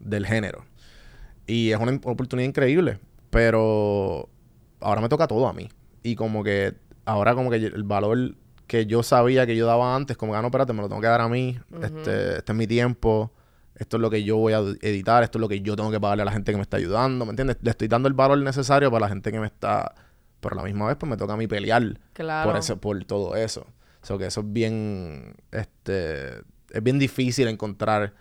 del 0.03 0.27
género. 0.27 0.65
Y 1.47 1.71
es 1.71 1.79
una 1.79 1.99
oportunidad 2.05 2.49
increíble, 2.49 2.99
pero 3.31 4.29
ahora 4.81 5.01
me 5.01 5.09
toca 5.09 5.27
todo 5.27 5.49
a 5.49 5.53
mí. 5.53 5.69
Y 6.03 6.15
como 6.17 6.45
que 6.45 6.75
ahora 7.05 7.35
como 7.35 7.51
que 7.51 7.57
el 7.57 7.83
valor 7.85 8.35
que 8.67 8.87
yo 8.87 9.03
sabía 9.03 9.47
que 9.47 9.57
yo 9.57 9.67
daba 9.67 9.95
antes, 9.95 10.17
como 10.17 10.33
que, 10.33 10.39
ah, 10.39 10.43
no, 10.43 10.49
espérate, 10.49 10.73
me 10.73 10.83
lo 10.83 10.89
tengo 10.89 11.01
que 11.01 11.07
dar 11.07 11.21
a 11.21 11.29
mí, 11.29 11.59
este, 11.83 12.39
este 12.39 12.53
es 12.53 12.57
mi 12.57 12.67
tiempo, 12.67 13.33
esto 13.75 13.97
es 13.97 14.01
lo 14.01 14.11
que 14.11 14.23
yo 14.25 14.37
voy 14.37 14.53
a 14.53 14.59
editar, 14.59 15.23
esto 15.23 15.39
es 15.39 15.41
lo 15.41 15.49
que 15.49 15.61
yo 15.61 15.77
tengo 15.77 15.91
que 15.91 16.01
pagarle 16.01 16.23
a 16.23 16.25
la 16.25 16.33
gente 16.33 16.53
que 16.53 16.57
me 16.57 16.63
está 16.63 16.77
ayudando, 16.77 17.25
¿me 17.25 17.31
entiendes? 17.31 17.59
Le 17.61 17.71
estoy 17.71 17.89
dando 17.89 18.09
el 18.09 18.15
valor 18.15 18.39
necesario 18.39 18.91
para 18.91 19.01
la 19.01 19.09
gente 19.09 19.31
que 19.33 19.41
me 19.41 19.47
está... 19.47 19.95
Pero 20.41 20.55
a 20.55 20.57
la 20.59 20.65
misma 20.65 20.87
vez, 20.87 20.97
pues 20.97 21.09
me 21.09 21.17
toca 21.17 21.35
a 21.35 21.37
mí 21.37 21.47
pelear 21.47 22.01
Claro. 22.15 22.51
por, 22.51 22.59
eso, 22.59 22.81
por 22.81 23.05
todo 23.05 23.37
eso. 23.37 23.67
O 24.03 24.07
sea, 24.07 24.19
que 24.19 24.27
eso 24.27 24.41
es 24.41 24.53
bien... 24.53 25.35
Este... 25.51 26.41
Es 26.71 26.83
bien 26.83 26.99
difícil 26.99 27.49
encontrar 27.49 28.15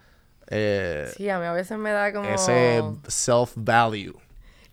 eh, 0.51 1.11
Sí, 1.15 1.29
a 1.29 1.39
mí 1.39 1.45
a 1.45 1.53
veces 1.53 1.77
me 1.77 1.91
da 1.91 2.11
como... 2.13 2.27
ese 2.29 2.83
self-value. 3.07 4.17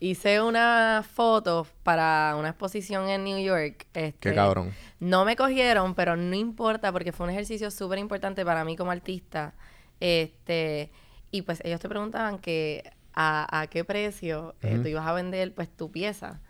Hice 0.00 0.40
una 0.40 1.04
foto 1.14 1.66
para 1.82 2.36
una 2.38 2.50
exposición 2.50 3.08
en 3.08 3.24
New 3.24 3.38
York. 3.38 3.86
Este, 3.94 4.30
Qué 4.30 4.34
cabrón. 4.34 4.72
No 5.00 5.24
me 5.24 5.34
cogieron, 5.34 5.94
pero 5.94 6.16
no 6.16 6.34
importa 6.36 6.92
porque 6.92 7.12
fue 7.12 7.26
un 7.26 7.30
ejercicio 7.30 7.70
súper 7.70 7.98
importante 7.98 8.44
para 8.44 8.64
mí 8.64 8.76
como 8.76 8.90
artista. 8.90 9.54
Este, 10.00 10.90
y 11.30 11.42
pues 11.42 11.60
ellos 11.64 11.80
te 11.80 11.88
preguntaban 11.88 12.38
que 12.38 12.92
a, 13.14 13.60
a 13.60 13.66
qué 13.66 13.84
precio 13.84 14.54
eh, 14.62 14.78
tú 14.80 14.88
ibas 14.88 15.06
a 15.06 15.12
vender 15.12 15.52
pues 15.54 15.68
tu 15.68 15.90
pieza. 15.90 16.40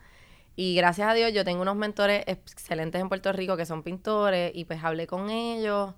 Y 0.55 0.75
gracias 0.75 1.09
a 1.09 1.13
Dios 1.13 1.33
yo 1.33 1.43
tengo 1.43 1.61
unos 1.61 1.75
mentores 1.75 2.23
excelentes 2.27 3.01
en 3.01 3.09
Puerto 3.09 3.31
Rico 3.31 3.57
que 3.57 3.65
son 3.65 3.81
pintores 3.81 4.51
y 4.53 4.65
pues 4.65 4.83
hablé 4.83 5.07
con 5.07 5.29
ellos 5.29 5.93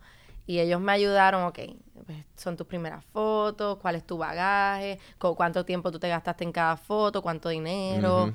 y 0.51 0.59
ellos 0.59 0.81
me 0.81 0.91
ayudaron, 0.93 1.43
ok, 1.43 1.59
pues, 2.05 2.25
son 2.35 2.57
tus 2.57 2.67
primeras 2.67 3.03
fotos, 3.05 3.77
cuál 3.79 3.95
es 3.95 4.05
tu 4.05 4.17
bagaje, 4.17 4.99
cu- 5.19 5.35
cuánto 5.35 5.65
tiempo 5.65 5.91
tú 5.91 5.99
te 5.99 6.09
gastaste 6.09 6.43
en 6.43 6.51
cada 6.51 6.77
foto, 6.77 7.21
cuánto 7.21 7.49
dinero, 7.49 8.33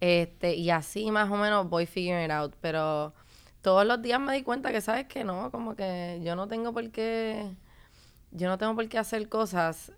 este, 0.00 0.54
y 0.56 0.70
así 0.70 1.10
más 1.10 1.30
o 1.30 1.36
menos 1.36 1.68
voy 1.68 1.86
figuring 1.86 2.24
it 2.26 2.30
out, 2.30 2.54
pero 2.60 3.14
todos 3.62 3.86
los 3.86 4.02
días 4.02 4.20
me 4.20 4.34
di 4.34 4.42
cuenta 4.42 4.72
que 4.72 4.80
sabes 4.80 5.06
que 5.06 5.24
no, 5.24 5.50
como 5.50 5.74
que 5.76 6.20
yo 6.24 6.36
no 6.36 6.48
tengo 6.48 6.72
por 6.72 6.90
qué, 6.90 7.50
yo 8.32 8.48
no 8.48 8.58
tengo 8.58 8.74
por 8.74 8.88
qué 8.88 8.98
hacer 8.98 9.28
cosas 9.28 9.92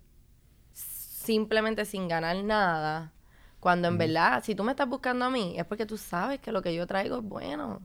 simplemente 0.73 1.85
sin 1.85 2.07
ganar 2.07 2.37
nada, 2.43 3.11
Cuando 3.59 3.87
en 3.89 3.97
verdad, 3.97 4.43
si 4.43 4.55
tú 4.55 4.63
me 4.63 4.71
estás 4.71 4.87
buscando 4.87 5.25
a 5.25 5.29
mí, 5.31 5.55
es 5.57 5.65
porque 5.65 5.85
tú 5.85 5.97
sabes 5.97 6.39
que 6.39 6.51
lo 6.51 6.61
que 6.61 6.75
yo 6.75 6.85
traigo 6.87 7.17
es 7.17 7.23
bueno. 7.23 7.81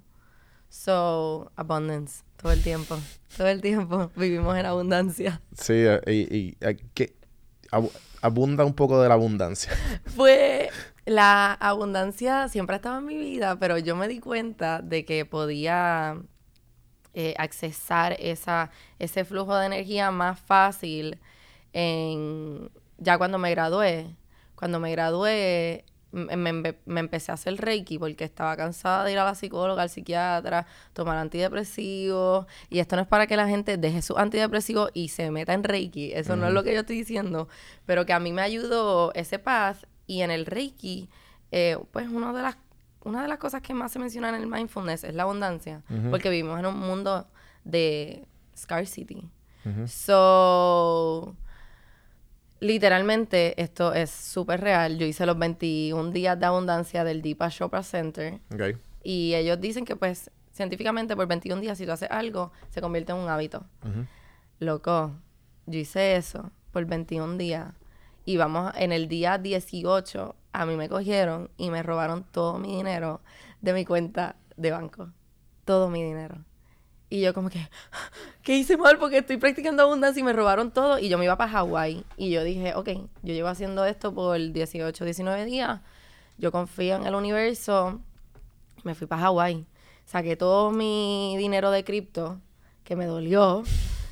So, 0.76 1.52
abundance, 1.54 2.22
todo 2.40 2.50
el 2.50 2.62
tiempo. 2.62 2.98
Todo 3.36 3.46
el 3.48 3.60
tiempo 3.60 4.10
vivimos 4.16 4.56
en 4.56 4.64
abundancia. 4.64 5.42
Sí, 5.54 5.74
eh, 5.76 6.00
y, 6.06 6.34
y, 6.34 6.56
eh, 6.62 6.78
que 6.94 7.14
abu- 7.70 7.92
abunda 8.22 8.64
un 8.64 8.72
poco 8.72 9.00
de 9.02 9.06
la 9.08 9.14
abundancia. 9.14 9.70
Pues 10.16 10.70
la 11.04 11.52
abundancia 11.52 12.48
siempre 12.48 12.74
ha 12.74 12.76
estado 12.78 12.98
en 13.00 13.04
mi 13.04 13.18
vida, 13.18 13.58
pero 13.58 13.76
yo 13.76 13.96
me 13.96 14.08
di 14.08 14.18
cuenta 14.18 14.80
de 14.80 15.04
que 15.04 15.26
podía 15.26 16.16
eh, 17.12 17.34
accesar 17.36 18.16
esa, 18.18 18.70
ese 18.98 19.26
flujo 19.26 19.54
de 19.56 19.66
energía 19.66 20.10
más 20.10 20.40
fácil 20.40 21.20
en, 21.74 22.70
ya 22.96 23.18
cuando 23.18 23.36
me 23.36 23.50
gradué. 23.50 24.16
Cuando 24.54 24.80
me 24.80 24.90
gradué, 24.92 25.84
me, 26.12 26.52
me 26.52 27.00
empecé 27.00 27.32
a 27.32 27.34
hacer 27.34 27.56
reiki 27.56 27.98
porque 27.98 28.24
estaba 28.24 28.56
cansada 28.56 29.04
de 29.04 29.12
ir 29.12 29.18
a 29.18 29.24
la 29.24 29.34
psicóloga, 29.34 29.82
al 29.82 29.90
psiquiatra, 29.90 30.66
tomar 30.92 31.16
antidepresivos. 31.18 32.46
Y 32.70 32.78
esto 32.78 32.96
no 32.96 33.02
es 33.02 33.08
para 33.08 33.26
que 33.26 33.36
la 33.36 33.48
gente 33.48 33.76
deje 33.76 34.02
sus 34.02 34.16
antidepresivos 34.18 34.90
y 34.94 35.08
se 35.08 35.30
meta 35.30 35.54
en 35.54 35.64
reiki. 35.64 36.12
Eso 36.12 36.36
no 36.36 36.46
es 36.46 36.52
lo 36.52 36.62
que 36.62 36.74
yo 36.74 36.80
estoy 36.80 36.96
diciendo. 36.96 37.48
Pero 37.86 38.06
que 38.06 38.12
a 38.12 38.20
mí 38.20 38.32
me 38.32 38.42
ayudó 38.42 39.12
ese 39.14 39.38
paz. 39.38 39.86
Y 40.06 40.20
en 40.22 40.30
el 40.30 40.46
reiki, 40.46 41.08
eh, 41.50 41.78
pues 41.92 42.08
una 42.08 42.32
de 42.32 42.42
las 42.42 42.56
una 43.04 43.22
de 43.22 43.28
las 43.28 43.38
cosas 43.38 43.62
que 43.62 43.74
más 43.74 43.92
se 43.92 43.98
menciona 43.98 44.28
en 44.28 44.36
el 44.36 44.46
mindfulness 44.46 45.04
es 45.04 45.14
la 45.14 45.24
abundancia, 45.24 45.82
porque 46.10 46.30
vivimos 46.30 46.58
en 46.58 46.66
un 46.66 46.78
mundo 46.78 47.26
de 47.64 48.26
scarcity. 48.56 49.28
So, 49.86 51.36
literalmente, 52.62 53.60
esto 53.60 53.92
es 53.92 54.10
súper 54.10 54.60
real. 54.60 54.96
Yo 54.96 55.04
hice 55.04 55.26
los 55.26 55.36
21 55.36 56.12
días 56.12 56.38
de 56.38 56.46
abundancia 56.46 57.02
del 57.02 57.20
Deepa 57.20 57.50
Chopra 57.50 57.82
Center 57.82 58.40
y 59.02 59.34
ellos 59.34 59.60
dicen 59.60 59.84
que, 59.84 59.96
pues, 59.96 60.30
científicamente 60.52 61.16
por 61.16 61.26
21 61.26 61.60
días, 61.60 61.76
si 61.76 61.84
tú 61.84 61.92
haces 61.92 62.10
algo, 62.10 62.52
se 62.70 62.80
convierte 62.80 63.12
en 63.12 63.18
un 63.18 63.28
hábito. 63.28 63.66
Loco, 64.60 65.10
yo 65.66 65.80
hice 65.80 66.14
eso 66.14 66.52
por 66.70 66.86
21 66.86 67.36
días. 67.36 67.74
Y 68.24 68.36
vamos, 68.36 68.72
en 68.76 68.92
el 68.92 69.08
día 69.08 69.38
18, 69.38 70.36
a 70.52 70.66
mí 70.66 70.76
me 70.76 70.88
cogieron 70.88 71.50
y 71.56 71.70
me 71.70 71.82
robaron 71.82 72.22
todo 72.22 72.60
mi 72.60 72.76
dinero 72.76 73.22
de 73.60 73.72
mi 73.72 73.84
cuenta 73.84 74.36
de 74.56 74.70
banco. 74.70 75.10
Todo 75.64 75.90
mi 75.90 76.04
dinero. 76.04 76.44
Y 77.12 77.20
yo 77.20 77.34
como 77.34 77.50
que, 77.50 77.68
¿qué 78.42 78.56
hice 78.56 78.78
mal? 78.78 78.96
Porque 78.96 79.18
estoy 79.18 79.36
practicando 79.36 79.82
abundancia 79.82 80.18
y 80.18 80.22
me 80.22 80.32
robaron 80.32 80.70
todo. 80.70 80.98
Y 80.98 81.10
yo 81.10 81.18
me 81.18 81.26
iba 81.26 81.36
para 81.36 81.50
Hawái. 81.50 82.06
Y 82.16 82.30
yo 82.30 82.42
dije, 82.42 82.74
ok, 82.74 82.88
yo 83.22 83.34
llevo 83.34 83.48
haciendo 83.48 83.84
esto 83.84 84.14
por 84.14 84.40
18, 84.40 85.04
19 85.04 85.44
días. 85.44 85.82
Yo 86.38 86.50
confío 86.50 86.96
en 86.96 87.04
el 87.04 87.14
universo. 87.14 88.00
Me 88.82 88.94
fui 88.94 89.06
para 89.06 89.20
Hawái. 89.20 89.66
Saqué 90.06 90.36
todo 90.36 90.70
mi 90.70 91.34
dinero 91.36 91.70
de 91.70 91.84
cripto, 91.84 92.40
que 92.82 92.96
me 92.96 93.04
dolió. 93.04 93.62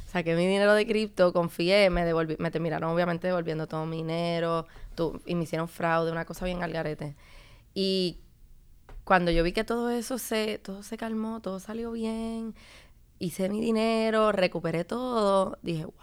Saqué 0.04 0.34
mi 0.34 0.46
dinero 0.46 0.74
de 0.74 0.86
cripto, 0.86 1.32
confié, 1.32 1.88
me 1.88 2.04
devolví, 2.04 2.36
me 2.38 2.50
terminaron 2.50 2.90
obviamente 2.90 3.28
devolviendo 3.28 3.66
todo 3.66 3.86
mi 3.86 3.96
dinero 3.96 4.66
y 5.24 5.36
me 5.36 5.44
hicieron 5.44 5.68
fraude, 5.68 6.12
una 6.12 6.26
cosa 6.26 6.44
bien 6.44 6.62
al 6.62 6.72
garete. 6.72 7.16
Y 7.72 8.18
cuando 9.04 9.30
yo 9.30 9.42
vi 9.42 9.52
que 9.52 9.64
todo 9.64 9.88
eso 9.88 10.18
se, 10.18 10.58
todo 10.58 10.82
se 10.82 10.96
calmó, 10.98 11.40
todo 11.40 11.60
salió 11.60 11.92
bien, 11.92 12.54
hice 13.20 13.48
mi 13.50 13.61
dinero, 13.61 14.33
recuperé 14.33 14.85
todo, 14.85 15.59
dije, 15.62 15.85
wow, 15.85 15.94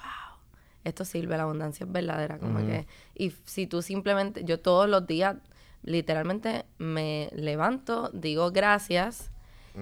esto 0.85 1.03
sirve, 1.03 1.35
la 1.35 1.43
abundancia 1.43 1.85
es 1.85 1.91
verdadera, 1.91 2.37
como 2.37 2.59
que, 2.59 2.87
y 3.15 3.33
si 3.43 3.67
tú 3.67 3.81
simplemente, 3.81 4.45
yo 4.45 4.61
todos 4.61 4.87
los 4.87 5.05
días, 5.05 5.35
literalmente 5.83 6.65
me 6.77 7.29
levanto, 7.33 8.09
digo 8.13 8.51
gracias, 8.51 9.31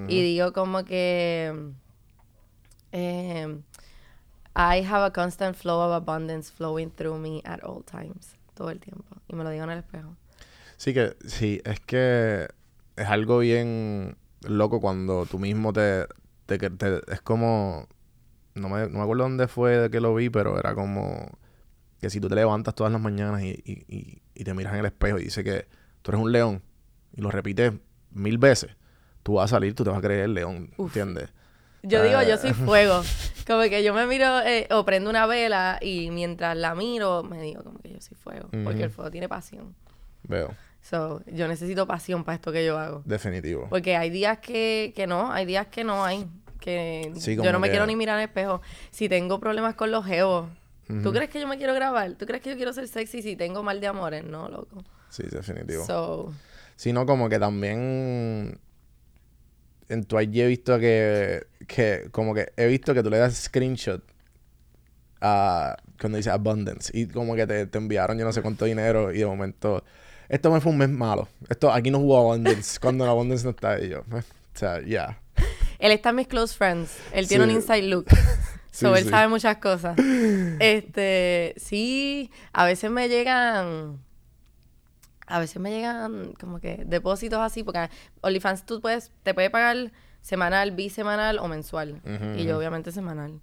y 0.08 0.22
digo 0.22 0.52
como 0.52 0.84
que, 0.84 1.72
eh, 2.92 3.62
I 4.56 4.84
have 4.86 5.06
a 5.06 5.12
constant 5.12 5.56
flow 5.56 5.80
of 5.80 5.92
abundance 5.92 6.52
flowing 6.52 6.90
through 6.90 7.20
me 7.20 7.42
at 7.46 7.60
all 7.64 7.84
times, 7.84 8.36
todo 8.56 8.72
el 8.72 8.80
tiempo, 8.80 9.18
y 9.28 9.36
me 9.36 9.44
lo 9.44 9.50
digo 9.50 9.66
en 9.66 9.72
el 9.72 9.80
espejo. 9.80 10.16
Sí, 10.78 10.94
que 10.94 11.16
sí, 11.26 11.62
es 11.66 11.80
que 11.82 12.48
es 12.96 13.08
algo 13.08 13.40
bien 13.40 14.18
loco 14.42 14.80
cuando 14.80 15.26
tú 15.26 15.40
mismo 15.40 15.74
te, 15.74 16.08
te, 16.46 16.58
te- 16.58 17.02
es 17.12 17.22
como, 17.22 17.88
no 18.54 18.70
me, 18.70 18.88
no 18.88 18.98
me 19.00 19.02
acuerdo 19.02 19.24
dónde 19.24 19.48
fue 19.48 19.78
de 19.78 19.90
que 19.90 20.00
lo 20.00 20.14
vi, 20.16 20.30
pero 20.30 20.60
era 20.60 20.74
como 20.76 21.38
que 22.00 22.10
si 22.10 22.20
tú 22.20 22.28
te 22.28 22.36
levantas 22.36 22.76
todas 22.76 22.92
las 22.92 23.02
mañanas 23.02 23.42
y, 23.44 23.50
y, 23.66 23.86
y, 23.96 24.22
y 24.34 24.44
te 24.44 24.54
miras 24.54 24.74
en 24.74 24.80
el 24.82 24.86
espejo 24.86 25.18
y 25.20 25.24
dice 25.26 25.44
que 25.44 25.68
tú 26.02 26.12
eres 26.12 26.22
un 26.22 26.32
león 26.32 26.62
y 27.16 27.22
lo 27.22 27.32
repites 27.32 27.74
mil 28.12 28.38
veces, 28.38 28.76
tú 29.24 29.34
vas 29.36 29.46
a 29.52 29.56
salir, 29.56 29.74
tú 29.74 29.84
te 29.84 29.90
vas 29.90 30.00
a 30.00 30.02
creer 30.02 30.26
el 30.26 30.34
león, 30.34 30.72
¿entiendes? 30.78 31.30
Yo 31.84 32.02
digo, 32.04 32.22
yo 32.24 32.34
Ah. 32.34 32.38
soy 32.38 32.54
fuego. 32.66 33.02
Como 33.46 33.62
que 33.64 33.84
yo 33.84 33.94
me 33.94 34.08
miro 34.08 34.42
eh, 34.42 34.68
o 34.72 34.84
prendo 34.86 35.10
una 35.10 35.28
vela 35.28 35.78
y 35.82 36.10
mientras 36.10 36.58
la 36.58 36.74
miro 36.74 37.22
me 37.24 37.40
digo 37.42 37.64
como 37.64 37.78
que 37.80 37.92
yo 37.92 38.02
soy 38.02 38.18
fuego. 38.18 38.50
Porque 38.64 38.84
el 38.84 38.90
fuego 38.90 39.12
tiene 39.12 39.30
pasión. 39.30 39.76
Veo, 40.24 40.52
So, 40.88 41.24
yo 41.26 41.48
necesito 41.48 41.88
pasión 41.88 42.24
para 42.24 42.36
esto 42.36 42.52
que 42.52 42.64
yo 42.66 42.78
hago. 42.78 43.02
definitivo. 43.06 43.68
Porque 43.70 43.96
hay 43.98 44.10
días 44.12 44.38
que, 44.38 44.94
que 44.96 45.08
no, 45.08 45.32
hay 45.32 45.46
días 45.46 45.66
que 45.68 45.84
no 45.84 46.06
hay. 46.06 46.28
Que 46.60 47.12
Sí, 47.18 47.36
yo 47.36 47.52
no 47.52 47.60
me 47.60 47.68
que- 47.68 47.72
quiero 47.72 47.86
ni 47.88 47.96
mirar 47.96 48.18
al 48.18 48.24
espejo. 48.24 48.62
Si 48.92 49.10
tengo 49.10 49.40
problemas 49.40 49.74
con 49.76 49.90
los 49.92 50.06
geos, 50.06 50.48
¿tú 51.04 51.12
crees 51.12 51.30
que 51.32 51.40
yo 51.40 51.48
me 51.48 51.58
quiero 51.58 51.74
grabar? 51.74 52.14
¿Tú 52.14 52.26
crees 52.28 52.42
que 52.44 52.52
yo 52.52 52.56
quiero 52.56 52.72
ser 52.74 52.88
sexy 52.88 53.22
si 53.24 53.36
tengo 53.36 53.64
mal 53.64 53.80
de 53.82 53.88
amores? 53.88 54.24
No, 54.24 54.48
loco. 54.50 54.84
Sí, 55.10 55.24
definitivo. 55.30 55.86
So, 55.86 56.34
Sino 56.76 57.06
como 57.06 57.30
que 57.30 57.40
también 57.40 58.60
en 59.90 60.04
tu 60.06 60.20
IG 60.20 60.38
he 60.40 60.48
visto 60.48 60.78
que, 60.80 61.48
que 61.68 62.10
como 62.12 62.34
que 62.36 62.52
he 62.58 62.68
visto 62.68 62.94
que 62.94 63.02
tú 63.02 63.10
le 63.10 63.18
das 63.18 63.36
screenshot 63.36 64.04
a 65.22 65.78
cuando 66.00 66.18
dice 66.18 66.30
abundance 66.30 66.92
y 66.94 67.08
como 67.08 67.36
que 67.36 67.48
te, 67.48 67.66
te 67.68 67.78
enviaron 67.78 68.18
yo 68.18 68.26
no 68.26 68.34
sé 68.34 68.42
cuánto 68.42 68.66
dinero 68.66 69.14
y 69.14 69.20
de 69.20 69.26
momento 69.26 69.84
esto 70.30 70.52
me 70.52 70.60
fue 70.62 70.72
un 70.72 70.78
mes 70.78 70.90
malo. 70.90 71.28
Esto 71.50 71.72
aquí 71.72 71.92
no 71.92 72.00
hubo 72.00 72.18
abundance 72.18 72.80
cuando 72.82 73.06
la 73.06 73.12
abundance 73.12 73.44
no 73.44 73.52
está 73.52 73.72
ahí 73.74 73.90
yo. 73.90 74.00
eh, 74.00 74.24
O 74.56 74.58
sea, 74.58 74.82
ya. 74.82 75.20
Él 75.80 75.92
está 75.92 76.10
en 76.10 76.16
mis 76.16 76.28
close 76.28 76.56
friends. 76.56 76.98
Él 77.12 77.28
tiene 77.28 77.46
Sí. 77.46 77.50
un 77.52 77.56
inside 77.58 77.84
look. 77.88 78.06
Sí, 78.76 78.84
so, 78.86 78.94
él 78.98 79.06
sí. 79.06 79.10
sabe 79.10 79.30
muchas 79.30 79.56
cosas. 79.58 79.96
Este, 80.60 81.54
sí, 81.58 82.30
a 82.52 82.66
veces 82.66 82.92
me 82.92 83.08
llegan. 83.08 84.00
A 85.28 85.40
veces 85.40 85.62
me 85.62 85.72
llegan 85.72 86.34
como 86.40 86.60
que 86.60 86.84
depósitos 86.86 87.40
así, 87.40 87.64
porque 87.64 87.90
OnlyFans 88.22 88.66
tú 88.66 88.82
puedes, 88.82 89.12
te 89.24 89.34
puede 89.34 89.50
pagar 89.50 89.92
semanal, 90.22 90.72
bisemanal 90.72 91.40
o 91.40 91.48
mensual. 91.48 92.02
Ujú, 92.04 92.38
Y 92.38 92.44
yo 92.46 92.58
obviamente 92.58 92.92
semanal. 92.92 93.40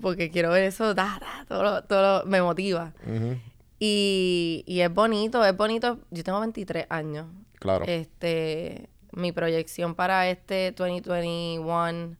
Porque 0.00 0.30
quiero 0.30 0.50
ver 0.50 0.62
eso, 0.64 0.94
da, 0.94 1.18
da, 1.20 1.44
todo, 1.46 1.82
todo 1.84 2.24
me 2.24 2.40
motiva. 2.40 2.92
Ujú, 3.06 3.36
Y, 3.78 4.64
y 4.66 4.80
es 4.80 4.92
bonito, 4.92 5.44
es 5.44 5.56
bonito. 5.56 5.98
Yo 6.10 6.24
tengo 6.24 6.40
23 6.40 6.86
años. 6.88 7.26
Claro. 7.58 7.84
Este, 7.86 8.88
mi 9.12 9.32
proyección 9.32 9.94
para 9.94 10.28
este 10.28 10.72
2021 10.72 12.16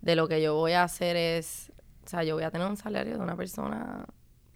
de 0.00 0.16
lo 0.16 0.28
que 0.28 0.40
yo 0.42 0.54
voy 0.54 0.72
a 0.72 0.82
hacer 0.84 1.16
es, 1.16 1.72
o 2.04 2.08
sea, 2.08 2.22
yo 2.24 2.34
voy 2.34 2.44
a 2.44 2.50
tener 2.50 2.66
un 2.66 2.76
salario 2.76 3.14
de 3.16 3.20
una 3.22 3.36
persona 3.36 4.06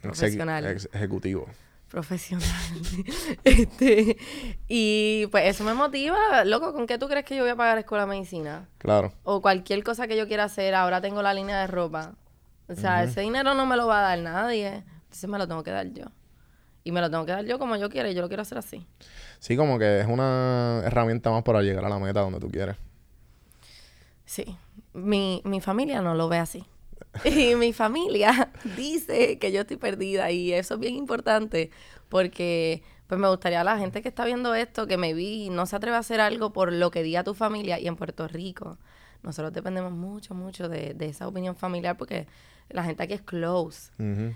profesional. 0.01 0.65
ex- 0.67 0.89
ejecutivo. 0.93 1.47
profesional. 1.89 2.49
este, 3.45 4.17
y 4.69 5.27
pues 5.31 5.47
eso 5.47 5.65
me 5.65 5.75
motiva, 5.75 6.45
loco, 6.45 6.73
¿con 6.73 6.87
qué 6.87 6.99
tú 6.99 7.09
crees 7.09 7.25
que 7.25 7.37
yo 7.37 7.43
voy 7.43 7.51
a 7.51 7.57
pagar 7.57 7.79
escuela 7.79 8.05
de 8.05 8.11
medicina? 8.11 8.69
Claro. 8.79 9.13
O 9.25 9.43
cualquier 9.43 9.83
cosa 9.85 10.07
que 10.07 10.17
yo 10.17 10.27
quiera 10.29 10.45
hacer, 10.45 10.75
ahora 10.75 11.01
tengo 11.01 11.23
la 11.23 11.35
línea 11.35 11.61
de 11.61 11.67
ropa. 11.67 12.15
O 12.69 12.75
sea, 12.75 13.03
ese 13.05 13.21
dinero 13.21 13.55
no 13.55 13.67
me 13.67 13.77
lo 13.77 13.87
va 13.87 13.99
a 13.99 14.03
dar 14.03 14.19
nadie, 14.21 14.83
entonces 15.05 15.29
me 15.29 15.37
lo 15.39 15.47
tengo 15.47 15.63
que 15.63 15.71
dar 15.73 15.87
yo. 15.93 16.07
Y 16.85 16.93
me 16.93 17.01
lo 17.01 17.11
tengo 17.11 17.25
que 17.25 17.33
dar 17.33 17.45
yo 17.45 17.59
como 17.59 17.77
yo 17.77 17.89
quiera 17.89 18.11
y 18.11 18.15
yo 18.15 18.23
lo 18.23 18.29
quiero 18.29 18.43
hacer 18.43 18.59
así. 18.59 18.87
Sí, 19.39 19.57
como 19.57 19.79
que 19.79 20.01
es 20.01 20.07
una 20.07 20.83
herramienta 20.85 21.31
más 21.31 21.43
para 21.43 21.63
llegar 21.63 21.85
a 21.85 21.89
la 21.89 21.99
meta 21.99 22.21
donde 22.21 22.41
tú 22.41 22.51
quieres. 22.51 22.77
Sí, 24.25 24.57
mi, 24.93 25.43
mi 25.45 25.61
familia 25.61 26.01
no 26.01 26.15
lo 26.15 26.29
ve 26.29 26.39
así. 26.39 26.65
Y 27.25 27.55
mi 27.57 27.73
familia 27.73 28.51
dice 28.77 29.39
que 29.39 29.53
yo 29.53 29.63
estoy 29.63 29.77
perdida 29.77 30.31
y 30.31 30.53
eso 30.53 30.75
es 30.75 30.81
bien 30.81 30.95
importante 30.95 31.71
porque 32.09 32.83
pues 33.07 33.21
me 33.21 33.29
gustaría 33.29 33.61
a 33.61 33.65
la 33.65 33.79
gente 33.79 34.01
que 34.01 34.09
está 34.09 34.25
viendo 34.25 34.55
esto 34.55 34.87
que 34.87 34.97
me 34.97 35.13
vi 35.13 35.45
y 35.45 35.51
no 35.51 35.67
se 35.67 35.77
atreve 35.77 35.97
a 35.97 36.01
hacer 36.01 36.21
algo 36.21 36.53
por 36.53 36.73
lo 36.73 36.91
que 36.91 37.03
diga 37.03 37.25
tu 37.25 37.35
familia 37.35 37.79
y 37.79 37.87
en 37.87 37.97
Puerto 37.97 38.27
Rico 38.29 38.79
nosotros 39.23 39.53
dependemos 39.53 39.93
mucho, 39.93 40.35
mucho 40.35 40.69
de, 40.69 40.95
de 40.95 41.07
esa 41.07 41.29
opinión 41.29 41.55
familiar 41.55 41.97
porque 41.97 42.27
la 42.71 42.85
gente 42.85 43.03
aquí 43.03 43.15
es 43.15 43.23
close. 43.23 43.91
Ujú. 43.99 44.35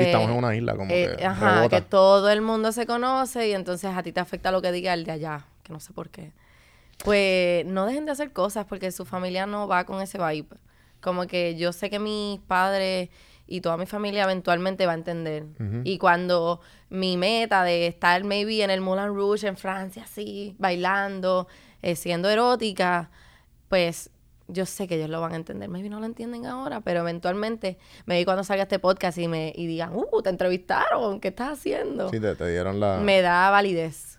Pues, 0.00 0.06
estamos 0.06 0.30
en 0.30 0.36
una 0.36 0.56
isla 0.56 0.74
como 0.76 0.92
eh, 0.92 1.14
que 1.16 1.24
ajá, 1.24 1.54
rebota. 1.56 1.76
que 1.76 1.86
todo 1.86 2.28
el 2.30 2.40
mundo 2.40 2.72
se 2.72 2.84
conoce 2.84 3.48
y 3.48 3.52
entonces 3.52 3.92
a 3.94 4.02
ti 4.02 4.10
te 4.10 4.18
afecta 4.18 4.50
lo 4.50 4.60
que 4.60 4.72
diga 4.72 4.92
el 4.92 5.04
de 5.04 5.12
allá, 5.12 5.46
que 5.62 5.72
no 5.72 5.78
sé 5.78 5.92
por 5.92 6.10
qué. 6.10 6.32
Pues 7.04 7.64
no 7.66 7.86
dejen 7.86 8.04
de 8.04 8.12
hacer 8.12 8.32
cosas 8.32 8.66
porque 8.66 8.90
su 8.90 9.04
familia 9.04 9.46
no 9.46 9.68
va 9.68 9.84
con 9.84 10.00
ese 10.02 10.18
vibe. 10.18 10.56
Como 11.00 11.26
que 11.26 11.54
yo 11.56 11.72
sé 11.72 11.90
que 11.90 11.98
mis 11.98 12.40
padres 12.40 13.10
y 13.46 13.60
toda 13.60 13.76
mi 13.76 13.86
familia 13.86 14.24
eventualmente 14.24 14.86
va 14.86 14.92
a 14.92 14.96
entender. 14.96 15.44
Y 15.84 15.98
cuando 15.98 16.60
mi 16.88 17.16
meta 17.16 17.62
de 17.62 17.86
estar 17.86 18.24
maybe 18.24 18.62
en 18.62 18.70
el 18.70 18.80
Moulin 18.80 19.14
Rouge 19.14 19.46
en 19.46 19.56
Francia, 19.56 20.04
así, 20.04 20.56
bailando, 20.58 21.46
eh, 21.82 21.94
siendo 21.94 22.30
erótica, 22.30 23.10
pues 23.68 24.10
yo 24.48 24.66
sé 24.66 24.86
que 24.86 24.96
ellos 24.96 25.08
lo 25.08 25.20
van 25.20 25.32
a 25.32 25.36
entender. 25.36 25.68
Maybe 25.68 25.88
no 25.88 26.00
lo 26.00 26.06
entienden 26.06 26.46
ahora, 26.46 26.80
pero 26.80 27.00
eventualmente, 27.00 27.78
me 28.06 28.18
vi 28.18 28.24
cuando 28.24 28.44
salga 28.44 28.64
este 28.64 28.78
podcast 28.78 29.18
y 29.18 29.28
me 29.28 29.52
y 29.54 29.66
digan, 29.66 29.92
uh, 29.94 30.22
te 30.22 30.30
entrevistaron, 30.30 31.20
¿qué 31.20 31.28
estás 31.28 31.58
haciendo? 31.58 32.10
Sí, 32.10 32.20
te, 32.20 32.34
te 32.34 32.50
dieron 32.50 32.80
la... 32.80 32.98
Me 32.98 33.22
da 33.22 33.50
validez. 33.50 34.18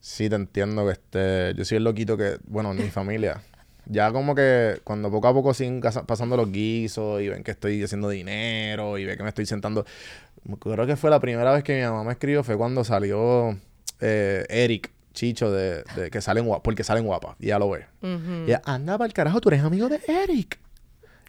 Sí, 0.00 0.28
te 0.28 0.36
entiendo 0.36 0.86
que 0.86 0.92
este... 0.92 1.54
Yo 1.56 1.64
soy 1.64 1.78
el 1.78 1.84
loquito 1.84 2.16
que... 2.16 2.38
Bueno, 2.44 2.72
en 2.72 2.78
mi 2.78 2.90
familia. 2.90 3.42
Ya 3.90 4.12
como 4.12 4.34
que 4.34 4.82
cuando 4.84 5.10
poco 5.10 5.28
a 5.28 5.32
poco 5.32 5.54
siguen 5.54 5.80
pasando 5.80 6.36
los 6.36 6.52
guisos 6.52 7.22
y 7.22 7.30
ven 7.30 7.42
que 7.42 7.52
estoy 7.52 7.82
haciendo 7.82 8.10
dinero 8.10 8.98
y 8.98 9.06
ven 9.06 9.16
que 9.16 9.22
me 9.22 9.30
estoy 9.30 9.46
sentando... 9.46 9.86
Creo 10.60 10.86
que 10.86 10.96
fue 10.96 11.08
la 11.08 11.20
primera 11.20 11.54
vez 11.54 11.64
que 11.64 11.74
mi 11.74 11.80
mamá 11.80 12.04
me 12.04 12.12
escribió 12.12 12.44
fue 12.44 12.58
cuando 12.58 12.84
salió 12.84 13.56
eh, 14.00 14.44
Eric 14.50 14.90
Chicho 15.18 15.50
de, 15.50 15.82
de 15.96 16.10
que 16.12 16.20
salen 16.20 16.46
guapas, 16.46 16.62
porque 16.62 16.84
salen 16.84 17.04
guapas. 17.04 17.34
Y 17.40 17.48
ya 17.48 17.58
lo 17.58 17.68
ve. 17.70 17.86
Ujú. 18.02 18.44
Y 18.46 18.50
ella, 18.50 18.62
anda 18.64 18.96
para 18.96 19.06
el 19.06 19.12
carajo, 19.12 19.40
tú 19.40 19.48
eres 19.48 19.64
amigo 19.64 19.88
de 19.88 20.00
Eric. 20.06 20.60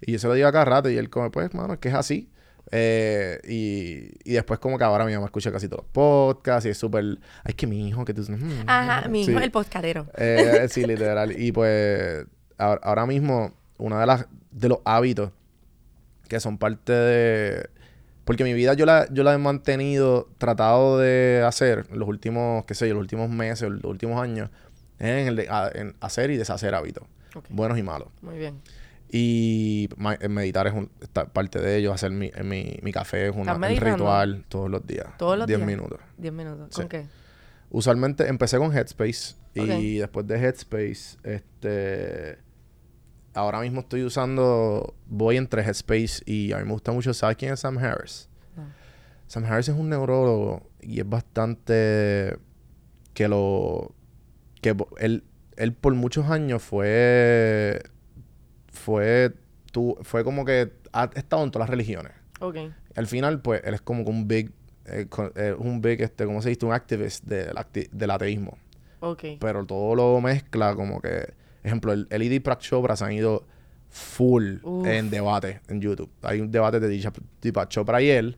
Y 0.01 0.11
yo 0.11 0.19
se 0.19 0.27
lo 0.27 0.35
digo 0.35 0.47
a 0.47 0.51
cada 0.51 0.65
rato 0.65 0.91
y 0.91 0.97
él 0.97 1.09
como, 1.09 1.31
pues, 1.31 1.51
mano, 1.55 1.73
es 1.73 1.79
que 1.79 1.89
es 1.89 1.95
así. 1.95 2.29
Eh, 2.71 3.39
y, 3.45 4.11
y 4.29 4.33
después 4.33 4.59
como 4.59 4.77
que 4.77 4.83
ahora 4.83 5.05
mi 5.05 5.13
mamá 5.13 5.25
escucha 5.25 5.51
casi 5.51 5.67
todos 5.67 5.85
los 5.85 5.91
podcasts 5.91 6.67
y 6.67 6.69
es 6.69 6.77
súper... 6.77 7.17
Ay, 7.43 7.55
que 7.55 7.65
mi 7.65 7.87
hijo, 7.87 8.05
que 8.05 8.13
tú... 8.13 8.21
mm, 8.21 8.63
Ajá, 8.67 9.07
mi 9.09 9.21
hijo 9.21 9.31
sí. 9.31 9.37
es 9.37 9.43
el 9.43 9.51
podcastero. 9.51 10.05
Eh, 10.15 10.67
sí, 10.69 10.85
literal. 10.85 11.33
Y 11.41 11.51
pues 11.51 12.27
ahora, 12.59 12.81
ahora 12.83 13.05
mismo, 13.07 13.53
una 13.79 13.99
de 13.99 14.05
las 14.05 14.27
de 14.51 14.69
los 14.69 14.79
hábitos 14.85 15.31
que 16.27 16.39
son 16.39 16.59
parte 16.59 16.93
de. 16.93 17.69
Porque 18.29 18.43
mi 18.43 18.53
vida 18.53 18.75
yo 18.75 18.85
la, 18.85 19.07
yo 19.11 19.23
la 19.23 19.33
he 19.33 19.39
mantenido, 19.39 20.29
tratado 20.37 20.99
de 20.99 21.41
hacer 21.43 21.87
en 21.91 21.97
los 21.97 22.07
últimos, 22.07 22.63
qué 22.65 22.75
sé 22.75 22.87
yo, 22.87 22.93
los 22.93 23.01
últimos 23.01 23.27
meses, 23.27 23.67
los 23.67 23.83
últimos 23.85 24.21
años, 24.21 24.51
en 24.99 25.29
el 25.29 25.35
de 25.35 25.49
en 25.73 25.95
hacer 25.99 26.29
y 26.29 26.37
deshacer 26.37 26.75
hábitos, 26.75 27.05
buenos 27.49 27.79
y 27.79 27.81
malos. 27.81 28.09
Muy 28.21 28.37
bien. 28.37 28.61
Y 29.11 29.89
eh, 30.21 30.29
meditar 30.29 30.67
es 30.67 30.73
un- 30.75 30.91
parte 31.33 31.59
de 31.59 31.77
ello, 31.77 31.91
hacer 31.91 32.11
mi, 32.11 32.27
eh, 32.27 32.43
mi, 32.43 32.77
mi 32.83 32.91
café 32.91 33.29
es 33.29 33.35
una, 33.35 33.53
¿Estás 33.53 33.71
un 33.71 33.77
ritual 33.79 34.45
todos 34.47 34.69
los 34.69 34.85
días. 34.85 35.07
¿Todos 35.17 35.35
los 35.35 35.47
10 35.47 35.57
días? 35.57 35.67
minutos. 35.67 35.99
Diez 36.15 36.31
minutos. 36.31 36.67
Sí. 36.69 36.81
¿Con 36.81 36.87
qué? 36.89 37.07
Usualmente 37.71 38.27
empecé 38.27 38.59
con 38.59 38.71
Headspace 38.71 39.37
y 39.55 39.97
después 39.97 40.27
de 40.27 40.35
Headspace, 40.39 41.17
este, 41.23 42.37
ahora 43.39 43.61
mismo 43.61 43.81
estoy 43.81 44.03
usando, 44.03 44.93
voy 45.07 45.37
entre 45.37 45.61
Headspace 45.63 46.21
y 46.25 46.51
a 46.51 46.57
mí 46.57 46.65
me 46.65 46.71
gusta 46.71 46.91
mucho, 46.91 47.13
¿sabes 47.13 47.37
quién 47.37 47.53
es 47.53 47.59
Sam 47.61 47.77
Harris? 47.77 48.29
No. 48.55 48.63
Sam 49.27 49.45
Harris 49.45 49.69
es 49.69 49.75
un 49.75 49.89
neurólogo 49.89 50.69
y 50.81 50.99
es 50.99 51.09
bastante 51.09 52.37
que 53.13 53.27
lo, 53.27 53.93
que 54.61 54.75
él, 54.99 55.23
él 55.57 55.73
por 55.73 55.93
muchos 55.95 56.29
años 56.29 56.61
fue, 56.63 57.81
fue, 58.71 59.33
tu, 59.71 59.97
fue 60.01 60.23
como 60.23 60.45
que 60.45 60.71
ha 60.93 61.09
estado 61.15 61.43
en 61.43 61.51
todas 61.51 61.67
las 61.67 61.69
religiones 61.69 62.11
Ok. 62.41 62.57
al 62.95 63.07
final, 63.07 63.41
pues, 63.41 63.61
él 63.65 63.73
es 63.73 63.81
como 63.81 64.03
que 64.03 64.09
un 64.09 64.27
big, 64.27 64.51
eh, 64.85 65.07
eh, 65.35 65.55
un 65.57 65.81
big, 65.81 66.01
este, 66.01 66.25
¿cómo 66.25 66.41
se 66.41 66.49
dice? 66.49 66.65
Un 66.65 66.73
activist 66.73 67.25
del, 67.25 67.53
acti- 67.55 67.89
del 67.91 68.09
ateísmo. 68.11 68.57
Ok. 69.01 69.23
Pero 69.39 69.65
todo 69.65 69.93
lo 69.95 70.19
mezcla 70.21 70.73
como 70.75 71.01
que, 71.01 71.33
ejemplo, 71.69 71.93
el, 71.93 72.07
el 72.09 72.23
y 72.23 72.39
Prak 72.39 72.59
Chopra 72.59 72.95
se 72.95 73.05
han 73.05 73.13
ido 73.13 73.45
full 73.89 74.57
Uf. 74.63 74.85
en 74.87 75.09
debate 75.09 75.61
en 75.67 75.81
YouTube. 75.81 76.09
Hay 76.21 76.41
un 76.41 76.51
debate 76.51 76.79
de 76.79 76.89
Deepak- 77.41 77.67
Chopra 77.69 78.01
y 78.01 78.09
él. 78.09 78.37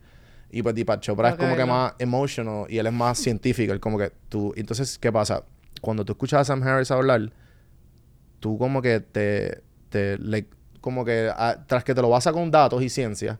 Y 0.50 0.62
pues 0.62 0.74
Deepak 0.74 1.00
Chopra 1.00 1.30
es 1.30 1.34
como 1.36 1.56
que 1.56 1.64
más 1.64 1.94
emotional 1.98 2.66
y 2.68 2.78
él 2.78 2.86
es 2.86 2.92
más 2.92 3.18
científico. 3.18 3.72
Él 3.72 3.80
como 3.80 3.98
que 3.98 4.12
tú... 4.28 4.52
Entonces, 4.56 4.98
¿qué 4.98 5.10
pasa? 5.10 5.44
Cuando 5.80 6.04
tú 6.04 6.12
escuchas 6.12 6.40
a 6.40 6.44
Sam 6.44 6.62
Harris 6.62 6.90
hablar, 6.90 7.32
tú 8.40 8.58
como 8.58 8.82
que 8.82 9.00
te... 9.00 9.62
te 9.88 10.18
le- 10.18 10.46
como 10.80 11.04
que 11.04 11.30
ah, 11.34 11.64
tras 11.66 11.84
que 11.84 11.94
te 11.94 12.02
lo 12.02 12.08
basas 12.10 12.32
con 12.32 12.50
datos 12.50 12.82
y 12.82 12.88
ciencia, 12.88 13.38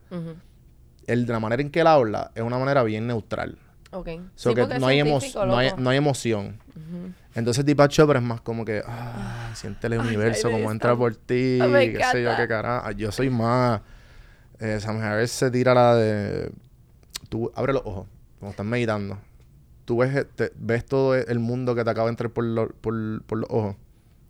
el, 1.07 1.25
de 1.25 1.33
la 1.33 1.39
manera 1.41 1.61
en 1.61 1.69
que 1.69 1.81
él 1.81 1.87
habla 1.87 2.31
es 2.35 2.41
una 2.41 2.57
manera 2.57 2.83
bien 2.83 3.05
neutral. 3.05 3.57
Ok. 3.91 4.07
So 4.35 4.49
Sí, 4.51 4.55
que 4.55 4.61
no 4.79 4.87
hay, 4.87 5.03
no, 5.03 5.57
hay, 5.57 5.71
no 5.77 5.89
hay 5.89 5.97
emoción. 5.97 6.57
Entonces 7.35 7.65
Deepak 7.65 7.89
Chopra 7.89 8.19
es 8.19 8.25
más 8.25 8.41
como 8.41 8.63
que, 8.63 8.83
ah, 8.85 9.51
siente 9.55 9.87
el 9.87 9.97
universo 9.97 10.51
como 10.51 10.71
entra 10.71 10.95
por 10.95 11.15
ti, 11.15 11.59
me 11.67 11.91
qué 11.91 12.03
sé 12.11 12.23
yo, 12.23 12.35
qué 12.37 12.47
carajo. 12.47 12.91
Yo 12.91 13.11
soy 13.11 13.29
más... 13.29 13.81
eh, 14.59 14.79
Sam 14.79 15.01
Harris 15.01 15.31
se 15.31 15.49
tira 15.49 15.73
la 15.73 15.95
de... 15.95 16.51
Tú 17.29 17.51
abre 17.55 17.73
los 17.73 17.81
ojos, 17.85 18.07
cuando 18.39 18.51
estás 18.51 18.65
meditando. 18.65 19.17
Tú 19.85 19.97
ves, 19.97 20.27
te- 20.35 20.51
ves 20.55 20.85
todo 20.85 21.15
el 21.15 21.39
mundo 21.39 21.73
que 21.75 21.83
te 21.83 21.89
acaba 21.89 22.05
de 22.05 22.11
entrar 22.11 22.29
por, 22.29 22.43
lo- 22.43 22.69
por, 22.69 23.23
por 23.23 23.39
los 23.39 23.49
ojos. 23.49 23.75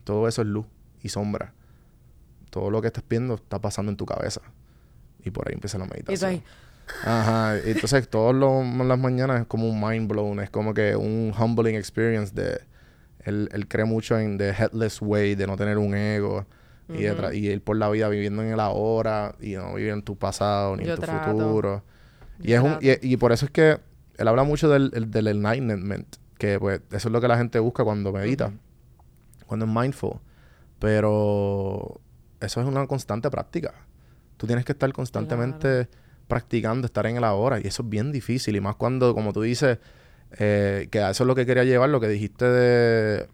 Todo 0.05 0.27
eso 0.29 0.41
es 0.41 0.47
luz 0.47 0.65
y 1.01 1.09
sombra. 1.09 1.53
Todo 2.49 2.71
lo 2.71 2.81
que 2.81 2.87
estás 2.87 3.03
viendo 3.09 3.35
está 3.35 3.59
pasando 3.59 3.91
en 3.91 3.97
tu 3.97 4.05
cabeza. 4.05 4.41
Y 5.25 5.31
por 5.31 5.47
ahí 5.47 5.55
empieza 5.55 5.77
la 5.77 5.85
Y 5.85 5.89
meditación. 5.89 6.31
ahí, 6.31 6.43
Ajá, 7.03 7.57
y 7.65 7.71
entonces 7.71 8.07
todas 8.09 8.33
las 8.35 8.99
mañanas 8.99 9.41
es 9.41 9.47
como 9.47 9.67
un 9.69 9.81
mind 9.81 10.07
blown, 10.09 10.39
es 10.39 10.49
como 10.49 10.73
que 10.73 10.95
un 10.95 11.33
humbling 11.37 11.75
experience 11.75 12.33
de 12.33 12.61
él, 13.25 13.49
él 13.51 13.67
cree 13.67 13.85
mucho 13.85 14.17
en 14.19 14.37
the 14.37 14.49
headless 14.51 15.01
way, 15.01 15.35
de 15.35 15.47
no 15.47 15.55
tener 15.57 15.77
un 15.77 15.95
ego 15.95 16.45
y, 16.89 17.03
de 17.03 17.17
tra- 17.17 17.35
y 17.35 17.47
ir 17.49 17.61
por 17.63 17.77
la 17.77 17.89
vida 17.89 18.09
viviendo 18.09 18.41
en 18.43 18.49
el 18.49 18.59
ahora 18.59 19.35
y 19.39 19.53
no 19.53 19.73
vivir 19.73 19.91
en 19.91 20.01
tu 20.03 20.15
pasado 20.17 20.75
ni 20.75 20.83
Yo 20.85 20.91
en 20.93 20.95
tu 20.95 21.01
trato. 21.01 21.29
futuro. 21.31 21.83
Y 22.39 22.53
es 22.53 22.59
un, 22.61 22.77
y, 22.81 23.13
y 23.13 23.17
por 23.17 23.31
eso 23.31 23.45
es 23.45 23.51
que 23.51 23.79
él 24.17 24.27
habla 24.27 24.43
mucho 24.43 24.69
del, 24.69 24.91
el- 24.93 25.09
del 25.09 25.27
enlightenment, 25.27 26.17
que 26.37 26.59
pues 26.59 26.81
eso 26.91 27.07
es 27.07 27.11
lo 27.11 27.21
que 27.21 27.27
la 27.27 27.37
gente 27.37 27.57
busca 27.59 27.83
cuando 27.83 28.11
medita, 28.11 28.51
cuando 29.47 29.65
es 29.65 29.71
mindful. 29.71 30.19
Pero 30.79 31.99
eso 32.41 32.59
es 32.61 32.67
una 32.67 32.85
constante 32.87 33.29
práctica. 33.31 33.73
Tú 34.37 34.45
tienes 34.47 34.65
que 34.65 34.73
estar 34.73 34.91
constantemente 34.93 35.87
practicando, 36.27 36.85
estar 36.85 37.05
en 37.05 37.17
el 37.17 37.23
ahora. 37.23 37.59
Y 37.59 37.67
eso 37.67 37.83
es 37.83 37.89
bien 37.89 38.11
difícil. 38.11 38.55
Y 38.55 38.61
más 38.61 38.75
cuando, 38.75 39.13
como 39.15 39.31
tú 39.33 39.41
dices, 39.41 39.79
eh, 40.39 40.87
que 40.91 40.99
a 40.99 41.11
eso 41.11 41.23
es 41.23 41.27
lo 41.27 41.35
que 41.35 41.45
quería 41.45 41.63
llevar, 41.63 41.89
lo 41.89 41.99
que 41.99 42.07
dijiste 42.07 42.45
de, 42.45 43.27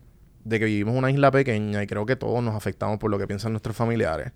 de 0.43 0.59
que 0.59 0.65
vivimos 0.65 0.93
en 0.93 0.97
una 0.99 1.11
isla 1.11 1.31
pequeña 1.31 1.81
y 1.83 1.87
creo 1.87 2.05
que 2.05 2.15
todos 2.15 2.43
nos 2.43 2.55
afectamos 2.55 2.99
por 2.99 3.09
lo 3.11 3.17
que 3.17 3.27
piensan 3.27 3.51
nuestros 3.53 3.75
familiares. 3.75 4.31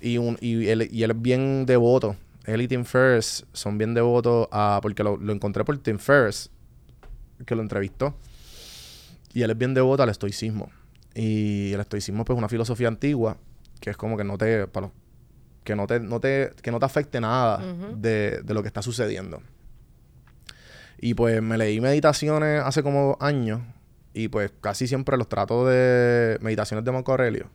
Y, 0.00 0.18
un, 0.18 0.36
y, 0.40 0.68
él, 0.68 0.88
y 0.90 1.02
él 1.02 1.10
es 1.12 1.22
bien 1.22 1.64
devoto. 1.66 2.16
Él 2.44 2.60
y 2.60 2.68
Tim 2.68 2.84
Ferriss 2.84 3.46
son 3.54 3.78
bien 3.78 3.94
devotos 3.94 4.48
a... 4.52 4.78
Porque 4.82 5.02
lo, 5.02 5.16
lo 5.16 5.32
encontré 5.32 5.64
por 5.64 5.78
Tim 5.78 5.98
Ferriss, 5.98 6.50
que 7.46 7.54
lo 7.54 7.62
entrevistó. 7.62 8.14
Y 9.32 9.42
él 9.42 9.50
es 9.50 9.56
bien 9.56 9.72
devoto 9.72 10.02
al 10.02 10.10
estoicismo. 10.10 10.70
Y 11.14 11.72
el 11.72 11.80
estoicismo 11.80 12.24
pues 12.24 12.36
es 12.36 12.38
una 12.38 12.48
filosofía 12.48 12.88
antigua 12.88 13.38
que 13.80 13.90
es 13.90 13.96
como 13.96 14.16
que 14.16 14.24
no 14.24 14.36
te... 14.36 14.66
Para 14.66 14.86
los- 14.88 14.94
que 15.64 15.74
no 15.74 15.86
te, 15.86 15.98
no 16.00 16.20
te, 16.20 16.52
que 16.60 16.70
no 16.70 16.78
te 16.78 16.84
afecte 16.84 17.18
nada 17.22 17.62
de 17.96 18.42
lo 18.48 18.60
que 18.60 18.68
está 18.68 18.82
sucediendo. 18.82 19.40
Y 20.98 21.14
pues 21.14 21.42
me 21.42 21.58
leí 21.58 21.80
meditaciones 21.80 22.62
hace 22.64 22.82
como 22.82 23.16
años. 23.20 23.60
Y 24.12 24.28
pues 24.28 24.52
casi 24.60 24.86
siempre 24.86 25.16
los 25.16 25.28
trato 25.28 25.66
de 25.66 26.38
meditaciones 26.40 26.84
de 26.84 26.92
Marco 26.92 27.12
Aurelio. 27.12 27.50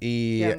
Y, 0.00 0.42
eh, 0.44 0.56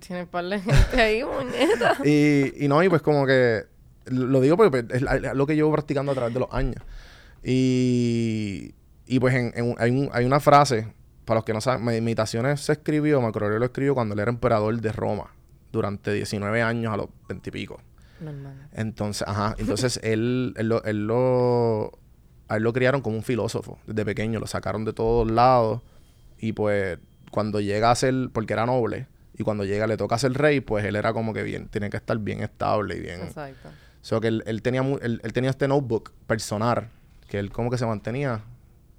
tienes 0.00 0.26
par 0.28 0.44
de 0.44 0.60
gente 0.60 1.00
ahí, 1.00 1.22
muñeca. 1.24 1.96
y, 2.04 2.64
y 2.64 2.68
no, 2.68 2.82
y 2.82 2.88
pues 2.88 3.02
como 3.02 3.26
que 3.26 3.64
lo 4.06 4.40
digo 4.40 4.56
porque 4.56 4.82
pues, 4.84 5.02
es 5.02 5.34
lo 5.34 5.46
que 5.46 5.54
llevo 5.54 5.70
practicando 5.72 6.12
a 6.12 6.14
través 6.14 6.32
de 6.32 6.40
los 6.40 6.48
años. 6.52 6.82
Y, 7.44 8.74
y 9.06 9.20
pues 9.20 9.34
en, 9.34 9.74
hay, 9.78 9.90
un- 9.90 10.08
hay 10.12 10.24
una 10.24 10.40
frase, 10.40 10.88
para 11.24 11.38
los 11.38 11.44
que 11.44 11.52
no 11.52 11.60
saben, 11.60 11.84
Meditaciones 11.84 12.60
se 12.60 12.72
escribió, 12.72 13.20
Marco 13.20 13.38
Aurelio 13.40 13.58
lo 13.58 13.64
escribió 13.66 13.94
cuando 13.94 14.14
él 14.14 14.20
era 14.20 14.30
emperador 14.30 14.80
de 14.80 14.92
Roma, 14.92 15.32
durante 15.70 16.12
19 16.12 16.62
años 16.62 16.92
a 16.92 16.96
los 16.96 17.08
20 17.28 17.48
y 17.48 17.52
pico. 17.52 17.80
Normal. 18.22 18.68
Entonces, 18.72 19.26
ajá, 19.26 19.54
entonces 19.58 20.00
él, 20.02 20.54
él, 20.56 20.68
lo, 20.68 20.82
él 20.84 21.06
lo- 21.06 21.98
a 22.48 22.56
él 22.56 22.62
lo 22.62 22.72
criaron 22.72 23.00
como 23.00 23.16
un 23.16 23.22
filósofo 23.22 23.78
desde 23.86 24.04
pequeño, 24.04 24.38
lo 24.40 24.46
sacaron 24.46 24.84
de 24.84 24.92
todos 24.92 25.30
lados 25.30 25.80
y 26.38 26.52
pues 26.52 26.98
cuando 27.30 27.60
llega 27.60 27.90
a 27.90 27.94
ser, 27.94 28.30
porque 28.32 28.52
era 28.52 28.66
noble, 28.66 29.06
y 29.38 29.42
cuando 29.42 29.64
llega 29.64 29.86
le 29.86 29.96
toca 29.96 30.18
ser 30.18 30.32
rey, 30.34 30.60
pues 30.60 30.84
él 30.84 30.96
era 30.96 31.12
como 31.14 31.32
que 31.32 31.42
bien, 31.42 31.68
tiene 31.68 31.88
que 31.88 31.96
estar 31.96 32.18
bien 32.18 32.42
estable 32.42 32.96
y 32.96 33.00
bien. 33.00 33.22
Exacto. 33.22 33.70
So 34.02 34.20
que 34.20 34.28
él, 34.28 34.42
él 34.46 34.60
tenía 34.62 34.82
él, 35.00 35.20
él 35.24 35.32
tenía 35.32 35.48
este 35.50 35.66
notebook 35.68 36.12
personal, 36.26 36.88
que 37.28 37.38
él 37.38 37.50
como 37.50 37.70
que 37.70 37.78
se 37.78 37.86
mantenía 37.86 38.42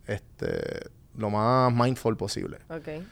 este 0.08 0.90
lo 1.18 1.30
más 1.30 1.72
mindful 1.72 2.18
posible. 2.18 2.58
Ok. 2.70 3.04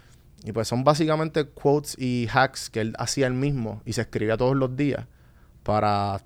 Y 0.43 0.51
pues 0.53 0.67
son 0.67 0.83
básicamente 0.83 1.45
quotes 1.45 1.95
y 1.99 2.27
hacks 2.33 2.69
que 2.71 2.81
él 2.81 2.95
hacía 2.97 3.27
él 3.27 3.33
mismo 3.33 3.83
y 3.85 3.93
se 3.93 4.01
escribía 4.01 4.37
todos 4.37 4.55
los 4.55 4.75
días 4.75 5.05
para 5.63 6.21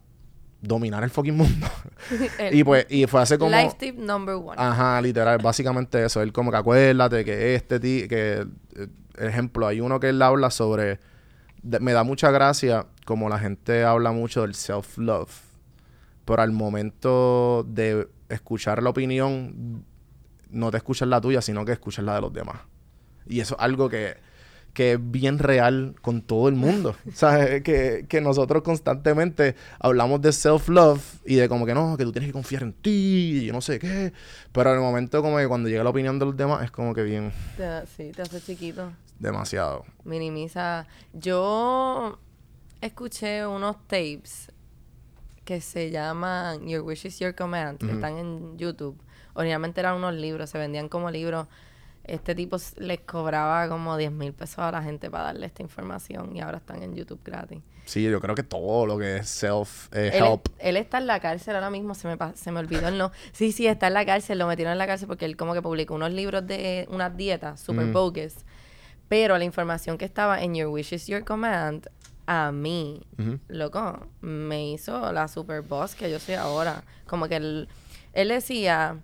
dominar 0.62 1.04
el 1.04 1.10
fucking 1.12 1.36
mundo. 1.36 1.68
El 2.40 2.56
y 2.56 2.64
pues, 2.64 2.88
y 2.90 3.06
fue 3.06 3.22
hace 3.22 3.38
como. 3.38 3.52
Life 3.52 3.76
tip 3.80 3.98
number 3.98 4.36
one. 4.36 4.56
Ajá, 4.58 5.02
literal, 5.02 5.38
básicamente 5.42 6.04
eso. 6.04 6.22
Él 6.22 6.32
como 6.34 6.52
que 6.52 6.58
acuérdate 6.58 7.24
que 7.24 7.56
este 7.56 7.80
ti, 7.80 8.08
que 8.08 8.46
eh, 8.76 8.88
ejemplo, 9.18 9.68
hay 9.68 9.80
uno 9.82 10.00
que 10.00 10.10
él 10.10 10.22
habla 10.22 10.50
sobre. 10.50 11.00
de- 11.62 11.80
me 11.80 11.94
da 11.94 12.04
mucha 12.04 12.32
gracia 12.32 12.88
como 13.06 13.30
la 13.30 13.38
gente 13.40 13.84
habla 13.84 14.12
mucho 14.12 14.42
del 14.42 14.56
self-love, 14.56 15.32
pero 16.26 16.42
al 16.42 16.52
momento 16.52 17.64
de 17.68 18.08
escuchar 18.30 18.82
la 18.82 18.90
opinión, 18.90 19.86
no 20.50 20.72
te 20.72 20.78
escuchas 20.78 21.08
la 21.08 21.22
tuya, 21.22 21.42
sino 21.42 21.64
que 21.66 21.74
escuchas 21.74 22.04
la 22.06 22.16
de 22.16 22.22
los 22.22 22.34
demás. 22.34 22.58
Y 23.28 23.40
eso 23.40 23.56
es 23.56 23.62
algo 23.62 23.88
que, 23.90 24.16
que 24.76 24.92
es 24.92 25.00
bien 25.02 25.40
real 25.40 25.96
con 26.04 26.22
todo 26.22 26.48
el 26.50 26.54
mundo. 26.56 26.96
¿Sabes? 27.16 27.64
Que, 27.64 28.06
que 28.08 28.22
nosotros 28.22 28.62
constantemente 28.62 29.56
hablamos 29.80 30.22
de 30.22 30.32
self-love 30.32 31.02
y 31.26 31.36
de 31.36 31.50
como 31.50 31.66
que 31.66 31.74
no, 31.74 31.98
que 31.98 32.04
tú 32.04 32.12
tienes 32.12 32.30
que 32.30 32.34
confiar 32.34 32.62
en 32.62 32.74
ti 32.74 33.40
y 33.42 33.46
yo 33.48 33.54
no 33.54 33.62
sé 33.62 33.80
qué. 33.80 34.14
Pero 34.52 34.70
en 34.70 34.76
el 34.76 34.82
momento 34.84 35.22
como 35.24 35.38
que 35.38 35.48
cuando 35.48 35.68
llega 35.70 35.84
la 35.84 35.90
opinión 35.90 36.20
de 36.20 36.26
los 36.26 36.38
demás 36.38 36.64
es 36.64 36.70
como 36.70 36.94
que 36.94 37.02
bien 37.02 37.32
Te- 37.58 37.88
sí, 37.88 38.12
te 38.12 38.22
hace 38.22 38.40
chiquito. 38.40 38.92
demasiado. 39.18 39.84
Minimiza. 40.04 40.86
Yo 41.14 42.20
escuché 42.82 43.48
unos 43.48 43.78
tapes 43.88 44.52
que 45.46 45.62
se 45.62 45.90
llaman 45.92 46.68
Your 46.68 46.82
Wish 46.82 47.06
is 47.06 47.20
Your 47.20 47.34
Command, 47.34 47.78
que 47.80 47.92
están 47.92 48.18
en 48.18 48.58
YouTube. 48.58 48.98
Originalmente 49.36 49.80
eran 49.80 49.96
unos 49.98 50.14
libros, 50.16 50.50
se 50.50 50.58
vendían 50.58 50.90
como 50.90 51.10
libros. 51.12 51.48
Este 52.08 52.36
tipo 52.36 52.58
les 52.78 53.00
cobraba 53.02 53.68
como 53.68 53.98
10 53.98 54.12
mil 54.12 54.34
pesos 54.34 54.60
a 54.60 54.72
la 54.72 54.82
gente 54.84 55.10
para 55.10 55.26
darle 55.26 55.46
esta 55.48 55.62
información 55.64 56.36
y 56.36 56.42
ahora 56.42 56.58
están 56.58 56.84
en 56.84 56.96
YouTube 56.96 57.20
gratis. 57.24 57.60
Sí, 57.86 58.04
yo 58.04 58.20
creo 58.20 58.34
que 58.36 58.44
todo 58.44 58.86
lo 58.88 58.98
que 58.98 59.18
es 59.18 59.30
self 59.30 59.90
eh, 59.92 60.20
Él, 60.60 60.78
está 60.78 60.98
en 60.98 61.06
la 61.08 61.20
cárcel 61.20 61.56
ahora 61.56 61.70
mismo, 61.70 61.94
se 61.94 62.08
me, 62.08 62.18
se 62.36 62.52
me 62.52 62.60
olvidó 62.60 62.88
el 62.88 62.98
no. 62.98 63.12
Sí, 63.32 63.52
sí, 63.52 63.68
está 63.68 63.88
en 63.88 63.94
la 63.94 64.06
cárcel, 64.06 64.40
lo 64.40 64.48
metieron 64.48 64.72
en 64.72 64.80
la 64.80 64.88
cárcel 64.88 65.08
porque 65.08 65.26
él 65.26 65.38
como 65.38 65.54
que 65.54 65.62
publicó 65.62 65.94
unos 65.94 66.12
libros 66.12 66.46
de 66.48 66.88
unas 66.90 67.16
dietas 67.16 67.60
super 67.60 67.86
Mm. 67.86 67.94
bogus. 67.94 68.34
Pero 69.08 69.38
la 69.38 69.44
información 69.44 70.00
que 70.00 70.06
estaba 70.06 70.42
en 70.42 70.56
Your 70.56 70.70
Wish 70.70 70.94
is 70.94 71.06
Your 71.06 71.24
Command, 71.24 71.88
a 72.26 72.52
mí, 72.52 73.02
loco, 73.50 74.08
me 74.22 74.72
hizo 74.72 75.12
la 75.12 75.28
super 75.28 75.62
boss 75.62 75.94
que 75.94 76.10
yo 76.10 76.20
soy 76.20 76.34
ahora. 76.36 76.84
Como 77.06 77.28
que 77.28 77.36
él, 77.36 77.68
él 78.14 78.30
decía, 78.30 78.98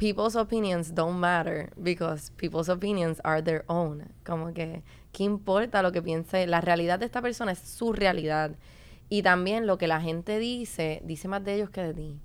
people's 0.00 0.34
opinions 0.34 0.94
don't 0.94 1.18
matter 1.20 1.70
because 1.76 2.32
people's 2.36 2.68
opinions 2.68 3.20
are 3.22 3.42
their 3.42 3.64
own. 3.68 4.08
Como 4.24 4.52
que, 4.54 4.82
¿qué 5.12 5.24
importa 5.24 5.82
lo 5.82 5.92
que 5.92 6.02
piense? 6.02 6.46
La 6.46 6.60
realidad 6.60 6.98
de 6.98 7.04
esta 7.06 7.20
persona 7.22 7.52
es 7.52 7.58
su 7.60 7.92
realidad. 7.92 8.52
Y 9.08 9.22
también 9.22 9.66
lo 9.66 9.76
que 9.78 9.86
la 9.86 10.00
gente 10.00 10.38
dice, 10.38 11.02
dice 11.04 11.28
más 11.28 11.44
de 11.44 11.54
ellos 11.54 11.70
que 11.70 11.82
de 11.82 11.94
ti. 11.94 12.18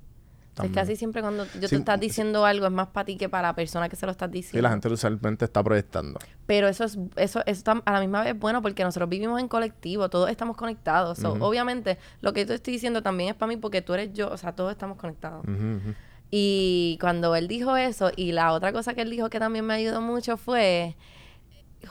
O 0.54 0.56
sea, 0.56 0.66
es 0.66 0.72
También. 0.72 0.74
casi 0.86 0.96
siempre 0.96 1.22
cuando 1.22 1.44
yo 1.60 1.68
Sí, 1.68 1.68
te 1.68 1.76
estás 1.76 1.96
sí. 1.96 2.08
diciendo 2.08 2.46
algo 2.46 2.66
es 2.66 2.72
más 2.72 2.88
para 2.88 3.04
ti 3.04 3.18
que 3.18 3.28
para 3.28 3.50
la 3.50 3.56
persona 3.56 3.90
que 3.90 3.98
se 3.98 4.06
lo 4.06 4.14
estás 4.14 4.32
diciendo. 4.32 4.58
Y 4.58 4.62
la 4.62 4.70
gente 4.70 4.88
usualmente 4.88 5.44
está 5.44 5.62
proyectando. 5.62 6.18
Pero 6.46 6.70
eso 6.70 6.86
es 6.86 6.98
eso, 7.18 7.42
eso 7.42 7.44
está 7.46 7.82
a 7.84 7.92
la 7.92 8.00
misma 8.00 8.24
vez 8.24 8.40
bueno 8.40 8.62
porque 8.62 8.86
nosotros 8.86 9.10
vivimos 9.10 9.42
en 9.42 9.50
colectivo, 9.50 10.10
todos 10.10 10.30
estamos 10.30 10.56
conectados. 10.56 11.18
So, 11.18 11.34
Ujú. 11.34 11.44
Obviamente, 11.44 11.98
lo 12.22 12.32
que 12.32 12.42
yo 12.42 12.48
te 12.48 12.54
estoy 12.54 12.72
diciendo 12.76 13.04
también 13.04 13.32
es 13.32 13.36
para 13.36 13.50
mí 13.50 13.58
porque 13.58 13.82
tú 13.82 13.94
eres 13.96 14.14
yo, 14.14 14.30
o 14.32 14.38
sea, 14.38 14.54
todos 14.54 14.72
estamos 14.72 14.98
conectados. 14.98 15.44
Ujú, 15.44 15.52
ujú. 15.52 15.94
Y 16.38 16.98
cuando 17.00 17.34
él 17.38 17.48
dijo 17.48 17.78
eso, 17.78 18.12
y 18.14 18.34
la 18.34 18.52
otra 18.52 18.74
cosa 18.74 18.94
que 18.94 19.04
él 19.04 19.10
dijo 19.10 19.30
que 19.30 19.40
también 19.40 19.66
me 19.66 19.74
ayudó 19.74 20.02
mucho 20.02 20.36
fue, 20.36 20.98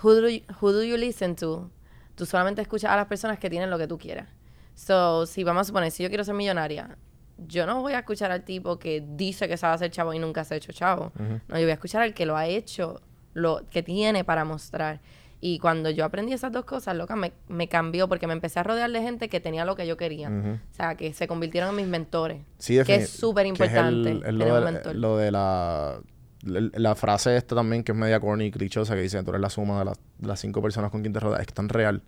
who 0.03 0.13
do 0.13 0.29
you, 0.29 0.43
who 0.61 0.71
do 0.71 0.85
you 0.85 0.99
listen 0.99 1.35
to? 1.35 1.71
Tú 2.15 2.27
solamente 2.27 2.61
escuchas 2.61 2.91
a 2.91 2.97
las 2.97 3.07
personas 3.07 3.39
que 3.39 3.49
tienen 3.49 3.71
lo 3.71 3.79
que 3.79 3.89
tú 3.89 3.97
quieras. 3.97 4.29
So, 4.75 5.25
si 5.25 5.45
vamos 5.45 5.63
a 5.63 5.65
suponer, 5.65 5.91
si 5.91 6.03
yo 6.03 6.11
quiero 6.11 6.25
ser 6.25 6.35
millonaria, 6.35 6.99
yo 7.39 7.65
no 7.65 7.81
voy 7.81 7.95
a 7.95 8.01
escuchar 8.01 8.33
al 8.33 8.45
tipo 8.45 8.79
que 8.79 9.03
dice 9.03 9.49
que 9.49 9.57
sabe 9.57 9.77
hacer 9.77 9.91
chavo 9.91 10.13
y 10.13 10.19
nunca 10.19 10.45
se 10.45 10.53
ha 10.53 10.57
hecho 10.59 10.73
chavo. 10.73 11.11
No, 11.49 11.57
yo 11.57 11.63
voy 11.63 11.71
a 11.71 11.73
escuchar 11.73 12.03
al 12.03 12.13
que 12.13 12.27
lo 12.27 12.37
ha 12.37 12.47
hecho, 12.47 13.01
lo 13.33 13.63
que 13.71 13.83
tiene 13.83 14.25
para 14.25 14.45
mostrar. 14.45 15.01
Y 15.47 15.59
cuando 15.59 15.91
yo 15.91 16.07
aprendí 16.07 16.33
esas 16.33 16.53
dos 16.53 16.65
cosas, 16.65 16.97
loca, 16.97 17.17
me, 17.17 17.35
me 17.49 17.69
cambió 17.69 18.09
porque 18.09 18.27
me 18.27 18.33
empecé 18.33 18.61
a 18.61 18.63
rodear 18.63 18.91
de 18.91 19.03
gente 19.03 19.29
que 19.29 19.41
tenía 19.41 19.67
lo 19.67 19.77
que 19.77 19.87
yo 19.87 19.99
quería. 19.99 20.31
O 20.31 20.75
sea, 20.75 20.95
que 20.95 21.13
se 21.13 21.29
convirtieron 21.29 21.69
en 21.69 21.77
mis 21.77 21.87
mentores. 21.87 22.41
Sí, 22.57 22.79
que 22.83 22.95
es 22.95 23.11
súper 23.11 23.45
que 23.45 23.51
es 23.53 23.59
importante 23.61 24.11
el- 24.13 24.21
tener 24.23 24.33
lo, 24.39 24.55
de, 24.55 24.73
mentor. 24.73 24.95
lo 24.97 25.19
de 25.19 25.31
la, 25.31 26.01
la, 26.45 26.71
la 26.73 26.95
frase 26.95 27.37
esta 27.37 27.55
también 27.55 27.85
que 27.85 27.93
es 27.93 27.99
media 27.99 28.21
corny 28.21 28.47
y 28.47 28.51
clichosa 28.53 28.95
que 28.95 29.03
dice 29.03 29.23
tú 29.23 29.33
eres 29.33 29.43
la 29.43 29.51
suma 29.51 29.81
de 29.85 29.93
las, 30.27 30.41
cinco 30.41 30.63
personas 30.63 30.91
con 30.91 31.03
quien 31.03 31.13
te 31.13 31.21
rodeas. 31.21 31.43
Es 31.43 31.53
tan 31.53 31.69
real. 31.69 32.01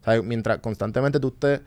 O 0.00 0.04
sea, 0.04 0.22
mientras 0.22 0.58
constantemente 0.58 1.18
tú 1.18 1.28
estés 1.34 1.62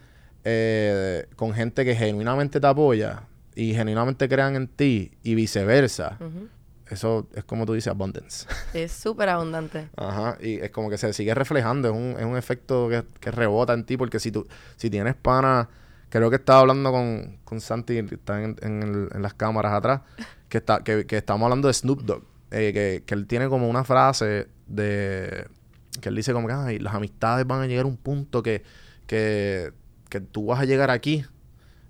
eh, 0.46 1.26
con 1.36 1.54
gente 1.54 1.84
que 1.84 1.94
genuinamente 1.94 2.62
te 2.62 2.68
apoya 2.68 3.24
y 3.54 3.74
genuinamente 3.74 4.30
crean 4.30 4.56
en 4.56 4.70
ti 4.70 5.12
y 5.24 5.36
viceversa, 5.36 6.16
Ujú. 6.22 6.48
Eso 6.90 7.28
es 7.36 7.44
como 7.44 7.66
tú 7.66 7.74
dices, 7.74 7.88
abundance. 7.92 8.46
Es 8.74 8.92
súper 8.92 9.30
abundante. 9.30 9.90
Ajá, 9.96 10.38
y 10.42 10.56
es 10.60 10.70
como 10.72 10.90
que 10.90 10.98
se 10.98 11.12
sigue 11.14 11.34
reflejando, 11.34 11.88
es 11.90 11.94
un, 11.94 12.16
es 12.20 12.26
un 12.26 12.38
efecto 12.38 12.90
que, 12.90 13.04
que 13.20 13.32
rebota 13.32 13.74
en 13.74 13.86
ti, 13.86 13.98
porque 13.98 14.20
si 14.20 14.32
tú, 14.32 14.48
si 14.76 14.90
tienes 14.90 15.16
pana, 15.16 15.70
creo 16.10 16.30
que 16.30 16.36
estaba 16.38 16.60
hablando 16.60 16.92
con, 16.92 17.38
con 17.44 17.60
Santi, 17.62 18.04
que 18.06 18.16
está 18.16 18.42
en, 18.44 18.56
en 18.62 18.84
el- 18.84 19.10
en 19.14 19.22
las 19.22 19.34
cámaras 19.34 19.74
atrás, 19.74 20.02
que 20.50 20.58
está, 20.60 20.80
que, 20.84 21.06
que 21.06 21.18
estamos 21.18 21.44
hablando 21.46 21.68
de 21.68 21.74
Snoop 21.74 22.02
Dogg, 22.04 22.24
eh, 22.52 22.72
que, 22.74 23.04
que 23.06 23.14
él 23.16 23.28
tiene 23.28 23.50
como 23.50 23.68
una 23.70 23.84
frase 23.84 24.48
de 24.68 25.48
que 26.02 26.10
él 26.10 26.16
dice 26.16 26.32
como 26.32 26.48
que 26.48 26.54
"Ay, 26.54 26.80
las 26.80 26.94
amistades 26.94 27.46
van 27.48 27.62
a 27.62 27.66
llegar 27.68 27.86
a 27.86 27.88
un 27.88 27.98
punto 27.98 28.44
que, 28.44 28.64
que, 29.08 29.72
que 30.10 30.22
tú 30.22 30.46
vas 30.46 30.60
a 30.60 30.66
llegar 30.66 30.92
aquí, 30.92 31.26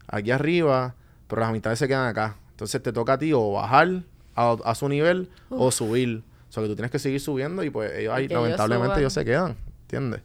aquí 0.07 0.31
arriba, 0.31 0.95
pero 1.27 1.41
las 1.41 1.49
amistades 1.49 1.79
se 1.79 1.87
quedan 1.87 2.07
acá. 2.07 2.37
Entonces 2.51 2.81
te 2.81 2.93
toca 2.93 3.13
a 3.13 3.17
ti 3.17 3.33
o 3.33 3.51
bajar 3.51 4.03
a, 4.37 4.55
a 4.63 4.75
su 4.75 4.87
nivel 4.87 5.29
o 5.49 5.71
subir. 5.71 6.23
O 6.49 6.51
sea, 6.51 6.63
que 6.63 6.69
tú 6.69 6.75
tienes 6.75 6.91
que 6.91 6.99
seguir 6.99 7.19
subiendo 7.19 7.63
y 7.63 7.69
pues 7.69 7.91
ellos 7.93 8.13
ahí 8.13 8.25
ellos 8.25 8.41
lamentablemente 8.41 8.99
ellos 8.99 9.13
se 9.13 9.25
quedan, 9.25 9.57
¿entiendes? 9.81 10.21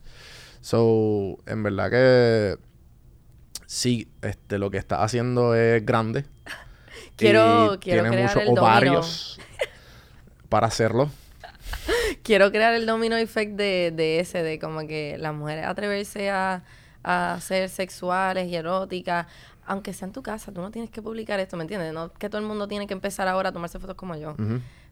So, 0.61 1.39
en 1.47 1.63
verdad 1.65 1.91
que 1.91 2.57
sí, 3.67 4.09
este, 4.23 4.59
lo 4.59 4.71
que 4.71 4.79
estás 4.79 5.01
haciendo 5.01 5.55
es 5.55 5.85
grande. 5.85 6.25
Quiero- 7.17 7.75
Y 7.75 7.79
quiero 7.79 8.05
crear 8.09 8.37
muchos 8.37 8.49
ovarios 8.59 9.41
para 10.49 10.67
hacerlo. 10.69 11.11
Quiero 12.23 12.51
crear 12.53 12.75
el 12.75 12.87
domino 12.87 13.17
effect 13.17 13.53
de, 13.57 13.93
de 13.95 14.21
ese, 14.21 14.43
de 14.43 14.59
como 14.59 14.87
que 14.87 15.17
las 15.19 15.35
mujeres 15.35 15.67
atreverse 15.67 16.31
a, 16.31 16.63
a 17.03 17.39
ser 17.41 17.69
sexuales 17.69 18.49
y 18.49 18.55
eróticas, 18.57 19.27
aunque 19.67 19.93
sea 19.93 20.07
en 20.07 20.13
tu 20.13 20.23
casa, 20.23 20.53
tú 20.53 20.61
no 20.61 20.71
tienes 20.71 20.91
que 20.91 21.01
publicar 21.03 21.39
esto, 21.41 21.57
¿me 21.57 21.63
entiendes? 21.63 21.93
No 21.93 22.13
que 22.13 22.29
todo 22.29 22.41
el 22.41 22.47
mundo 22.47 22.67
tiene 22.69 22.87
que 22.87 22.95
empezar 22.95 23.29
ahora 23.29 23.51
a 23.51 23.53
tomarse 23.53 23.79
fotos 23.79 23.97
como 23.97 24.17
yo. 24.17 24.35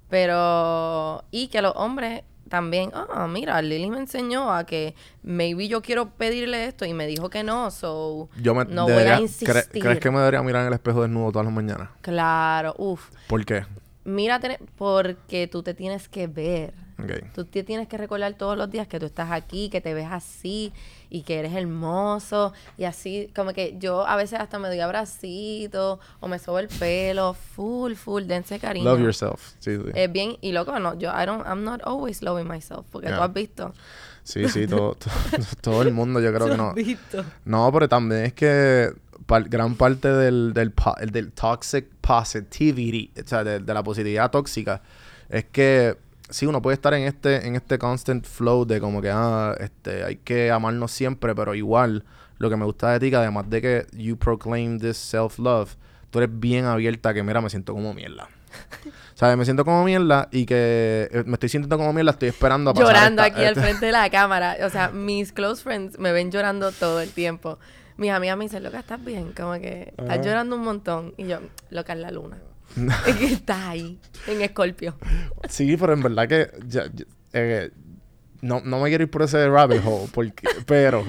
Pero, 0.08 1.24
y 1.30 1.48
que 1.48 1.62
los 1.62 1.72
hombres 1.76 2.22
también, 2.48 2.90
ah, 2.94 3.28
mira, 3.30 3.62
Lily 3.62 3.90
me 3.90 3.98
enseñó 3.98 4.52
a 4.52 4.64
que 4.64 4.94
maybe 5.22 5.68
yo 5.68 5.82
quiero 5.82 6.10
pedirle 6.10 6.66
esto 6.66 6.84
y 6.84 6.92
me 6.94 7.06
dijo 7.06 7.30
que 7.30 7.44
no, 7.44 7.70
so 7.70 8.28
Yo 8.42 8.54
me 8.54 8.64
no 8.64 8.86
debería- 8.86 9.14
voy 9.14 9.14
a 9.14 9.18
cre- 9.18 9.22
insistir. 9.22 9.82
¿Crees 9.82 10.00
que 10.00 10.10
me 10.10 10.18
debería 10.18 10.42
mirar 10.42 10.62
en 10.62 10.68
el 10.68 10.72
espejo 10.74 11.02
desnudo 11.02 11.30
todas 11.30 11.44
las 11.46 11.54
mañanas? 11.54 11.90
Claro, 12.00 12.74
uff. 12.76 13.08
¿Por 13.28 13.44
qué? 13.44 13.64
Mírate, 14.04 14.58
porque 14.76 15.46
tú 15.46 15.62
te 15.62 15.74
tienes 15.74 16.08
que 16.08 16.26
ver. 16.26 16.72
Ok. 16.98 17.32
Tú 17.34 17.44
te 17.46 17.62
tienes 17.64 17.88
que 17.88 17.96
recordar 17.96 18.34
todos 18.34 18.56
los 18.58 18.70
días 18.70 18.86
que 18.86 18.98
tú 19.00 19.06
estás 19.06 19.30
aquí, 19.30 19.68
que 19.70 19.80
te 19.80 19.94
ves 19.94 20.08
así 20.10 20.72
y 21.08 21.22
que 21.22 21.38
eres 21.38 21.54
hermoso 21.54 22.52
y 22.76 22.84
así, 22.84 23.30
como 23.34 23.52
que 23.54 23.76
yo 23.78 24.06
a 24.06 24.16
veces 24.16 24.38
hasta 24.38 24.58
me 24.58 24.68
doy 24.68 24.80
abracitos 24.80 25.98
o 26.20 26.28
me 26.28 26.38
sobo 26.38 26.58
el 26.58 26.68
pelo, 26.68 27.34
full, 27.34 27.94
full, 27.94 28.24
dense 28.24 28.58
cariño. 28.58 28.84
Love 28.84 29.00
yourself. 29.00 29.52
Sí, 29.60 29.76
sí. 29.76 29.82
Es 29.94 30.12
bien, 30.12 30.36
y 30.42 30.52
loco, 30.52 30.78
no, 30.78 30.98
yo, 30.98 31.10
I 31.10 31.24
don't, 31.26 31.46
I'm 31.46 31.64
not 31.64 31.80
always 31.84 32.22
loving 32.22 32.46
myself, 32.48 32.86
porque 32.90 33.08
tú 33.08 33.14
Yeah. 33.14 33.24
has 33.24 33.32
visto. 33.32 33.74
Sí, 34.22 34.48
sí, 34.48 34.66
todo, 34.66 34.94
todo, 34.96 35.12
todo 35.62 35.82
el 35.82 35.92
mundo 35.92 36.20
yo 36.20 36.32
creo 36.32 36.46
Tú 36.46 36.52
que 36.52 36.56
no. 36.58 36.68
has 36.68 36.74
visto. 36.74 37.24
No, 37.46 37.70
pero 37.72 37.88
también 37.88 38.26
es 38.26 38.32
que 38.34 38.92
par- 39.30 39.48
gran 39.48 39.76
parte 39.76 40.08
del, 40.08 40.52
del, 40.52 40.72
toxic 41.32 41.86
positivity, 42.00 43.12
o 43.24 43.26
sea, 43.28 43.44
de, 43.44 43.60
de 43.60 43.74
la 43.74 43.82
positividad 43.82 44.30
tóxica, 44.30 44.82
es 45.28 45.44
que 45.44 45.96
sí, 46.28 46.46
uno 46.46 46.60
puede 46.60 46.74
estar 46.74 46.92
en 46.94 47.04
este, 47.04 47.46
en 47.46 47.54
este 47.54 47.78
constant 47.78 48.24
flow 48.26 48.64
de 48.66 48.80
como 48.80 49.00
que, 49.00 49.10
ah, 49.12 49.54
este, 49.60 50.04
hay 50.04 50.16
que 50.16 50.50
amarnos 50.50 50.90
siempre, 50.90 51.34
pero 51.34 51.54
igual, 51.54 52.04
lo 52.38 52.50
que 52.50 52.56
me 52.56 52.64
gusta 52.64 52.90
de 52.92 53.00
ti, 53.00 53.10
que 53.10 53.16
además 53.16 53.48
de 53.48 53.62
que 53.62 53.86
you 53.92 54.16
proclaim 54.16 54.78
this 54.80 54.96
self-love, 54.96 55.76
tú 56.10 56.18
eres 56.18 56.30
bien 56.32 56.64
abierta 56.64 57.14
que, 57.14 57.22
mira, 57.22 57.40
me 57.40 57.50
siento 57.50 57.72
como 57.72 57.94
mierda. 57.94 58.28
¿Sabes? 59.14 59.36
Me 59.36 59.44
siento 59.44 59.64
como 59.64 59.84
mierda 59.84 60.28
y 60.32 60.44
que 60.46 61.08
eh, 61.12 61.22
me 61.26 61.34
estoy 61.34 61.48
sintiendo 61.50 61.76
como 61.78 61.92
mierda, 61.92 62.12
estoy 62.12 62.30
esperando 62.30 62.70
a 62.70 62.74
pasar 62.74 62.88
Llorando 62.88 63.22
esta- 63.22 63.36
aquí 63.36 63.44
al 63.46 63.54
frente 63.54 63.86
de 63.86 63.92
la 63.92 64.08
cámara. 64.18 64.56
O 64.64 64.70
sea, 64.70 64.88
mis 64.90 65.32
close 65.32 65.62
friends 65.62 65.98
me 65.98 66.10
ven 66.10 66.30
llorando 66.32 66.72
todo 66.72 67.00
el 67.00 67.10
tiempo. 67.10 67.58
Mis 68.00 68.10
amigas 68.10 68.36
me 68.38 68.44
dicen, 68.44 68.62
loca, 68.62 68.78
¿estás 68.80 69.04
bien? 69.04 69.32
Como 69.36 69.52
que 69.60 69.88
estás 69.90 70.08
Ajá. 70.08 70.22
llorando 70.22 70.56
un 70.56 70.62
montón. 70.62 71.12
Y 71.18 71.26
yo, 71.26 71.38
loca, 71.68 71.92
es 71.92 71.98
la 71.98 72.10
luna. 72.10 72.38
es 73.06 73.16
que 73.16 73.26
estás 73.26 73.58
ahí, 73.66 73.98
en 74.26 74.40
Escorpio. 74.40 74.96
Sí, 75.48 75.76
pero 75.76 75.92
en 75.92 76.02
verdad 76.02 76.26
que 76.26 76.50
ya- 76.66 76.86
ya- 76.92 77.04
eh, 77.34 77.70
no, 78.40 78.60
no 78.64 78.80
me 78.80 78.88
quiero 78.88 79.04
ir 79.04 79.10
por 79.10 79.20
ese 79.22 79.46
rabbit 79.48 79.82
hole, 79.84 80.08
porque, 80.14 80.48
pero, 80.66 81.04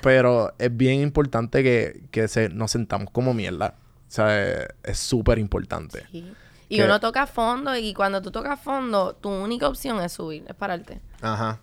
pero 0.00 0.54
es 0.58 0.74
bien 0.74 1.00
importante 1.02 1.62
que, 1.62 2.04
que 2.10 2.26
se, 2.26 2.48
nos 2.48 2.70
sentamos 2.70 3.10
como 3.12 3.34
mierda. 3.34 3.74
O 4.08 4.10
sea, 4.12 4.66
es 4.82 4.98
súper 4.98 5.38
importante. 5.38 6.04
Sí. 6.10 6.32
Y 6.70 6.76
Que- 6.78 6.84
uno 6.84 7.00
toca 7.00 7.26
fondo 7.26 7.76
y 7.76 7.92
cuando 7.92 8.22
tú 8.22 8.30
tocas 8.30 8.58
fondo, 8.58 9.14
tu 9.14 9.28
única 9.28 9.68
opción 9.68 10.00
es 10.00 10.12
subir, 10.12 10.44
es 10.48 10.54
pararte. 10.54 11.00
Ajá. 11.20 11.60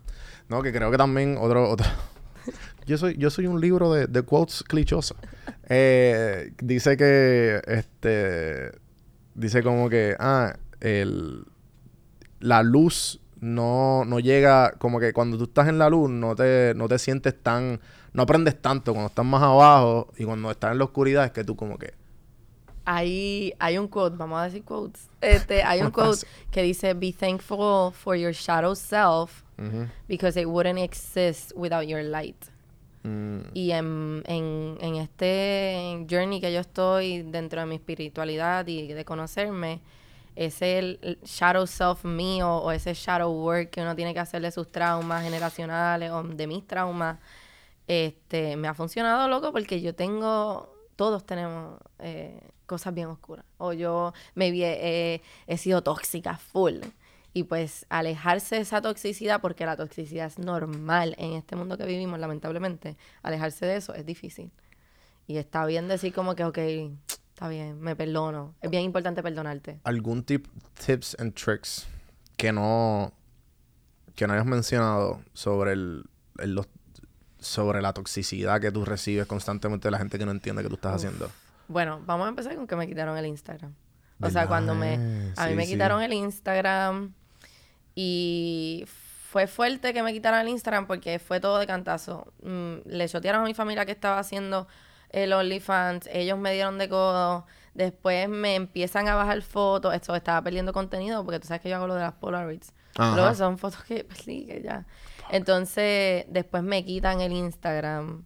No, 0.50 0.62
que 0.62 0.72
creo 0.72 0.92
que 0.92 0.98
también 0.98 1.36
otro, 1.40 1.68
otro, 1.70 1.88
Yo 2.86 2.98
soy, 2.98 3.18
yo 3.18 3.30
soy 3.30 3.48
un 3.48 3.60
libro 3.60 3.92
de, 3.92 4.08
de 4.08 4.22
quotes 4.22 4.64
clichosos. 4.64 5.18
Eh, 5.68 6.54
dice 6.62 6.96
que, 6.96 7.62
este, 7.68 8.72
dice 9.36 9.62
como 9.62 9.90
que, 9.90 10.16
ah, 10.20 10.56
el, 10.80 11.46
la 12.40 12.64
luz 12.64 13.20
no, 13.40 14.06
no 14.06 14.20
llega, 14.20 14.72
como 14.78 15.00
que 15.00 15.14
cuando 15.14 15.38
tú 15.38 15.46
estás 15.46 15.68
en 15.68 15.78
la 15.80 15.90
luz 15.90 16.10
no 16.10 16.36
te, 16.36 16.74
no 16.76 16.88
te 16.88 16.98
sientes 17.00 17.36
tan, 17.42 17.80
no 18.14 18.24
aprendes 18.24 18.62
tanto 18.62 18.94
cuando 18.94 19.10
estás 19.10 19.26
más 19.26 19.44
abajo 19.44 20.12
y 20.18 20.24
cuando 20.24 20.50
estás 20.50 20.72
en 20.72 20.80
la 20.80 20.86
oscuridad 20.86 21.26
es 21.26 21.32
que 21.32 21.44
tú 21.44 21.56
como 21.56 21.78
que, 21.78 21.94
Hay, 22.90 23.54
hay 23.60 23.78
un 23.78 23.90
quote, 23.90 24.16
vamos 24.16 24.40
a 24.40 24.44
decir 24.46 24.64
quotes. 24.64 25.10
Este, 25.20 25.62
hay 25.62 25.82
un 25.82 25.92
quote 25.92 26.26
que 26.52 26.62
dice, 26.62 26.94
be 26.94 27.12
thankful 27.12 27.92
for 27.92 28.16
your 28.16 28.32
shadow 28.32 28.74
self 28.76 29.44
because 30.08 30.40
it 30.40 30.48
wouldn't 30.48 30.80
exist 30.80 31.52
without 31.56 31.86
your 31.86 32.02
light. 32.02 32.38
mm, 33.04 33.40
Y 33.54 33.72
en, 33.72 34.24
en, 34.26 34.78
en 34.80 34.96
este 34.96 36.06
journey 36.10 36.40
que 36.40 36.54
yo 36.54 36.62
estoy 36.62 37.24
dentro 37.24 37.60
de 37.60 37.66
mi 37.66 37.76
espiritualidad 37.76 38.66
y 38.68 38.88
de 38.94 39.04
conocerme, 39.04 39.82
ese 40.36 40.78
el 40.80 41.20
shadow 41.26 41.66
self 41.68 42.06
mío 42.06 42.48
o 42.58 42.72
ese 42.72 42.94
shadow 42.94 43.32
work 43.32 43.72
que 43.72 43.82
uno 43.82 43.96
tiene 43.96 44.14
que 44.14 44.20
hacer 44.22 44.42
de 44.42 44.52
sus 44.52 44.72
traumas 44.72 45.24
generacionales 45.24 46.12
o 46.12 46.24
de 46.24 46.48
mis 46.48 46.66
traumas, 46.68 47.18
este, 47.88 48.56
me 48.56 48.68
ha 48.68 48.74
funcionado 48.76 49.28
loco 49.28 49.52
porque 49.52 49.82
yo 49.82 49.94
tengo, 49.96 50.72
todos 50.96 51.26
tenemos 51.26 51.80
eh, 52.00 52.40
cosas 52.68 52.94
bien 52.94 53.08
oscuras. 53.08 53.46
O 53.58 53.74
yo 53.74 54.14
me 54.36 54.50
he, 54.50 55.22
he 55.48 55.58
sido 55.58 55.82
tóxica 55.82 56.38
full. 56.38 56.76
Y 57.34 57.44
pues 57.44 57.86
alejarse 57.90 58.56
de 58.56 58.62
esa 58.62 58.82
toxicidad, 58.82 59.42
porque 59.42 59.66
la 59.66 59.76
toxicidad 59.78 60.28
es 60.28 60.40
normal 60.40 61.14
en 61.18 61.34
este 61.34 61.56
mundo 61.56 61.78
que 61.78 61.86
vivimos, 61.86 62.20
lamentablemente, 62.20 62.98
alejarse 63.24 63.66
de 63.66 63.76
eso 63.78 63.94
es 63.94 64.06
difícil. 64.06 64.52
Y 65.28 65.38
está 65.38 65.66
bien 65.66 65.88
decir 65.88 66.14
como 66.14 66.36
que, 66.36 66.44
ok, 66.46 66.58
está 66.58 67.48
bien, 67.48 67.80
me 67.80 67.96
perdono. 67.96 68.56
Es 68.62 68.72
bien 68.72 68.84
importante 68.84 69.22
perdonarte. 69.22 69.80
algún 69.84 70.24
tip, 70.24 70.48
tips 70.86 71.16
and 71.20 71.34
tricks 71.36 71.86
que 72.38 72.52
no, 72.52 73.12
que 74.16 74.26
no 74.26 74.34
hayas 74.34 74.46
mencionado 74.46 75.22
sobre 75.34 75.74
el, 75.74 76.06
el- 76.40 76.56
los- 76.56 76.68
sobre 77.40 77.84
la 77.84 77.94
toxicidad 77.94 78.60
que 78.60 78.72
tú 78.72 78.84
recibes 78.84 79.28
constantemente 79.28 79.88
de 79.90 79.92
la 79.92 80.00
gente 80.00 80.18
que 80.18 80.26
no 80.26 80.32
entiende 80.32 80.64
que 80.64 80.70
tú 80.70 80.76
estás 80.76 80.92
Uf. 80.94 80.96
haciendo. 81.06 81.30
Bueno, 81.68 82.02
vamos 82.06 82.26
a 82.26 82.30
empezar 82.30 82.56
con 82.56 82.68
que 82.68 82.76
me 82.76 82.88
quitaron 82.88 83.18
el 83.18 83.26
Instagram. 83.26 83.74
O 84.22 84.30
sea, 84.30 84.48
cuando 84.48 84.74
me... 84.74 84.96
A 85.38 85.46
mí 85.46 85.52
Sí, 85.52 85.56
me 85.56 85.66
sí. 85.66 85.74
quitaron 85.74 86.02
el 86.02 86.12
Instagram 86.14 87.14
y 87.96 88.86
fue 88.88 89.48
fuerte 89.48 89.94
que 89.94 90.02
me 90.04 90.14
quitaran 90.14 90.42
el 90.42 90.50
Instagram 90.50 90.88
porque 90.88 91.20
fue 91.20 91.40
todo 91.40 91.60
de 91.60 91.68
cantazo. 91.68 92.34
Mm, 92.42 92.76
le 92.86 93.08
chotearon 93.08 93.42
a 93.42 93.46
mi 93.46 93.54
familia 93.54 93.86
que 93.86 93.92
estaba 93.92 94.20
haciendo 94.20 94.68
el 95.10 95.32
OnlyFans, 95.34 96.08
ellos 96.12 96.38
me 96.38 96.52
dieron 96.54 96.78
de 96.78 96.90
codo, 96.90 97.46
después 97.74 98.28
me 98.28 98.56
empiezan 98.56 99.08
a 99.08 99.16
bajar 99.16 99.42
fotos, 99.42 99.94
esto 99.94 100.16
estaba 100.16 100.42
perdiendo 100.42 100.74
contenido 100.74 101.24
porque 101.24 101.40
tú 101.40 101.48
sabes 101.48 101.62
que 101.62 101.70
yo 101.70 101.76
hago 101.78 101.88
lo 101.88 101.96
de 101.96 102.02
las 102.02 102.14
Polaroids. 102.14 102.74
Ajá. 102.98 103.16
Luego 103.16 103.34
son 103.36 103.58
fotos 103.58 103.84
que 103.84 104.04
perdí, 104.04 104.46
que 104.46 104.62
ya. 104.62 104.86
Entonces, 105.30 106.26
después 106.30 106.64
me 106.64 106.84
quitan 106.84 107.22
el 107.22 107.32
Instagram. 107.34 108.26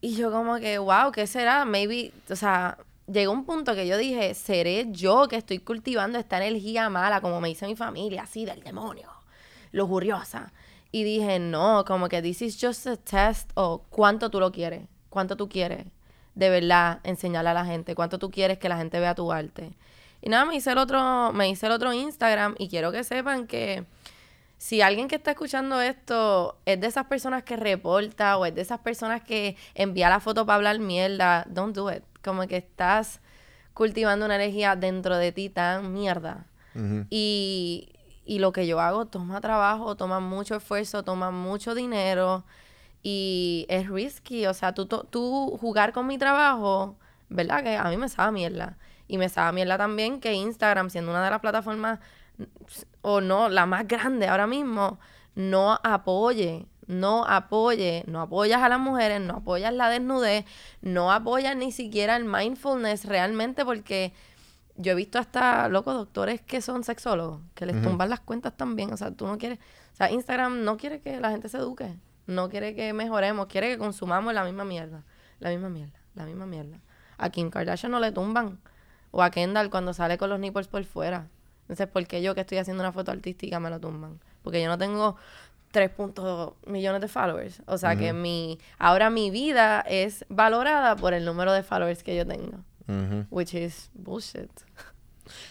Y 0.00 0.14
yo 0.14 0.30
como 0.30 0.58
que, 0.58 0.78
wow, 0.78 1.10
¿qué 1.12 1.26
será? 1.26 1.64
Maybe, 1.64 2.12
o 2.30 2.36
sea, 2.36 2.78
llegó 3.06 3.32
un 3.32 3.44
punto 3.44 3.74
que 3.74 3.86
yo 3.86 3.96
dije, 3.96 4.34
¿seré 4.34 4.86
yo 4.90 5.26
que 5.28 5.36
estoy 5.36 5.58
cultivando 5.58 6.18
esta 6.18 6.36
energía 6.36 6.88
mala, 6.88 7.20
como 7.20 7.40
me 7.40 7.48
dice 7.48 7.66
mi 7.66 7.74
familia, 7.74 8.22
así 8.22 8.44
del 8.44 8.62
demonio, 8.62 9.10
lujuriosa? 9.72 10.52
Y 10.92 11.02
dije, 11.02 11.38
no, 11.38 11.84
como 11.86 12.08
que 12.08 12.22
this 12.22 12.42
is 12.42 12.58
just 12.60 12.86
a 12.86 12.96
test, 12.96 13.50
o 13.54 13.82
cuánto 13.90 14.30
tú 14.30 14.40
lo 14.40 14.52
quieres, 14.52 14.82
cuánto 15.10 15.36
tú 15.36 15.48
quieres, 15.48 15.86
de 16.34 16.50
verdad, 16.50 17.00
enseñarle 17.02 17.50
a 17.50 17.54
la 17.54 17.64
gente, 17.64 17.94
cuánto 17.94 18.18
tú 18.18 18.30
quieres 18.30 18.58
que 18.58 18.68
la 18.68 18.78
gente 18.78 19.00
vea 19.00 19.14
tu 19.14 19.32
arte. 19.32 19.72
Y 20.20 20.28
nada, 20.28 20.44
me 20.44 20.56
hice 20.56 20.70
el 20.72 20.78
otro, 20.78 21.32
me 21.32 21.48
hice 21.48 21.66
el 21.66 21.72
otro 21.72 21.92
Instagram 21.92 22.54
y 22.58 22.68
quiero 22.68 22.92
que 22.92 23.04
sepan 23.04 23.46
que 23.46 23.84
si 24.58 24.82
alguien 24.82 25.06
que 25.06 25.14
está 25.14 25.30
escuchando 25.30 25.80
esto 25.80 26.58
es 26.66 26.80
de 26.80 26.88
esas 26.88 27.06
personas 27.06 27.44
que 27.44 27.56
reporta 27.56 28.36
o 28.36 28.44
es 28.44 28.54
de 28.54 28.60
esas 28.60 28.80
personas 28.80 29.22
que 29.22 29.56
envía 29.74 30.08
la 30.08 30.18
foto 30.18 30.44
para 30.44 30.56
hablar 30.56 30.80
mierda, 30.80 31.46
don't 31.48 31.74
do 31.74 31.90
it. 31.92 32.02
Como 32.24 32.46
que 32.48 32.56
estás 32.56 33.20
cultivando 33.72 34.26
una 34.26 34.34
energía 34.34 34.74
dentro 34.74 35.16
de 35.16 35.30
ti 35.30 35.48
tan 35.48 35.92
mierda. 35.92 36.46
Y, 37.10 37.88
y 38.24 38.38
lo 38.38 38.52
que 38.52 38.66
yo 38.68 38.78
hago 38.78 39.06
toma 39.06 39.40
trabajo, 39.40 39.96
toma 39.96 40.20
mucho 40.20 40.54
esfuerzo, 40.56 41.02
toma 41.02 41.32
mucho 41.32 41.74
dinero 41.74 42.44
y 43.02 43.66
es 43.68 43.88
risky. 43.88 44.46
O 44.46 44.54
sea, 44.54 44.74
tú, 44.74 44.86
tú 44.86 45.56
jugar 45.60 45.92
con 45.92 46.06
mi 46.06 46.18
trabajo, 46.18 46.96
¿verdad? 47.28 47.62
Que 47.62 47.76
a 47.76 47.84
mí 47.84 47.96
me 47.96 48.08
sabe 48.08 48.32
mierda. 48.32 48.76
Y 49.06 49.18
me 49.18 49.28
sabe 49.28 49.52
mierda 49.52 49.78
también 49.78 50.20
que 50.20 50.34
Instagram, 50.34 50.90
siendo 50.90 51.10
una 51.10 51.24
de 51.24 51.30
las 51.30 51.40
plataformas, 51.40 52.00
o 53.02 53.20
no, 53.20 53.48
la 53.48 53.66
más 53.66 53.86
grande 53.86 54.28
ahora 54.28 54.46
mismo, 54.46 54.98
no 55.34 55.78
apoye, 55.82 56.66
no 56.86 57.24
apoye, 57.24 58.04
no 58.06 58.22
apoyas 58.22 58.62
a 58.62 58.68
las 58.68 58.80
mujeres, 58.80 59.20
no 59.20 59.36
apoyas 59.36 59.72
la 59.72 59.90
desnudez, 59.90 60.44
no 60.80 61.12
apoyas 61.12 61.54
ni 61.56 61.70
siquiera 61.70 62.16
el 62.16 62.24
mindfulness 62.24 63.04
realmente 63.04 63.64
porque 63.64 64.12
yo 64.78 64.92
he 64.92 64.94
visto 64.94 65.18
hasta, 65.18 65.68
locos 65.68 65.94
doctores 65.94 66.40
que 66.40 66.62
son 66.62 66.84
sexólogos, 66.84 67.40
que 67.54 67.66
les 67.66 67.82
tumban 67.82 68.08
las 68.08 68.20
cuentas 68.20 68.56
también. 68.56 68.92
O 68.92 68.96
sea, 68.96 69.10
tú 69.10 69.26
no 69.26 69.36
quieres, 69.36 69.58
o 69.92 69.96
sea, 69.96 70.10
Instagram 70.10 70.64
no 70.64 70.76
quiere 70.76 71.00
que 71.00 71.20
la 71.20 71.30
gente 71.30 71.48
se 71.48 71.58
eduque, 71.58 71.96
no 72.26 72.48
quiere 72.48 72.74
que 72.74 72.92
mejoremos, 72.92 73.46
quiere 73.46 73.68
que 73.68 73.78
consumamos 73.78 74.32
la 74.32 74.44
misma 74.44 74.64
mierda, 74.64 75.04
la 75.40 75.50
misma 75.50 75.68
mierda, 75.68 75.98
la 76.14 76.24
misma 76.24 76.46
mierda. 76.46 76.78
A 77.18 77.30
Kim 77.30 77.50
Kardashian 77.50 77.90
no 77.90 77.98
le 77.98 78.12
tumban, 78.12 78.60
o 79.10 79.22
a 79.22 79.30
Kendall 79.30 79.68
cuando 79.68 79.92
sale 79.92 80.16
con 80.16 80.30
los 80.30 80.38
nipples 80.38 80.68
por 80.68 80.84
fuera. 80.84 81.26
Entonces, 81.68 81.86
¿por 81.86 82.06
qué 82.06 82.22
yo 82.22 82.34
que 82.34 82.40
estoy 82.40 82.58
haciendo 82.58 82.82
una 82.82 82.92
foto 82.92 83.10
artística 83.10 83.60
me 83.60 83.68
lo 83.68 83.78
tumban? 83.78 84.18
Porque 84.42 84.62
yo 84.62 84.68
no 84.68 84.78
tengo 84.78 85.16
3 85.70 85.90
puntos 85.90 86.54
millones 86.66 87.02
de 87.02 87.08
followers. 87.08 87.60
O 87.66 87.76
sea, 87.76 87.94
que 87.96 88.14
mi 88.14 88.58
ahora 88.78 89.10
mi 89.10 89.30
vida 89.30 89.82
es 89.82 90.24
valorada 90.30 90.96
por 90.96 91.12
el 91.12 91.26
número 91.26 91.52
de 91.52 91.62
followers 91.62 92.02
que 92.02 92.16
yo 92.16 92.26
tengo. 92.26 92.58
Which 93.30 93.52
is 93.52 93.90
bullshit. 93.92 94.50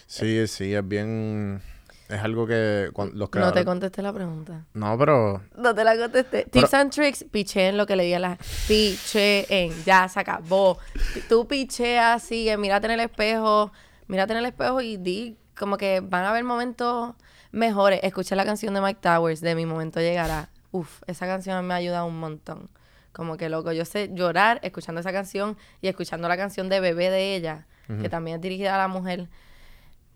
Sí, 0.08 0.48
sí, 0.48 0.74
es 0.74 0.88
bien... 0.88 1.62
Es 2.10 2.22
algo 2.22 2.48
que 2.48 2.90
los 2.96 3.14
No 3.14 3.26
te 3.26 3.30
creadores... 3.30 3.66
contesté 3.66 4.02
la 4.02 4.14
pregunta. 4.14 4.66
No, 4.74 4.98
pero... 4.98 5.44
No 5.58 5.76
te 5.76 5.84
la 5.84 5.98
contesté. 5.98 6.46
Tips 6.46 6.74
and 6.74 6.90
tricks, 6.90 7.26
picheen 7.30 7.76
lo 7.76 7.86
que 7.86 7.98
le 7.98 8.06
diga 8.06 8.18
la 8.18 8.38
Picheen, 8.68 9.74
ya 9.86 10.08
se 10.08 10.22
acabó. 10.22 10.80
Tú 11.28 11.48
picheas, 11.48 12.24
sigue, 12.24 12.56
mírate 12.56 12.88
en 12.88 12.94
el 12.94 13.02
espejo, 13.02 13.74
mírate 14.08 14.32
en 14.32 14.40
el 14.40 14.46
espejo 14.46 14.80
y 14.80 14.96
di 14.96 15.38
como 15.58 15.78
que 15.78 16.02
van 16.02 16.24
a 16.24 16.30
haber 16.30 16.44
momentos 16.44 17.16
mejores. 17.52 18.00
Escuché 18.04 18.36
la 18.36 18.46
canción 18.46 18.74
de 18.74 18.82
Mike 18.82 19.00
Towers, 19.02 19.42
de 19.42 19.56
Mi 19.56 19.66
Momento 19.66 20.00
Llegará. 20.00 20.50
Uf, 20.72 21.02
esa 21.08 21.26
canción 21.26 21.66
me 21.66 21.74
ha 21.74 21.78
ayudado 21.78 22.06
un 22.06 22.20
montón. 22.20 22.70
Como 23.12 23.38
que 23.38 23.50
loco, 23.50 23.72
yo 23.72 23.84
sé 23.86 24.12
llorar 24.14 24.60
escuchando 24.62 25.02
esa 25.02 25.12
canción 25.12 25.58
y 25.82 25.88
escuchando 25.88 26.28
la 26.28 26.38
canción 26.38 26.70
de 26.70 26.80
Bebé 26.80 27.10
de 27.10 27.36
ella, 27.36 27.66
que 28.02 28.10
también 28.10 28.36
es 28.36 28.42
dirigida 28.42 28.76
a 28.76 28.78
la 28.78 28.88
mujer. 28.88 29.28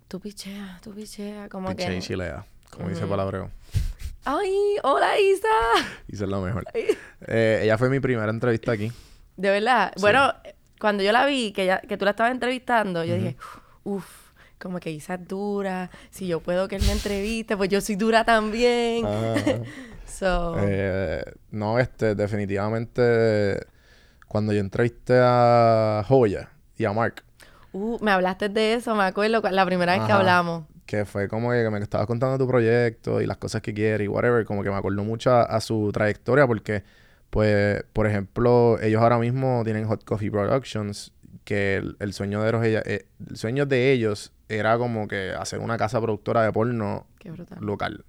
Tú 0.08 0.20
pichea, 0.20 0.78
tú 0.84 0.94
pichea, 0.94 1.50
como 1.50 1.70
Piché 1.70 1.92
y 1.92 1.96
que... 1.96 2.02
chilea, 2.02 2.46
como 2.70 2.90
dice 2.90 3.08
Palabreo. 3.08 3.50
¡Ay! 4.24 4.76
¡Hola, 4.84 5.20
Isa! 5.20 5.48
Hice 6.08 6.28
lo 6.28 6.42
mejor. 6.42 6.66
Eh, 6.74 7.62
ella 7.64 7.78
fue 7.78 7.90
mi 7.90 8.00
primera 8.00 8.30
entrevista 8.30 8.74
aquí. 8.74 8.92
De 9.36 9.50
verdad. 9.50 9.94
Bueno, 10.00 10.34
cuando 10.80 11.02
yo 11.02 11.12
la 11.12 11.26
vi, 11.26 11.54
que, 11.54 11.66
ya, 11.66 11.80
que 11.80 11.98
tú 11.98 12.06
la 12.06 12.12
estabas 12.12 12.34
entrevistando, 12.34 13.04
yo 13.04 13.16
dije, 13.16 13.36
uff, 13.84 14.06
como 14.62 14.80
que 14.80 14.92
Isa 14.92 15.16
es 15.16 15.28
dura. 15.28 15.90
Si 16.12 16.28
yo 16.28 16.40
puedo 16.40 16.68
que 16.68 16.76
él 16.78 16.84
me 16.86 16.92
entreviste, 16.94 17.58
pues 17.58 17.70
yo 17.70 17.82
soy 17.82 17.96
dura 17.96 18.24
también. 18.24 19.06
Ajá. 19.06 19.36
So, 20.06 20.56
Eh, 20.60 21.24
no, 21.52 21.80
este, 21.80 22.16
definitivamente, 22.16 23.66
cuando 24.28 24.54
yo 24.54 24.60
entrevisté 24.60 25.18
a 25.20 26.04
Joya 26.08 26.50
y 26.78 26.86
a 26.86 26.94
Mark, 26.94 27.24
uh, 27.74 27.98
me 28.02 28.12
hablaste 28.12 28.50
de 28.50 28.74
eso, 28.76 28.94
me 28.96 29.04
acuerdo, 29.04 29.42
cu- 29.42 29.48
la 29.52 29.66
primera 29.66 29.94
vez 29.98 30.06
que 30.06 30.12
hablamos. 30.12 30.66
que 30.86 31.06
fue 31.06 31.28
como 31.30 31.52
que 31.52 31.70
me 31.70 31.80
estabas 31.80 32.08
contando 32.08 32.38
tu 32.38 32.46
proyecto 32.48 33.22
y 33.22 33.26
las 33.26 33.38
cosas 33.38 33.62
que 33.62 33.74
quieres 33.74 34.06
y 34.06 34.10
whatever, 34.10 34.44
como 34.46 34.64
que 34.64 34.70
me 34.70 34.76
acordó 34.76 35.04
mucho 35.06 35.32
a, 35.32 35.44
a 35.44 35.62
su 35.62 35.90
trayectoria 35.94 36.46
porque, 36.46 36.84
pues, 37.30 37.82
por 37.94 38.06
ejemplo, 38.06 38.78
ellos 38.82 39.02
ahora 39.02 39.18
mismo 39.18 39.62
tienen 39.64 39.86
Hot 39.88 40.04
Coffee 40.04 40.30
Productions, 40.30 41.14
que 41.46 41.78
el, 41.78 41.96
el 42.00 42.14
sueño 42.14 42.42
de 42.44 42.68
ellos, 42.70 42.84
eh, 42.86 43.06
el 43.30 43.38
sueño 43.38 43.66
de 43.66 43.92
ellos 43.94 44.34
era 44.58 44.78
como 44.78 45.08
que 45.08 45.32
hacer 45.32 45.60
una 45.60 45.78
casa 45.78 46.00
productora 46.02 46.44
de 46.44 46.52
porno 46.52 47.08
local 47.60 48.06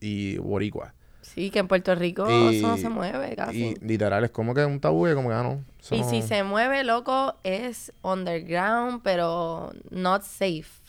y 0.00 0.38
boricua. 0.38 0.94
Sí, 1.22 1.50
que 1.50 1.58
en 1.58 1.68
Puerto 1.68 1.94
Rico 1.94 2.26
Y- 2.28 2.56
eso 2.56 2.68
no 2.68 2.76
se 2.76 2.88
mueve 2.88 3.36
casi. 3.36 3.66
Y 3.66 3.74
literal 3.84 4.24
es 4.24 4.30
como 4.30 4.54
que 4.54 4.64
un 4.64 4.80
tabú 4.80 5.06
y 5.06 5.14
como 5.14 5.28
que 5.28 5.34
ah, 5.34 5.42
no. 5.42 5.64
eso 5.78 5.94
Y 5.94 6.02
si 6.04 6.22
se 6.22 6.42
mueve, 6.42 6.82
loco, 6.82 7.36
es 7.44 7.92
underground, 8.02 9.02
pero 9.02 9.70
not 9.90 10.22
safe 10.22 10.80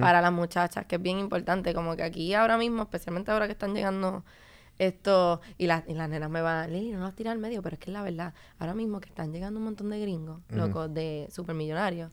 para 0.00 0.22
las 0.22 0.32
muchachas, 0.32 0.86
que 0.86 0.96
es 0.96 1.02
bien 1.02 1.18
importante. 1.18 1.74
Como 1.74 1.94
que 1.96 2.02
aquí 2.02 2.32
ahora 2.32 2.56
mismo, 2.56 2.82
especialmente 2.84 3.30
ahora 3.30 3.46
que 3.46 3.52
están 3.52 3.74
llegando 3.74 4.24
Esto, 4.78 5.40
y, 5.56 5.66
las 5.66 5.84
y 5.88 5.94
las 5.94 6.08
nenas 6.08 6.28
me 6.30 6.42
van, 6.42 6.70
Lili, 6.72 6.92
no 6.92 7.00
las 7.00 7.14
tiras 7.14 7.32
al 7.32 7.38
medio, 7.38 7.62
pero 7.62 7.74
es 7.74 7.80
que 7.80 7.90
es 7.90 7.94
la 7.94 8.02
verdad. 8.02 8.34
Ahora 8.58 8.74
mismo 8.74 9.00
que 9.00 9.08
están 9.08 9.32
llegando 9.32 9.58
un 9.58 9.64
montón 9.64 9.88
de 9.90 10.00
gringos, 10.00 10.40
locos, 10.50 10.92
de 10.92 11.28
supermillonarios, 11.30 12.10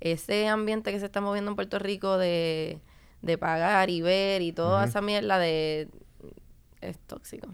ese 0.00 0.48
ambiente 0.48 0.92
que 0.92 1.00
se 1.00 1.06
está 1.06 1.20
moviendo 1.20 1.50
en 1.50 1.56
Puerto 1.56 1.78
Rico 1.78 2.18
de, 2.18 2.80
de 3.22 3.38
pagar 3.38 3.90
y 3.90 4.00
ver 4.02 4.42
y 4.42 4.52
toda 4.52 4.84
esa 4.84 5.00
mierda 5.00 5.38
de... 5.38 5.88
es 6.80 6.98
tóxico. 7.06 7.48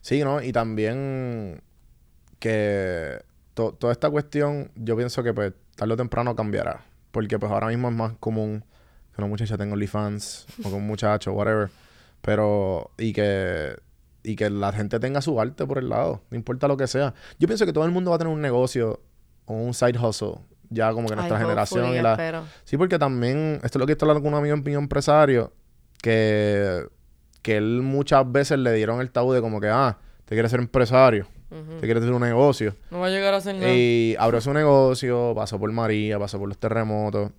Sí, 0.00 0.22
¿no? 0.24 0.42
Y 0.42 0.52
también 0.52 1.62
que 2.38 3.22
to- 3.54 3.72
toda 3.72 3.92
esta 3.92 4.10
cuestión, 4.10 4.70
yo 4.74 4.96
pienso 4.96 5.22
que 5.22 5.32
pues 5.32 5.52
tarde 5.76 5.94
o 5.94 5.96
temprano 5.96 6.34
cambiará. 6.34 6.84
Porque 7.10 7.38
pues 7.38 7.50
ahora 7.50 7.68
mismo 7.68 7.88
es 7.88 7.94
más 7.94 8.12
común 8.18 8.64
que 9.14 9.20
una 9.22 9.28
muchacha 9.28 9.56
tenga 9.56 9.72
OnlyFans 9.72 10.46
o 10.64 10.68
que 10.68 10.74
un 10.74 10.86
muchacho, 10.86 11.32
whatever. 11.32 11.70
Pero, 12.20 12.90
y 12.98 13.12
que, 13.12 13.76
y 14.22 14.36
que 14.36 14.50
la 14.50 14.72
gente 14.72 14.98
tenga 14.98 15.22
su 15.22 15.40
arte 15.40 15.64
por 15.66 15.78
el 15.78 15.88
lado, 15.88 16.22
no 16.30 16.36
importa 16.36 16.68
lo 16.68 16.76
que 16.76 16.86
sea. 16.86 17.14
Yo 17.38 17.46
pienso 17.46 17.64
que 17.64 17.72
todo 17.72 17.84
el 17.84 17.90
mundo 17.92 18.10
va 18.10 18.16
a 18.16 18.18
tener 18.18 18.32
un 18.32 18.40
negocio 18.42 19.00
o 19.46 19.54
un 19.54 19.72
side 19.74 19.98
hustle, 19.98 20.40
ya 20.70 20.92
como 20.92 21.08
que 21.08 21.16
nuestra 21.16 21.36
Ay, 21.38 21.42
generación 21.44 21.94
y 21.94 22.02
la... 22.02 22.12
espero. 22.12 22.44
Sí, 22.64 22.76
porque 22.76 22.98
también, 22.98 23.60
esto 23.62 23.78
es 23.78 23.80
lo 23.80 23.86
que 23.86 23.92
estoy 23.92 24.08
hablando 24.08 24.22
con 24.24 24.32
un 24.34 24.38
amigo 24.40 24.56
mío 24.56 24.78
empresario, 24.78 25.52
que, 26.02 26.86
que 27.42 27.56
él 27.56 27.82
muchas 27.82 28.30
veces 28.30 28.58
le 28.58 28.72
dieron 28.72 29.00
el 29.00 29.10
tabú 29.10 29.32
de 29.32 29.40
como 29.40 29.60
que, 29.60 29.68
ah, 29.68 29.98
te 30.24 30.34
quieres 30.34 30.50
ser 30.50 30.60
empresario, 30.60 31.26
te 31.48 31.80
quieres 31.86 32.02
hacer 32.02 32.12
un 32.14 32.22
negocio. 32.22 32.74
No 32.90 33.00
va 33.00 33.06
a 33.06 33.10
llegar 33.10 33.32
a 33.34 33.40
ser 33.40 33.54
nada. 33.56 33.72
Y 33.72 34.16
abrió 34.18 34.40
su 34.40 34.52
negocio, 34.52 35.32
pasó 35.34 35.58
por 35.58 35.70
María, 35.72 36.18
pasó 36.18 36.38
por 36.38 36.48
los 36.48 36.58
terremotos. 36.58 37.30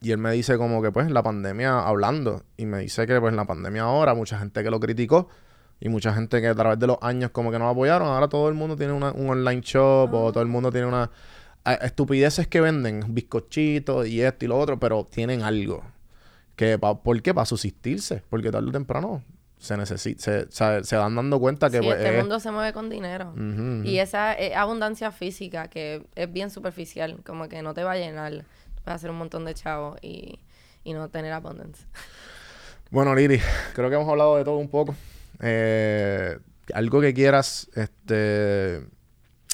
Y 0.00 0.10
él 0.10 0.18
me 0.18 0.32
dice 0.32 0.58
como 0.58 0.82
que 0.82 0.90
pues 0.90 1.10
la 1.10 1.22
pandemia, 1.22 1.80
hablando, 1.80 2.42
y 2.56 2.66
me 2.66 2.78
dice 2.78 3.06
que 3.06 3.20
pues 3.20 3.30
en 3.30 3.36
la 3.36 3.44
pandemia 3.44 3.82
ahora, 3.82 4.14
mucha 4.14 4.38
gente 4.38 4.62
que 4.64 4.70
lo 4.70 4.80
criticó 4.80 5.28
y 5.78 5.88
mucha 5.88 6.12
gente 6.12 6.40
que 6.40 6.48
a 6.48 6.54
través 6.54 6.78
de 6.78 6.86
los 6.88 6.96
años 7.02 7.30
como 7.30 7.52
que 7.52 7.58
nos 7.58 7.70
apoyaron, 7.70 8.08
ahora 8.08 8.28
todo 8.28 8.48
el 8.48 8.54
mundo 8.54 8.74
tiene 8.76 8.92
una- 8.92 9.12
un 9.12 9.30
online 9.30 9.60
shop 9.60 10.12
o 10.12 10.32
todo 10.32 10.42
el 10.42 10.48
mundo 10.48 10.72
tiene 10.72 10.86
una... 10.88 11.08
Estupideces 11.64 12.48
que 12.48 12.60
venden, 12.60 13.14
bizcochitos 13.14 14.06
y 14.08 14.20
esto 14.20 14.44
y 14.44 14.48
lo 14.48 14.58
otro, 14.58 14.78
pero 14.80 15.04
tienen 15.04 15.42
algo. 15.42 15.82
Que 16.56 16.78
pa- 16.78 17.00
¿Por 17.02 17.20
qué? 17.22 17.32
Para 17.32 17.46
subsistirse. 17.46 18.22
Porque 18.28 18.50
tarde 18.50 18.68
o 18.68 18.72
temprano 18.72 19.22
se 19.58 19.76
necesita, 19.76 20.44
se, 20.50 20.96
dan 20.96 21.14
dando 21.14 21.38
cuenta 21.38 21.70
que 21.70 21.78
sí, 21.78 21.84
pues, 21.84 21.96
este 21.98 22.10
es- 22.16 22.18
mundo 22.20 22.40
se 22.40 22.50
mueve 22.50 22.72
con 22.72 22.90
dinero. 22.90 23.32
Y 23.84 23.98
esa 23.98 24.34
eh, 24.34 24.54
abundancia 24.56 25.12
física 25.12 25.68
que 25.68 26.04
es 26.16 26.32
bien 26.32 26.50
superficial, 26.50 27.18
como 27.24 27.48
que 27.48 27.62
no 27.62 27.72
te 27.74 27.84
va 27.84 27.92
a 27.92 27.96
llenar. 27.96 28.44
Puedes 28.82 28.96
hacer 28.96 29.10
un 29.10 29.18
montón 29.18 29.44
de 29.44 29.54
chavos 29.54 29.98
y, 30.02 30.40
y 30.82 30.92
no 30.94 31.08
tener 31.10 31.32
abundance. 31.32 31.84
Bueno, 32.90 33.14
Lili, 33.14 33.40
creo 33.74 33.88
que 33.88 33.94
hemos 33.94 34.08
hablado 34.08 34.36
de 34.36 34.44
todo 34.44 34.56
un 34.56 34.68
poco. 34.68 34.96
Eh, 35.40 36.38
algo 36.74 37.00
que 37.00 37.14
quieras 37.14 37.70
este, 37.74 38.82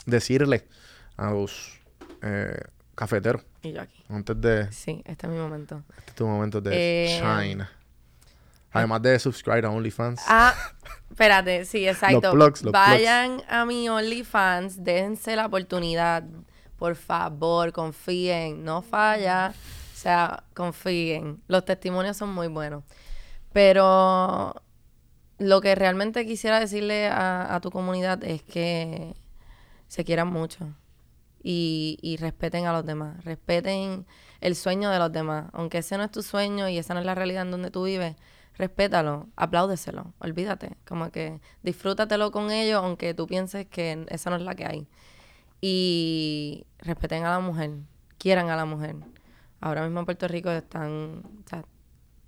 decirle 0.06 0.64
a 1.18 1.30
los 1.30 1.78
eh, 2.22 2.60
cafeteros 2.94 3.42
Y 3.62 3.72
yo 3.72 3.82
aquí. 3.82 4.04
antes 4.08 4.40
de 4.40 4.72
Sí, 4.72 5.02
este 5.04 5.26
es 5.26 5.32
mi 5.32 5.38
momento. 5.38 5.82
este 5.98 6.12
tu 6.12 6.26
momento 6.26 6.60
de 6.60 6.70
Eh, 7.06 7.20
shine. 7.20 7.66
Además 8.70 9.00
de 9.02 9.18
subscribe 9.18 9.66
a 9.66 9.70
OnlyFans. 9.70 10.20
Ah, 10.28 10.54
espérate, 11.10 11.64
sí, 11.64 11.88
exacto. 11.88 12.30
plugs, 12.32 12.62
los 12.62 12.72
Vayan 12.72 13.42
a 13.48 13.64
mi 13.64 13.88
OnlyFans, 13.88 14.84
déjense 14.84 15.36
la 15.36 15.46
oportunidad. 15.46 16.24
Por 16.76 16.94
favor, 16.94 17.72
confíen, 17.72 18.62
no 18.64 18.82
falla. 18.82 19.52
O 19.94 19.96
sea, 20.00 20.44
confíen. 20.54 21.42
Los 21.48 21.64
testimonios 21.64 22.16
son 22.16 22.32
muy 22.32 22.46
buenos. 22.48 22.84
Pero 23.52 24.54
lo 25.38 25.60
que 25.60 25.74
realmente 25.74 26.26
quisiera 26.26 26.60
decirle 26.60 27.08
a, 27.08 27.54
a 27.54 27.60
tu 27.60 27.70
comunidad 27.70 28.22
es 28.22 28.42
que 28.42 29.14
se 29.88 30.04
quieran 30.04 30.28
mucho 30.28 30.68
y, 31.42 31.98
y 32.02 32.16
respeten 32.16 32.66
a 32.66 32.72
los 32.72 32.84
demás. 32.84 33.24
Respeten 33.24 34.06
el 34.40 34.56
sueño 34.56 34.90
de 34.90 34.98
los 34.98 35.12
demás. 35.12 35.46
Aunque 35.52 35.78
ese 35.78 35.96
no 35.96 36.04
es 36.04 36.10
tu 36.10 36.22
sueño 36.22 36.68
y 36.68 36.78
esa 36.78 36.94
no 36.94 37.00
es 37.00 37.06
la 37.06 37.14
realidad 37.14 37.42
en 37.42 37.50
donde 37.50 37.70
tú 37.70 37.84
vives, 37.84 38.16
respétalo, 38.56 39.28
apláudeselo, 39.36 40.12
olvídate. 40.18 40.76
Como 40.86 41.10
que 41.10 41.40
disfrútatelo 41.62 42.30
con 42.30 42.50
ellos, 42.50 42.82
aunque 42.82 43.14
tú 43.14 43.26
pienses 43.26 43.66
que 43.66 44.04
esa 44.08 44.30
no 44.30 44.36
es 44.36 44.42
la 44.42 44.54
que 44.54 44.66
hay. 44.66 44.88
Y 45.60 46.66
respeten 46.78 47.24
a 47.24 47.30
la 47.30 47.40
mujer, 47.40 47.70
quieran 48.18 48.50
a 48.50 48.56
la 48.56 48.64
mujer. 48.64 48.96
Ahora 49.60 49.82
mismo 49.82 50.00
en 50.00 50.04
Puerto 50.06 50.28
Rico 50.28 50.50
están, 50.50 51.22
o 51.44 51.48
sea, 51.48 51.64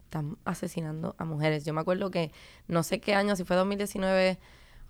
están 0.04 0.38
asesinando 0.44 1.14
a 1.18 1.24
mujeres. 1.24 1.64
Yo 1.64 1.72
me 1.72 1.80
acuerdo 1.80 2.10
que 2.10 2.32
no 2.66 2.82
sé 2.82 3.00
qué 3.00 3.14
año, 3.14 3.36
si 3.36 3.44
fue 3.44 3.56
2019 3.56 4.38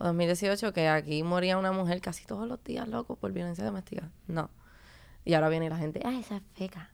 o 0.01 0.05
2018, 0.05 0.73
que 0.73 0.89
aquí 0.89 1.23
moría 1.23 1.59
una 1.59 1.73
mujer 1.73 2.01
casi 2.01 2.25
todos 2.25 2.49
los 2.49 2.63
días, 2.65 2.89
loco, 2.89 3.17
por 3.17 3.33
violencia 3.33 3.65
doméstica. 3.65 4.09
No. 4.27 4.51
Y 5.25 5.35
ahora 5.35 5.51
viene 5.51 5.69
la 5.69 5.77
gente, 5.77 6.01
ay, 6.05 6.21
esa 6.21 6.37
es 6.37 6.43
feca. 6.55 6.91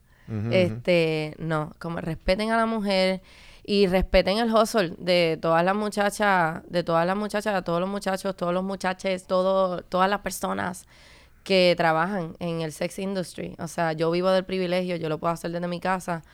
Este, 0.50 1.36
no, 1.38 1.72
como 1.78 2.00
respeten 2.00 2.50
a 2.50 2.56
la 2.56 2.66
mujer 2.66 3.22
y 3.62 3.86
respeten 3.86 4.38
el 4.38 4.52
hustle 4.52 4.94
de 4.98 5.38
todas 5.40 5.64
las 5.64 5.76
muchachas, 5.76 6.62
de 6.68 6.82
todas 6.82 7.06
las 7.06 7.16
muchachas, 7.16 7.62
todos 7.62 7.78
los 7.78 7.88
muchachos, 7.88 8.34
todos 8.36 8.52
los 8.52 8.64
muchaches, 8.64 9.24
todo, 9.28 9.82
todas 9.82 10.10
las 10.10 10.22
personas 10.22 10.84
que 11.44 11.74
trabajan 11.76 12.34
en 12.40 12.60
el 12.60 12.72
sex 12.72 12.98
industry. 12.98 13.54
O 13.60 13.68
sea, 13.68 13.92
yo 13.92 14.10
vivo 14.10 14.30
del 14.30 14.44
privilegio, 14.44 14.96
yo 14.96 15.08
lo 15.08 15.18
puedo 15.18 15.32
hacer 15.32 15.52
desde 15.52 15.68
mi 15.68 15.78
casa, 15.78 16.24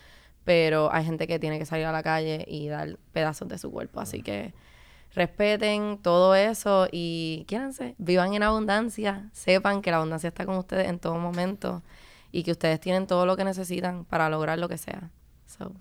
pero 0.45 0.91
hay 0.91 1.05
gente 1.05 1.27
que 1.27 1.39
tiene 1.39 1.59
que 1.59 1.67
salir 1.67 1.85
a 1.85 1.93
la 1.93 2.03
calle 2.03 2.47
y 2.49 2.69
dar 2.69 2.97
pedazos 3.13 3.47
de 3.49 3.59
su 3.59 3.71
cuerpo. 3.71 4.01
Así 4.01 4.23
que 4.23 4.55
respeten 5.15 5.99
todo 6.03 6.35
eso 6.35 6.89
y 6.91 7.45
quiéranse, 7.49 7.95
vivan 7.99 8.35
en 8.35 8.43
abundancia, 8.43 9.29
sepan 9.33 9.83
que 9.83 9.91
la 9.91 9.99
abundancia 9.99 10.29
está 10.29 10.47
con 10.47 10.57
ustedes 10.57 10.89
en 10.89 10.99
todo 10.99 11.17
momento 11.19 11.83
y 12.31 12.43
que 12.45 12.53
ustedes 12.53 12.81
tienen 12.81 13.07
todo 13.07 13.27
lo 13.27 13.37
que 13.37 13.45
necesitan 13.45 14.05
para 14.05 14.29
lograr 14.31 14.59
lo 14.59 14.69
que 14.69 14.79
sea. 14.79 15.11
So, 15.47 15.73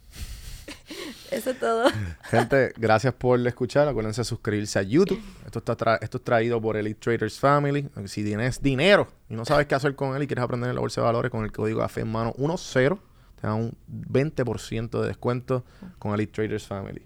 eso 1.31 1.51
es 1.51 1.59
todo. 1.59 1.85
Gente, 2.23 2.73
gracias 2.77 3.13
por 3.13 3.45
escuchar. 3.47 3.87
Acuérdense 3.87 4.21
de 4.21 4.25
suscribirse 4.25 4.79
a 4.79 4.81
YouTube. 4.81 5.21
Esto, 5.45 5.59
está 5.59 5.77
tra- 5.77 5.97
esto 6.01 6.17
es 6.17 6.23
traído 6.23 6.61
por 6.61 6.75
Elite 6.75 6.99
Traders 6.99 7.39
Family. 7.39 7.87
Si 8.05 8.23
tienes 8.23 8.61
dinero 8.61 9.07
y 9.29 9.35
no 9.35 9.45
sabes 9.45 9.65
qué 9.67 9.75
hacer 9.75 9.95
con 9.95 10.15
él 10.15 10.23
y 10.23 10.27
quieres 10.27 10.43
aprender 10.43 10.69
en 10.69 10.75
la 10.75 10.81
bolsa 10.81 11.01
de 11.01 11.05
valores 11.05 11.31
con 11.31 11.43
el 11.45 11.51
código 11.51 11.79
café 11.79 12.01
en 12.01 12.11
mano 12.11 12.33
10, 12.37 12.73
te 12.73 13.47
dan 13.47 13.53
un 13.55 13.77
20% 13.89 15.01
de 15.01 15.07
descuento 15.07 15.63
con 15.99 16.13
Elite 16.13 16.33
Traders 16.33 16.67
Family. 16.67 17.01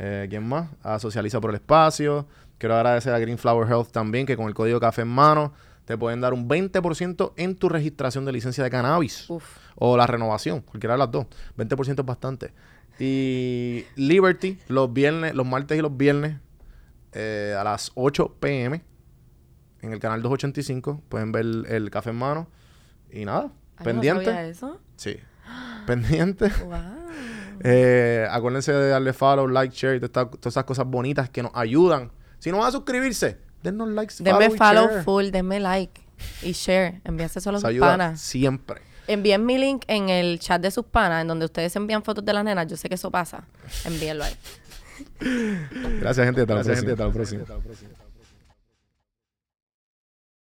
Eh, 0.00 0.26
¿Quién 0.30 0.48
más? 0.48 0.70
A 0.82 0.98
Socializa 0.98 1.40
por 1.40 1.50
el 1.50 1.56
Espacio. 1.56 2.26
Quiero 2.56 2.76
agradecer 2.76 3.12
a 3.12 3.18
Green 3.18 3.36
Flower 3.36 3.68
Health 3.68 3.90
también, 3.90 4.26
que 4.26 4.36
con 4.36 4.46
el 4.46 4.54
código 4.54 4.80
café 4.80 5.02
en 5.02 5.08
mano 5.08 5.52
te 5.84 5.96
pueden 5.98 6.20
dar 6.20 6.34
un 6.34 6.48
20% 6.48 7.32
en 7.36 7.56
tu 7.56 7.68
registración 7.68 8.24
de 8.24 8.32
licencia 8.32 8.62
de 8.62 8.70
cannabis 8.70 9.28
Uf. 9.30 9.44
o 9.74 9.96
la 9.96 10.06
renovación, 10.06 10.60
cualquiera 10.60 10.94
de 10.94 10.98
las 10.98 11.10
dos. 11.10 11.26
20% 11.56 12.00
es 12.00 12.06
bastante. 12.06 12.52
Y 13.00 13.84
Liberty, 13.96 14.58
los 14.68 14.92
viernes, 14.92 15.34
los 15.34 15.46
martes 15.46 15.78
y 15.78 15.80
los 15.80 15.96
viernes, 15.96 16.36
eh, 17.12 17.56
a 17.58 17.64
las 17.64 17.90
8 17.94 18.36
pm, 18.38 18.84
en 19.80 19.92
el 19.92 19.98
canal 19.98 20.20
285, 20.20 21.02
pueden 21.08 21.32
ver 21.32 21.46
el 21.68 21.90
café 21.90 22.10
en 22.10 22.16
mano. 22.16 22.48
Y 23.10 23.24
nada, 23.24 23.50
Ay, 23.78 23.84
pendiente. 23.84 24.26
¿No 24.26 24.30
sabía 24.32 24.48
eso? 24.48 24.80
Sí. 24.96 25.16
pendiente. 25.86 26.50
Wow. 26.64 26.97
Eh, 27.64 28.26
acuérdense 28.30 28.72
de 28.72 28.88
darle 28.90 29.12
follow, 29.12 29.46
like, 29.46 29.74
share 29.74 29.96
y 29.96 30.00
todas, 30.00 30.28
esas 30.44 30.64
cosas 30.64 30.86
bonitas 30.86 31.28
que 31.30 31.42
nos 31.42 31.52
ayudan. 31.54 32.10
Si 32.38 32.50
no 32.50 32.58
van 32.58 32.68
a 32.68 32.70
suscribirse, 32.70 33.38
dennos 33.62 33.88
likes, 33.88 34.14
Denme 34.20 34.46
y 34.46 34.50
follow 34.50 34.88
share. 34.88 35.02
full, 35.02 35.30
denme 35.30 35.60
like 35.60 36.00
y 36.42 36.52
share. 36.52 37.00
Envíase 37.04 37.40
solo 37.40 37.60
sus 37.60 37.78
panas. 37.78 38.20
siempre. 38.20 38.82
Envíen 39.06 39.46
mi 39.46 39.56
link 39.56 39.84
en 39.88 40.10
el 40.10 40.38
chat 40.38 40.60
de 40.60 40.70
sus 40.70 40.84
panas, 40.84 41.22
en 41.22 41.28
donde 41.28 41.46
ustedes 41.46 41.74
envían 41.76 42.02
fotos 42.02 42.24
de 42.24 42.32
las 42.32 42.44
nenas. 42.44 42.66
Yo 42.66 42.76
sé 42.76 42.88
que 42.88 42.96
eso 42.96 43.10
pasa. 43.10 43.44
Envíenlo 43.86 44.24
ahí. 44.24 44.34
Gracias, 46.00 46.26
gente. 46.26 46.42
Hasta 46.42 47.04
la 47.04 47.10
próxima. 47.10 47.44